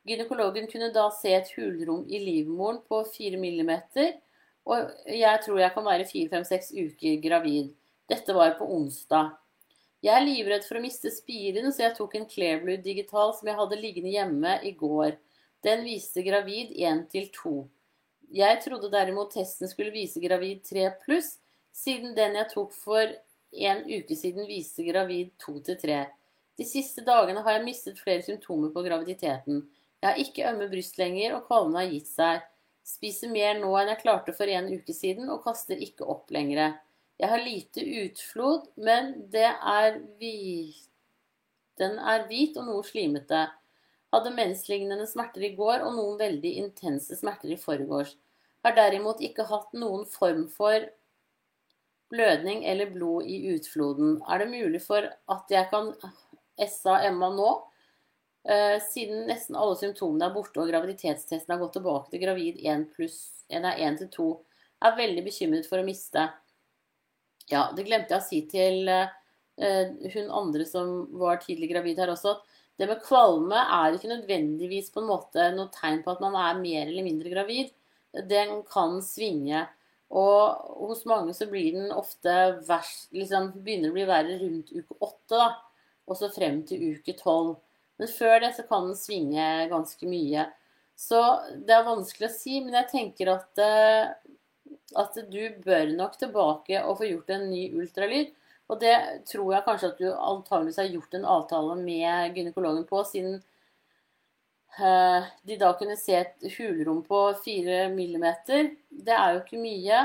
Gynekologen 0.07 0.65
kunne 0.71 0.89
da 0.95 1.03
se 1.13 1.35
et 1.37 1.51
hulrom 1.53 2.07
i 2.09 2.17
livmoren 2.23 2.79
på 2.89 3.03
4 3.05 3.37
mm, 3.37 3.71
og 4.65 4.89
jeg 5.05 5.43
tror 5.45 5.59
jeg 5.61 5.73
kan 5.75 5.85
være 5.85 6.07
4-5-6 6.09 6.71
uker 6.73 7.21
gravid. 7.21 7.69
Dette 8.09 8.33
var 8.33 8.57
på 8.57 8.65
onsdag. 8.65 9.35
Jeg 10.01 10.17
er 10.17 10.25
livredd 10.25 10.65
for 10.65 10.79
å 10.79 10.81
miste 10.81 11.11
spiren, 11.13 11.69
så 11.69 11.85
jeg 11.85 11.95
tok 11.99 12.15
en 12.17 12.25
Clearblue 12.25 12.81
digital 12.81 13.35
som 13.37 13.49
jeg 13.49 13.59
hadde 13.59 13.77
liggende 13.77 14.13
hjemme 14.15 14.57
i 14.65 14.73
går. 14.77 15.19
Den 15.61 15.85
viste 15.85 16.25
gravid 16.25 16.73
1 16.73 17.05
til 17.13 17.29
2. 17.35 17.55
Jeg 18.33 18.61
trodde 18.63 18.89
derimot 18.89 19.35
testen 19.35 19.69
skulle 19.69 19.93
vise 19.93 20.21
gravid 20.23 20.63
3 20.65 20.87
pluss, 21.03 21.35
siden 21.71 22.15
den 22.17 22.39
jeg 22.39 22.49
tok 22.55 22.73
for 22.73 23.13
en 23.51 23.83
uke 23.87 24.15
siden 24.15 24.47
viste 24.47 24.85
gravid 24.87 25.33
2 25.43 25.57
til 25.67 25.79
3. 25.81 25.99
De 26.59 26.67
siste 26.67 27.03
dagene 27.07 27.43
har 27.43 27.57
jeg 27.57 27.65
mistet 27.65 27.99
flere 27.99 28.23
symptomer 28.25 28.71
på 28.73 28.83
graviditeten. 28.85 29.63
Jeg 30.01 30.07
har 30.09 30.21
ikke 30.21 30.47
ømme 30.49 30.69
bryst 30.71 30.97
lenger, 30.97 31.35
og 31.37 31.45
kvalmen 31.49 31.79
har 31.79 31.91
gitt 31.91 32.09
seg. 32.11 32.45
Spiser 32.87 33.31
mer 33.31 33.59
nå 33.59 33.69
enn 33.77 33.91
jeg 33.91 34.01
klarte 34.01 34.33
for 34.35 34.49
en 34.49 34.69
uke 34.71 34.95
siden, 34.95 35.29
og 35.29 35.43
kaster 35.45 35.79
ikke 35.79 36.07
opp 36.09 36.31
lenger. 36.33 36.77
Jeg 37.21 37.29
har 37.29 37.43
lite 37.43 37.83
utflod, 38.05 38.71
men 38.81 39.13
er. 39.37 39.99
Den 41.81 41.97
er 41.97 42.25
hvit 42.29 42.57
og 42.57 42.65
noe 42.67 42.85
slimete. 42.85 43.45
Hadde 44.11 44.33
menslignende 44.35 45.05
smerter 45.07 45.45
i 45.47 45.53
går 45.55 45.85
og 45.85 45.93
noen 45.95 46.17
veldig 46.19 46.51
intense 46.65 47.15
smerter 47.15 47.53
i 47.53 47.59
forgårs. 47.61 48.15
Har 48.65 48.75
derimot 48.77 49.21
ikke 49.23 49.45
hatt 49.49 49.71
noen 49.77 50.03
form 50.09 50.47
for 50.51 50.83
blødning 52.11 52.65
eller 52.67 52.91
blod 52.91 53.27
i 53.27 53.39
utfloden. 53.55 54.19
Er 54.29 54.43
det 54.43 54.51
mulig 54.51 54.81
for 54.83 55.07
at 55.07 55.53
jeg 55.53 55.69
kan 55.71 55.91
SA 56.59 57.01
Emma 57.07 57.31
nå? 57.33 57.49
Uh, 58.41 58.77
siden 58.81 59.27
nesten 59.29 59.57
alle 59.57 59.77
symptomene 59.77 60.25
er 60.27 60.33
borte 60.33 60.63
og 60.63 60.69
graviditetstesten 60.71 61.53
har 61.53 61.59
gått 61.61 61.75
tilbake 61.77 62.09
til 62.09 62.23
gravid 62.23 62.55
1 62.65 62.87
pluss 62.95 63.19
1 63.53 63.99
til 63.99 64.07
2, 64.15 64.29
er 64.81 64.95
veldig 64.97 65.23
bekymret 65.27 65.67
for 65.69 65.77
å 65.77 65.85
miste. 65.85 66.23
Ja, 67.51 67.67
det 67.75 67.85
glemte 67.85 68.15
jeg 68.15 68.23
å 68.23 68.25
si 68.25 68.39
til 68.49 68.89
uh, 68.89 69.11
hun 70.15 70.31
andre 70.33 70.65
som 70.65 71.03
var 71.21 71.41
tidlig 71.43 71.69
gravid 71.73 72.01
her 72.01 72.13
også. 72.15 72.39
Det 72.79 72.87
med 72.89 73.03
kvalme 73.05 73.61
er 73.61 73.93
ikke 73.93 74.09
nødvendigvis 74.09 74.89
på 74.93 75.03
en 75.03 75.11
måte 75.11 75.51
noe 75.53 75.69
tegn 75.75 76.01
på 76.01 76.15
at 76.15 76.23
man 76.23 76.37
er 76.39 76.61
mer 76.63 76.87
eller 76.87 77.05
mindre 77.05 77.29
gravid. 77.29 77.69
Den 78.27 78.63
kan 78.65 78.97
svinge. 79.05 79.67
Og 80.11 80.87
hos 80.89 81.05
mange 81.07 81.33
så 81.37 81.47
blir 81.47 81.75
den 81.77 81.91
ofte 81.95 82.33
vers, 82.67 83.07
liksom 83.15 83.51
begynner 83.63 83.93
å 83.93 83.95
bli 83.95 84.07
verre 84.09 84.39
rundt 84.41 84.73
uke 84.73 84.97
åtte. 84.99 85.37
da, 85.37 85.51
Og 86.07 86.19
så 86.19 86.31
frem 86.33 86.63
til 86.67 86.97
uke 86.97 87.15
tolv. 87.19 87.55
Men 88.01 88.09
før 88.11 88.41
det 88.43 88.55
så 88.57 88.65
kan 88.67 88.89
den 88.89 88.97
svinge 88.97 89.69
ganske 89.71 90.09
mye. 90.09 90.49
Så 90.97 91.21
det 91.65 91.73
er 91.75 91.87
vanskelig 91.87 92.27
å 92.27 92.33
si, 92.33 92.59
men 92.61 92.75
jeg 92.77 92.89
tenker 92.91 93.31
at 93.31 93.61
uh, 93.61 94.11
at 94.99 95.17
du 95.31 95.41
bør 95.63 95.91
nok 95.95 96.17
tilbake 96.19 96.83
og 96.83 96.99
få 96.99 97.09
gjort 97.09 97.31
en 97.35 97.47
ny 97.51 97.67
ultralyd. 97.77 98.31
Og 98.71 98.79
det 98.79 98.95
tror 99.27 99.53
jeg 99.53 99.65
kanskje 99.65 99.89
at 99.91 99.99
du 99.99 100.07
antageligvis 100.11 100.79
har 100.79 100.91
gjort 100.91 101.15
en 101.17 101.27
avtale 101.33 101.75
med 101.79 102.37
gynekologen 102.37 102.85
på, 102.87 103.03
siden 103.07 103.41
de 104.77 105.57
da 105.59 105.73
kunne 105.75 105.97
se 105.99 106.15
et 106.15 106.45
hulrom 106.55 107.01
på 107.03 107.17
4 107.43 107.89
millimeter. 107.91 108.71
Det 108.89 109.15
er 109.15 109.33
jo 109.33 109.41
ikke 109.41 109.59
mye. 109.61 110.01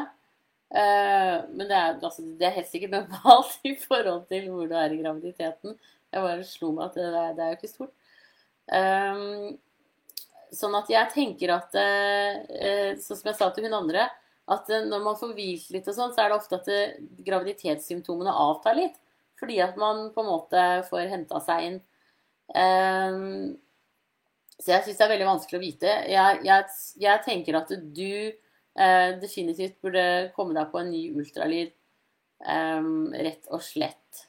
Uh, 0.66 1.36
men 1.54 1.68
det 1.68 1.76
er, 1.76 1.92
altså, 2.02 2.24
det 2.26 2.48
er, 2.48 2.56
helt 2.56 2.72
sikkert 2.72 2.96
normalt 2.96 3.60
i 3.70 3.76
forhold 3.78 4.24
til 4.26 4.48
hvor 4.50 4.66
du 4.66 4.74
er 4.74 4.90
i 4.90 4.98
graviditeten. 4.98 5.76
Jeg 6.10 6.24
bare 6.24 6.48
slo 6.48 6.72
meg 6.74 6.88
at 6.88 6.98
det, 6.98 7.06
det 7.38 7.44
er 7.44 7.52
jo 7.52 7.58
ikke 7.60 7.70
stort. 7.70 7.94
Um, 8.66 9.54
sånn 10.50 10.74
at 10.74 10.90
jeg 10.90 11.10
tenker 11.14 11.52
at 11.54 11.74
Sånn 13.02 13.18
som 13.18 13.28
jeg 13.30 13.38
sa 13.38 13.52
til 13.54 13.66
hun 13.68 13.76
andre 13.78 14.08
at 14.52 14.70
eh, 14.70 14.86
når 14.86 15.02
man 15.02 15.18
får 15.18 15.34
hvilt 15.36 15.70
litt 15.74 15.88
og 15.90 15.96
sånn, 15.96 16.14
så 16.14 16.22
er 16.22 16.30
det 16.30 16.38
ofte 16.38 16.60
at 16.60 16.70
det, 16.70 16.80
eh, 16.86 17.12
graviditetssymptomene 17.26 18.34
avtar 18.46 18.78
litt. 18.78 18.98
Fordi 19.40 19.58
at 19.60 19.76
man 19.80 20.08
på 20.14 20.22
en 20.22 20.30
måte 20.30 20.64
får 20.88 21.10
henta 21.12 21.42
seg 21.44 21.66
inn. 21.68 21.80
Så 24.56 24.72
jeg 24.72 24.86
syns 24.86 24.98
det 24.98 25.04
er 25.04 25.12
veldig 25.12 25.28
vanskelig 25.28 25.58
å 25.58 25.64
vite. 25.64 25.96
Jeg, 26.10 26.38
jeg, 26.46 26.76
jeg 27.02 27.24
tenker 27.26 27.58
at 27.58 27.72
du 27.76 28.12
eh, 28.32 29.10
definitivt 29.20 29.76
burde 29.84 30.06
komme 30.36 30.56
deg 30.56 30.70
på 30.72 30.80
en 30.80 30.92
ny 30.92 31.02
ultralyd. 31.16 31.74
eh, 32.44 32.88
rett 33.26 33.52
og 33.52 33.62
slett. 33.64 34.26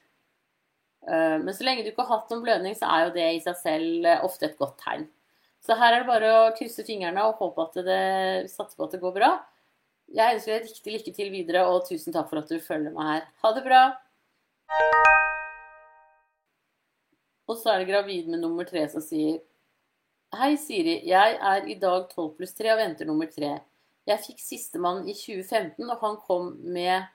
Eh, 1.08 1.38
men 1.44 1.54
så 1.56 1.64
lenge 1.64 1.86
du 1.86 1.92
ikke 1.94 2.04
har 2.04 2.20
hatt 2.20 2.34
noen 2.34 2.44
blødning, 2.44 2.76
så 2.76 2.90
er 2.92 3.06
jo 3.06 3.14
det 3.16 3.28
i 3.38 3.44
seg 3.44 3.60
selv 3.62 4.08
uh, 4.08 4.26
ofte 4.28 4.50
et 4.50 4.58
godt 4.60 4.76
tegn. 4.84 5.08
Så 5.64 5.76
her 5.80 5.94
er 5.94 6.04
det 6.04 6.10
bare 6.10 6.32
å 6.32 6.50
krysse 6.56 6.84
fingrene 6.88 7.24
og 7.28 7.40
håpe 7.42 7.64
at 7.64 7.80
det 7.88 8.02
satser 8.52 8.76
på 8.78 8.88
at 8.88 8.96
det 8.96 9.02
går 9.04 9.16
bra. 9.16 9.32
Jeg 10.16 10.38
ønsker 10.38 10.54
deg 10.54 10.68
riktig 10.70 10.94
lykke 10.94 11.14
til 11.16 11.32
videre, 11.34 11.66
og 11.68 11.88
tusen 11.88 12.16
takk 12.16 12.30
for 12.30 12.40
at 12.40 12.52
du 12.52 12.60
følger 12.64 12.94
meg 12.96 13.10
her. 13.12 13.26
Ha 13.44 13.54
det 13.56 13.64
bra! 13.66 13.82
Og 17.48 17.56
så 17.56 17.72
er 17.72 17.82
det 17.82 17.92
gravid 17.92 18.28
med 18.32 18.44
nummer 18.44 18.68
tre 18.68 18.84
som 18.92 19.04
sier 19.04 19.40
Hei, 20.36 20.58
Siri. 20.60 20.98
Jeg 21.08 21.38
er 21.40 21.68
i 21.72 21.76
dag 21.80 22.10
12 22.12 22.34
pluss 22.36 22.52
3 22.58 22.74
og 22.74 22.82
venter 22.82 23.08
nummer 23.08 23.30
3. 23.32 23.48
Jeg 24.10 24.24
fikk 24.26 24.42
sistemann 24.44 25.06
i 25.08 25.14
2015, 25.16 25.86
og 25.88 26.02
han 26.02 26.18
kom 26.20 26.50
med 26.68 27.06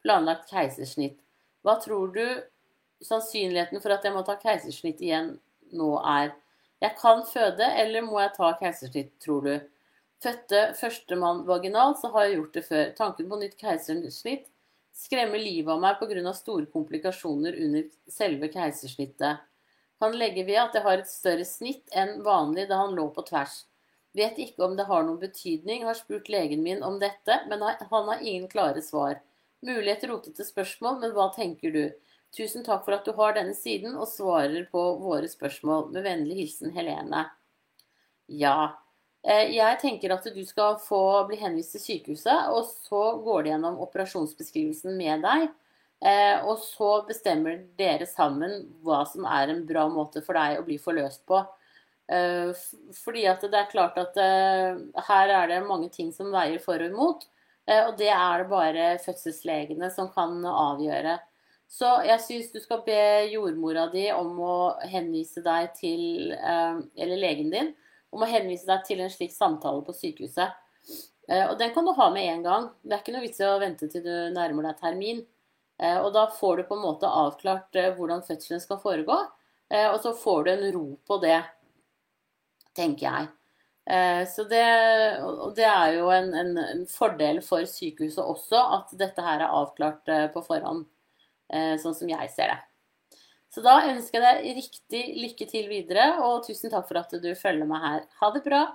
planlagt 0.00 0.48
keisersnitt. 0.48 1.18
Hva 1.60 1.74
tror 1.84 2.08
du 2.14 2.24
sannsynligheten 3.04 3.82
for 3.84 3.92
at 3.92 4.06
jeg 4.08 4.16
må 4.16 4.22
ta 4.24 4.38
keisersnitt 4.40 5.02
igjen 5.04 5.34
nå 5.76 5.90
er? 6.00 6.32
Jeg 6.80 6.96
kan 7.02 7.20
føde, 7.28 7.68
eller 7.82 8.06
må 8.06 8.16
jeg 8.22 8.32
ta 8.38 8.54
keisersnitt, 8.62 9.12
tror 9.20 9.44
du? 9.44 9.52
Fødte 10.24 10.62
førstemann 10.80 11.44
vaginalt, 11.46 12.00
så 12.00 12.08
har 12.16 12.26
jeg 12.30 12.38
gjort 12.38 12.56
det 12.56 12.64
før. 12.70 12.86
Tanken 12.96 13.28
på 13.28 13.42
nytt 13.42 13.60
keisersnitt 13.60 14.48
skremmer 14.96 15.36
livet 15.36 15.76
av 15.76 15.84
meg 15.84 16.00
pga. 16.00 16.32
store 16.32 16.64
komplikasjoner 16.72 17.60
under 17.60 17.92
selve 18.08 18.48
keisersnittet. 18.56 19.44
Kan 19.98 20.14
legger 20.18 20.46
ved 20.46 20.60
at 20.62 20.76
jeg 20.76 20.84
har 20.84 21.00
et 21.02 21.10
større 21.10 21.46
snitt 21.46 21.94
enn 21.96 22.20
vanlig 22.26 22.68
da 22.70 22.78
han 22.84 22.94
lå 22.96 23.08
på 23.14 23.24
tvers. 23.26 23.64
Vet 24.16 24.38
ikke 24.42 24.64
om 24.66 24.76
det 24.78 24.86
har 24.88 25.04
noen 25.04 25.20
betydning, 25.20 25.84
har 25.84 25.98
spurt 25.98 26.30
legen 26.32 26.62
min 26.64 26.82
om 26.86 26.98
dette, 27.02 27.40
men 27.50 27.62
han 27.62 28.10
har 28.10 28.22
ingen 28.22 28.48
klare 28.50 28.82
svar. 28.82 29.18
Mulig 29.66 29.92
et 29.92 30.06
rotete 30.08 30.46
spørsmål, 30.46 31.00
men 31.02 31.14
hva 31.16 31.28
tenker 31.34 31.74
du? 31.74 31.84
Tusen 32.34 32.64
takk 32.64 32.84
for 32.86 32.94
at 32.94 33.06
du 33.08 33.14
har 33.18 33.34
denne 33.34 33.56
siden 33.56 33.96
og 33.96 34.10
svarer 34.10 34.68
på 34.72 34.84
våre 35.02 35.28
spørsmål. 35.30 35.88
Med 35.94 36.06
vennlig 36.06 36.42
hilsen 36.42 36.74
Helene. 36.76 37.26
Ja, 38.28 38.76
Eh, 39.26 39.50
jeg 39.56 39.78
tenker 39.82 40.14
at 40.14 40.26
du 40.30 40.42
skal 40.46 40.78
få 40.80 41.00
bli 41.28 41.38
henvist 41.40 41.74
til 41.74 41.82
sykehuset, 41.82 42.50
og 42.54 42.68
så 42.86 43.02
går 43.24 43.44
de 43.44 43.52
gjennom 43.52 43.80
operasjonsbeskrivelsen 43.84 44.94
med 44.98 45.24
deg. 45.26 45.48
Eh, 45.98 46.44
og 46.46 46.60
så 46.62 46.90
bestemmer 47.08 47.64
dere 47.78 48.06
sammen 48.06 48.68
hva 48.86 49.02
som 49.10 49.26
er 49.26 49.50
en 49.50 49.64
bra 49.66 49.88
måte 49.90 50.22
for 50.22 50.38
deg 50.38 50.60
å 50.60 50.66
bli 50.66 50.76
forløst 50.82 51.24
på. 51.26 51.40
Eh, 52.08 52.52
fordi 53.00 53.26
at 53.30 53.42
det 53.42 53.58
er 53.58 53.72
klart 53.72 53.98
at 54.00 54.16
her 55.08 55.34
er 55.40 55.50
det 55.50 55.64
mange 55.66 55.90
ting 55.92 56.12
som 56.14 56.30
veier 56.32 56.62
for 56.62 56.78
og 56.78 56.92
imot. 56.92 57.26
Eh, 57.68 57.84
og 57.84 57.96
det 58.00 58.10
er 58.14 58.42
det 58.42 58.50
bare 58.50 58.86
fødselslegene 59.04 59.90
som 59.92 60.08
kan 60.14 60.40
avgjøre. 60.48 61.18
Så 61.68 61.88
jeg 62.08 62.24
syns 62.24 62.52
du 62.54 62.62
skal 62.62 62.80
be 62.86 63.00
jordmora 63.28 63.88
di 63.92 64.06
om 64.14 64.38
å 64.40 64.56
henvise 64.88 65.42
deg 65.44 65.74
til 65.76 66.32
eh, 66.32 66.78
Eller 66.96 67.20
legen 67.20 67.52
din 67.52 67.74
om 68.08 68.24
å 68.24 68.30
henvise 68.30 68.64
deg 68.64 68.86
til 68.86 69.02
en 69.04 69.12
slik 69.12 69.34
samtale 69.34 69.82
på 69.84 69.92
sykehuset. 69.92 70.54
Eh, 71.28 71.44
og 71.44 71.58
den 71.60 71.74
kan 71.74 71.84
du 71.84 71.92
ha 71.92 72.06
med 72.14 72.24
en 72.24 72.46
gang. 72.46 72.70
Det 72.80 72.96
er 72.96 73.02
ikke 73.02 73.16
noe 73.18 73.26
vits 73.26 73.42
i 73.42 73.44
å 73.50 73.58
vente 73.60 73.90
til 73.92 74.06
du 74.06 74.14
nærmer 74.32 74.70
deg 74.70 74.80
termin. 74.80 75.20
Og 75.78 76.08
da 76.10 76.24
får 76.34 76.56
du 76.56 76.62
på 76.66 76.74
en 76.74 76.82
måte 76.82 77.06
avklart 77.06 77.76
hvordan 77.94 78.24
fødselen 78.26 78.58
skal 78.62 78.80
foregå. 78.82 79.18
Og 79.70 79.98
så 80.02 80.10
får 80.16 80.44
du 80.44 80.50
en 80.50 80.64
ro 80.74 80.86
på 81.06 81.18
det, 81.22 81.36
tenker 82.74 83.06
jeg. 83.06 84.26
Så 84.26 84.48
det, 84.50 84.64
og 85.22 85.54
det 85.54 85.68
er 85.70 86.00
jo 86.00 86.10
en, 86.10 86.32
en, 86.34 86.50
en 86.58 86.82
fordel 86.90 87.38
for 87.46 87.62
sykehuset 87.62 88.24
også, 88.24 88.58
at 88.80 88.96
dette 88.98 89.22
her 89.22 89.44
er 89.44 89.54
avklart 89.60 90.10
på 90.34 90.42
forhånd. 90.50 90.82
Eh, 91.48 91.76
sånn 91.80 91.94
som 91.96 92.10
jeg 92.10 92.28
ser 92.34 92.52
det. 92.52 92.58
Så 93.48 93.62
da 93.64 93.78
ønsker 93.88 94.20
jeg 94.20 94.42
deg 94.42 94.58
riktig 94.58 95.02
lykke 95.22 95.46
til 95.48 95.70
videre, 95.70 96.10
og 96.20 96.42
tusen 96.44 96.72
takk 96.72 96.84
for 96.90 97.00
at 97.00 97.14
du 97.22 97.30
følger 97.38 97.68
meg 97.68 97.80
her. 97.84 98.02
Ha 98.20 98.28
det 98.34 98.42
bra! 98.44 98.66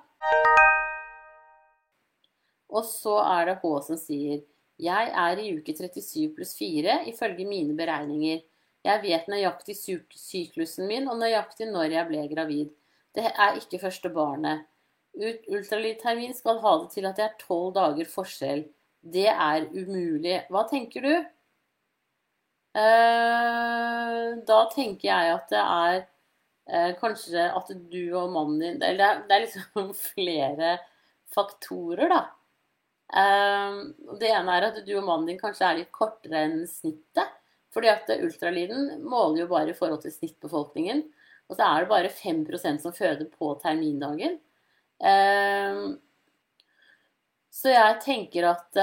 Og 2.73 2.81
så 2.89 3.19
er 3.21 3.51
det 3.51 3.59
H 3.61 3.73
som 3.85 3.99
sier 4.01 4.41
Jeg 4.83 5.11
er 5.25 5.39
i 5.39 5.51
uke 5.57 5.75
37 5.75 6.33
pluss 6.35 6.53
4 6.59 7.03
ifølge 7.11 7.45
mine 7.47 7.75
beregninger. 7.77 8.41
Jeg 8.83 9.03
vet 9.03 9.29
nøyaktig 9.31 9.77
syklusen 9.79 10.89
min 10.89 11.07
og 11.07 11.19
nøyaktig 11.21 11.69
når 11.71 11.95
jeg 11.95 12.09
ble 12.09 12.23
gravid. 12.33 12.71
Det 13.15 13.29
er 13.31 13.59
ikke 13.61 13.79
første 13.79 14.11
barnet. 14.11 14.65
Ultralydtermin 15.13 16.33
skal 16.35 16.59
ha 16.63 16.73
det 16.81 16.89
til 16.95 17.05
at 17.07 17.19
det 17.19 17.27
er 17.27 17.37
tolv 17.39 17.73
dager 17.77 18.09
forskjell. 18.09 18.65
Det 19.13 19.29
er 19.29 19.67
umulig. 19.69 20.39
Hva 20.51 20.65
tenker 20.69 21.05
du? 21.05 21.13
Eh, 22.73 24.29
da 24.49 24.59
tenker 24.73 25.07
jeg 25.07 25.33
at 25.35 25.51
det 25.53 25.61
er 25.61 25.97
eh, 26.01 26.93
kanskje 26.97 27.43
at 27.53 27.69
du 27.91 28.01
og 28.17 28.31
mannen 28.33 28.63
din 28.63 28.79
det 28.81 28.95
er, 28.95 29.21
det 29.27 29.35
er 29.35 29.43
liksom 29.45 29.91
flere 30.09 30.79
faktorer, 31.33 32.09
da. 32.09 32.23
Eh, 33.13 33.79
det 34.19 34.31
ene 34.33 34.57
er 34.57 34.67
at 34.69 34.79
du 34.85 34.93
og 34.97 35.07
mannen 35.07 35.29
din 35.29 35.41
kanskje 35.41 35.67
er 35.69 35.79
litt 35.81 35.91
kortere 35.95 36.45
enn 36.47 36.63
snittet. 36.69 37.39
Fordi 37.73 37.89
at 37.89 38.09
ultralyden 38.19 39.01
måler 39.01 39.43
jo 39.43 39.51
bare 39.51 39.73
i 39.73 39.77
forhold 39.77 40.03
til 40.03 40.13
snittbefolkningen. 40.13 41.03
Og 41.49 41.57
så 41.57 41.65
er 41.65 41.83
det 41.83 41.91
bare 41.91 42.11
5% 42.13 42.83
som 42.83 42.93
føder 42.93 43.25
på 43.33 43.49
termindagen. 43.63 44.37
Så 47.49 47.73
jeg 47.73 47.97
tenker 48.05 48.45
at 48.51 48.77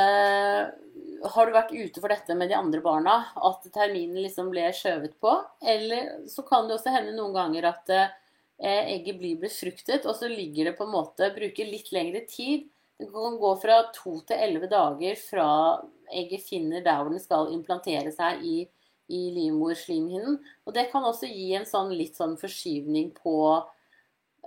har 1.20 1.46
du 1.46 1.52
vært 1.54 1.72
ute 1.74 2.00
for 2.00 2.12
dette 2.12 2.34
med 2.38 2.50
de 2.50 2.56
andre 2.56 2.80
barna, 2.84 3.16
at 3.36 3.66
terminen 3.74 4.20
liksom 4.24 4.50
ble 4.52 4.68
skjøvet 4.76 5.16
på? 5.20 5.34
Eller 5.60 6.26
så 6.30 6.44
kan 6.46 6.68
det 6.68 6.76
også 6.78 6.94
hende 6.94 7.14
noen 7.16 7.34
ganger 7.36 7.68
at 7.72 7.92
eh, 7.94 8.12
egget 8.96 9.18
blir 9.20 9.40
befruktet, 9.42 10.06
og 10.06 10.16
så 10.16 10.30
ligger 10.30 10.70
det 10.70 10.76
på 10.78 10.86
en 10.86 10.94
måte 10.94 11.32
Bruker 11.36 11.68
litt 11.68 11.90
lengre 11.94 12.24
tid. 12.28 12.68
Det 13.00 13.08
kan 13.08 13.38
gå 13.40 13.54
fra 13.62 13.78
to 13.96 14.18
til 14.28 14.42
elleve 14.44 14.68
dager 14.68 15.16
fra 15.16 15.48
egget 16.12 16.44
finner 16.44 16.82
der 16.84 17.00
hvor 17.00 17.14
den 17.14 17.22
skal 17.22 17.48
implantere 17.54 18.12
seg 18.12 18.42
i, 18.44 18.56
i 19.08 19.20
livmorslimhinnen. 19.38 20.36
Og 20.66 20.76
det 20.76 20.90
kan 20.92 21.06
også 21.08 21.30
gi 21.30 21.54
en 21.56 21.64
sånn 21.68 21.94
litt 21.96 22.18
sånn 22.20 22.36
forskyvning 22.40 23.14
på, 23.16 23.38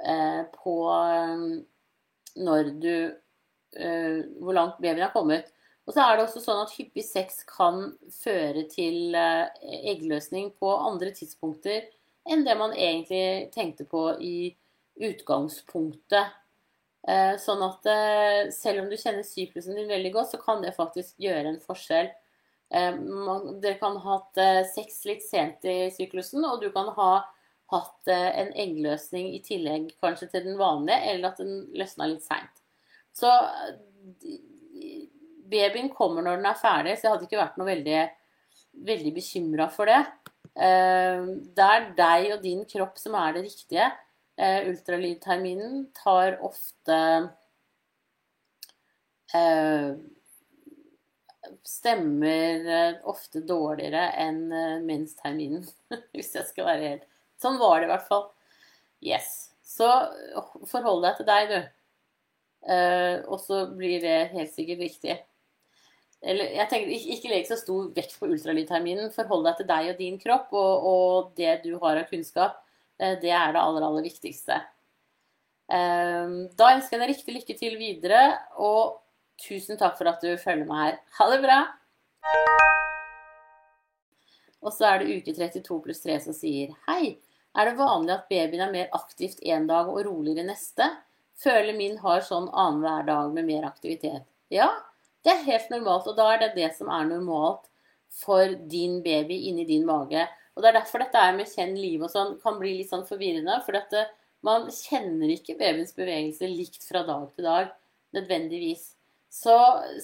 eh, 0.06 0.44
på 0.54 0.76
eh, 0.94 1.48
når 2.46 2.72
du 2.78 2.94
eh, 2.94 4.22
Hvor 4.38 4.54
langt 4.54 4.78
babyen 4.78 5.08
har 5.08 5.16
kommet. 5.16 5.50
Og 5.88 5.96
så 5.96 6.04
er 6.04 6.16
det 6.16 6.28
også 6.28 6.44
sånn 6.44 6.62
at 6.62 6.76
hyppig 6.78 7.04
sex 7.08 7.42
kan 7.50 7.90
føre 8.22 8.68
til 8.72 9.18
eh, 9.18 9.50
eggløsning 9.96 10.54
på 10.62 10.70
andre 10.78 11.10
tidspunkter 11.16 11.90
enn 12.30 12.46
det 12.46 12.54
man 12.56 12.72
egentlig 12.78 13.50
tenkte 13.52 13.84
på 13.90 14.06
i 14.22 14.54
utgangspunktet. 15.04 16.38
Eh, 17.04 17.36
sånn 17.42 17.64
at 17.66 17.88
eh, 17.92 18.50
selv 18.56 18.84
om 18.84 18.92
du 18.92 18.96
kjenner 18.96 19.26
syklusen 19.28 19.76
din 19.76 19.92
veldig 19.92 20.14
godt, 20.16 20.34
så 20.34 20.40
kan 20.42 20.64
det 20.64 20.76
faktisk 20.78 21.18
gjøre 21.24 21.54
en 21.54 21.64
forskjell. 21.64 22.12
Dere 22.74 23.76
kan 23.78 24.00
ha 24.02 24.16
hatt 24.16 24.40
sex 24.72 25.04
litt 25.06 25.22
sent 25.22 25.62
i 25.70 25.92
syklusen, 25.94 26.42
og 26.48 26.64
du 26.64 26.72
kan 26.74 26.88
ha 26.96 27.10
hatt 27.70 28.10
en 28.10 28.50
eggløsning 28.64 29.28
i 29.36 29.44
tillegg 29.46 29.92
kanskje 30.02 30.32
til 30.32 30.48
den 30.48 30.58
vanlige, 30.58 30.98
eller 31.12 31.30
at 31.30 31.44
den 31.44 31.68
løsna 31.78 32.08
litt 32.10 32.26
seint. 32.26 32.64
Så 33.14 33.30
babyen 35.54 35.92
kommer 35.94 36.26
når 36.26 36.40
den 36.40 36.50
er 36.50 36.60
ferdig, 36.60 36.98
så 36.98 37.08
jeg 37.08 37.16
hadde 37.16 37.28
ikke 37.28 37.42
vært 37.42 37.60
noe 37.60 37.70
veldig, 37.70 38.02
veldig 38.90 39.14
bekymra 39.16 39.70
for 39.74 39.90
det. 39.90 40.02
Eh, 40.54 41.30
det 41.58 41.68
er 41.76 41.90
deg 41.98 42.32
og 42.36 42.44
din 42.44 42.64
kropp 42.70 43.00
som 43.02 43.18
er 43.20 43.38
det 43.38 43.46
riktige. 43.48 43.90
Eh, 44.36 44.70
ultralydterminen 44.70 45.92
tar 45.94 46.40
ofte 46.42 46.98
eh, 49.34 49.94
Stemmer 51.64 52.66
ofte 53.10 53.44
dårligere 53.46 54.08
enn 54.24 54.48
mensterminen, 54.88 55.68
hvis 56.16 56.32
jeg 56.38 56.48
skal 56.50 56.70
være 56.72 56.88
helt 56.88 57.06
Sånn 57.44 57.60
var 57.60 57.82
det 57.82 57.90
i 57.90 57.92
hvert 57.92 58.08
fall. 58.08 58.24
Yes. 59.04 59.52
Så 59.68 59.90
forhold 60.72 61.04
deg 61.04 61.18
til 61.18 61.28
deg, 61.28 61.52
du. 61.52 62.70
og 63.28 63.42
så 63.44 63.66
blir 63.76 64.00
det 64.00 64.30
helt 64.32 64.54
sikkert 64.56 64.80
riktig 64.80 65.18
eller 66.24 66.54
jeg 66.56 66.70
tenker, 66.72 67.08
Ikke 67.16 67.32
legg 67.32 67.48
så 67.50 67.58
stor 67.60 67.90
vekt 67.96 68.16
på 68.20 68.30
ultralydterminen. 68.32 69.12
Forhold 69.16 69.48
deg 69.50 69.60
til 69.60 69.70
deg 69.70 69.90
og 69.92 69.98
din 70.00 70.20
kropp, 70.22 70.54
og, 70.56 70.88
og, 70.92 71.32
det 71.40 71.58
du 71.66 71.74
har 71.84 72.00
av 72.00 72.08
kunnskap. 72.12 72.63
Eh, 73.04 73.18
det 73.20 73.34
er 73.36 73.54
det 73.54 73.62
aller, 73.62 73.84
aller 73.84 74.06
viktigste. 74.06 74.60
Ehm, 75.74 76.36
da 76.60 76.74
ønsker 76.76 76.98
jeg 76.98 77.02
deg 77.02 77.12
riktig 77.12 77.38
lykke 77.38 77.56
til 77.60 77.78
videre, 77.80 78.24
og 78.62 79.00
tusen 79.42 79.80
takk 79.80 79.98
for 80.00 80.12
at 80.12 80.24
du 80.24 80.32
følger 80.40 80.70
meg 80.70 80.84
her. 80.84 81.00
Ha 81.20 81.30
det 81.34 81.42
bra! 81.44 81.60
Og 84.64 84.72
så 84.72 84.88
er 84.88 85.02
det 85.02 85.18
uke 85.18 85.34
32 85.36 85.80
pluss 85.84 86.00
3 86.06 86.22
som 86.24 86.36
sier 86.36 86.72
Hei, 86.88 87.18
er 87.52 87.68
det 87.68 87.76
vanlig 87.76 88.14
at 88.16 88.30
babyen 88.30 88.64
er 88.64 88.72
mer 88.72 88.94
aktivt 88.96 89.42
en 89.44 89.68
dag 89.68 89.90
og 89.92 90.06
roligere 90.08 90.46
neste? 90.48 90.88
Føler 91.44 91.76
min 91.76 91.98
har 92.00 92.24
sånn 92.24 92.48
annenhver 92.48 93.04
dag 93.10 93.34
med 93.36 93.50
mer 93.50 93.68
aktivitet. 93.68 94.24
Ja, 94.54 94.70
det 95.26 95.34
er 95.34 95.46
helt 95.50 95.74
normalt, 95.74 96.08
og 96.08 96.16
da 96.16 96.30
er 96.32 96.46
det 96.46 96.54
det 96.56 96.72
som 96.78 96.88
er 96.94 97.10
normalt 97.10 97.68
for 98.14 98.56
din 98.70 99.02
baby 99.04 99.42
inni 99.50 99.66
din 99.68 99.86
mage. 99.90 100.24
Og 100.54 100.62
Det 100.62 100.70
er 100.70 100.78
derfor 100.78 101.02
dette 101.02 101.22
er 101.22 101.38
med 101.38 101.50
kjenn 101.50 101.74
liv 101.78 102.04
og 102.04 102.12
sånn 102.14 102.36
kan 102.44 102.60
bli 102.60 102.76
litt 102.80 102.92
sånn 102.92 103.08
forvirrende. 103.08 103.56
For 103.66 103.76
dette, 103.76 104.06
man 104.46 104.68
kjenner 104.70 105.32
ikke 105.34 105.58
babyens 105.60 105.96
bevegelse 105.98 106.50
likt 106.52 106.86
fra 106.86 107.02
dag 107.08 107.30
til 107.34 107.48
dag 107.48 107.72
nødvendigvis. 108.14 108.92
Så, 109.34 109.56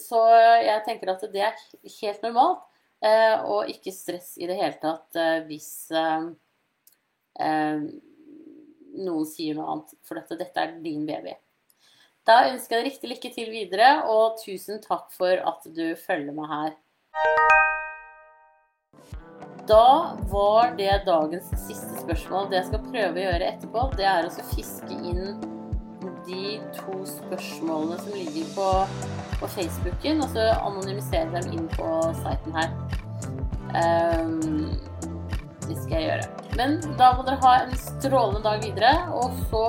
så 0.02 0.24
jeg 0.66 0.82
tenker 0.88 1.12
at 1.14 1.26
det 1.30 1.44
er 1.46 1.60
helt 2.00 2.24
normalt, 2.26 2.64
eh, 3.06 3.36
og 3.46 3.70
ikke 3.70 3.94
stress 3.94 4.34
i 4.42 4.48
det 4.50 4.58
hele 4.58 4.80
tatt 4.82 5.20
eh, 5.22 5.42
hvis 5.46 5.72
eh, 5.94 6.32
eh 7.46 7.90
noen 9.00 9.28
sier 9.30 9.54
noe 9.56 9.68
annet. 9.70 9.94
For 10.04 10.18
dette, 10.18 10.36
dette 10.40 10.64
er 10.66 10.74
din 10.82 11.06
baby. 11.08 11.36
Da 12.28 12.42
ønsker 12.50 12.76
jeg 12.76 12.82
deg 12.82 12.90
riktig 12.90 13.12
lykke 13.14 13.32
til 13.38 13.52
videre, 13.54 13.92
og 14.10 14.42
tusen 14.42 14.82
takk 14.84 15.14
for 15.14 15.46
at 15.54 15.70
du 15.78 15.94
følger 15.98 16.36
meg 16.36 16.50
her. 16.52 16.74
Da 19.70 20.18
var 20.30 20.72
det 20.78 21.04
dagens 21.06 21.50
siste 21.68 22.00
spørsmål. 22.02 22.48
Det 22.50 22.58
jeg 22.58 22.68
skal 22.72 22.86
prøve 22.88 23.20
å 23.20 23.26
gjøre 23.28 23.50
etterpå, 23.52 23.84
det 24.00 24.08
er 24.10 24.26
å 24.26 24.46
fiske 24.50 24.96
inn 24.98 25.36
de 26.26 26.56
to 26.74 26.96
spørsmålene 27.06 28.00
som 28.02 28.16
ligger 28.16 28.48
på, 28.56 28.66
på 29.38 29.50
Facebooken, 29.54 30.24
og 30.26 30.34
så 30.34 30.48
anonymisere 30.56 31.30
dem 31.36 31.54
inn 31.54 31.70
på 31.76 31.90
siten 32.18 32.58
her. 32.58 32.74
Um, 33.78 34.74
det 35.68 35.78
skal 35.84 35.96
jeg 36.00 36.08
gjøre. 36.08 36.26
Men 36.58 36.76
da 36.98 37.12
må 37.14 37.28
dere 37.30 37.38
ha 37.46 37.54
en 37.68 37.78
strålende 37.78 38.42
dag 38.50 38.66
videre, 38.66 38.96
og 39.14 39.38
så 39.54 39.64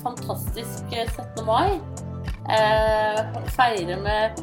fantastisk 0.00 0.88
17. 0.88 1.44
mai. 1.44 1.76
Uh, 2.48 3.20
feire 3.52 4.00
med 4.00 4.40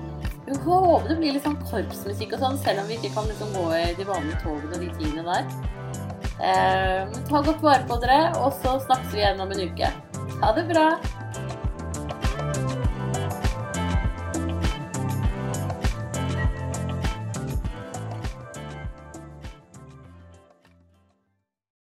Vi 0.52 0.58
håper 0.66 1.08
det 1.08 1.16
blir 1.16 1.36
litt 1.38 1.46
sånn 1.46 1.60
korpsmusikk 1.64 2.34
og 2.36 2.42
sånn, 2.42 2.58
selv 2.60 2.82
om 2.82 2.90
vi 2.90 2.98
ikke 2.98 3.14
kan 3.16 3.30
liksom 3.30 3.54
gå 3.56 3.68
i 3.78 3.94
de 3.96 4.08
vanlige 4.10 4.42
togene 4.44 4.76
og 4.76 4.82
de 4.84 4.90
tingene 5.00 5.24
der. 5.30 5.46
Eh, 6.44 7.20
ta 7.30 7.40
godt 7.46 7.64
vare 7.64 7.88
på 7.88 8.00
dere, 8.04 8.20
og 8.42 8.52
så 8.60 8.76
snakkes 8.84 9.16
vi 9.16 9.24
igjen 9.24 9.40
om 9.40 9.56
en 9.56 9.64
uke. 9.70 9.94
Ha 10.42 10.54
det 10.58 10.68
bra! 10.68 10.90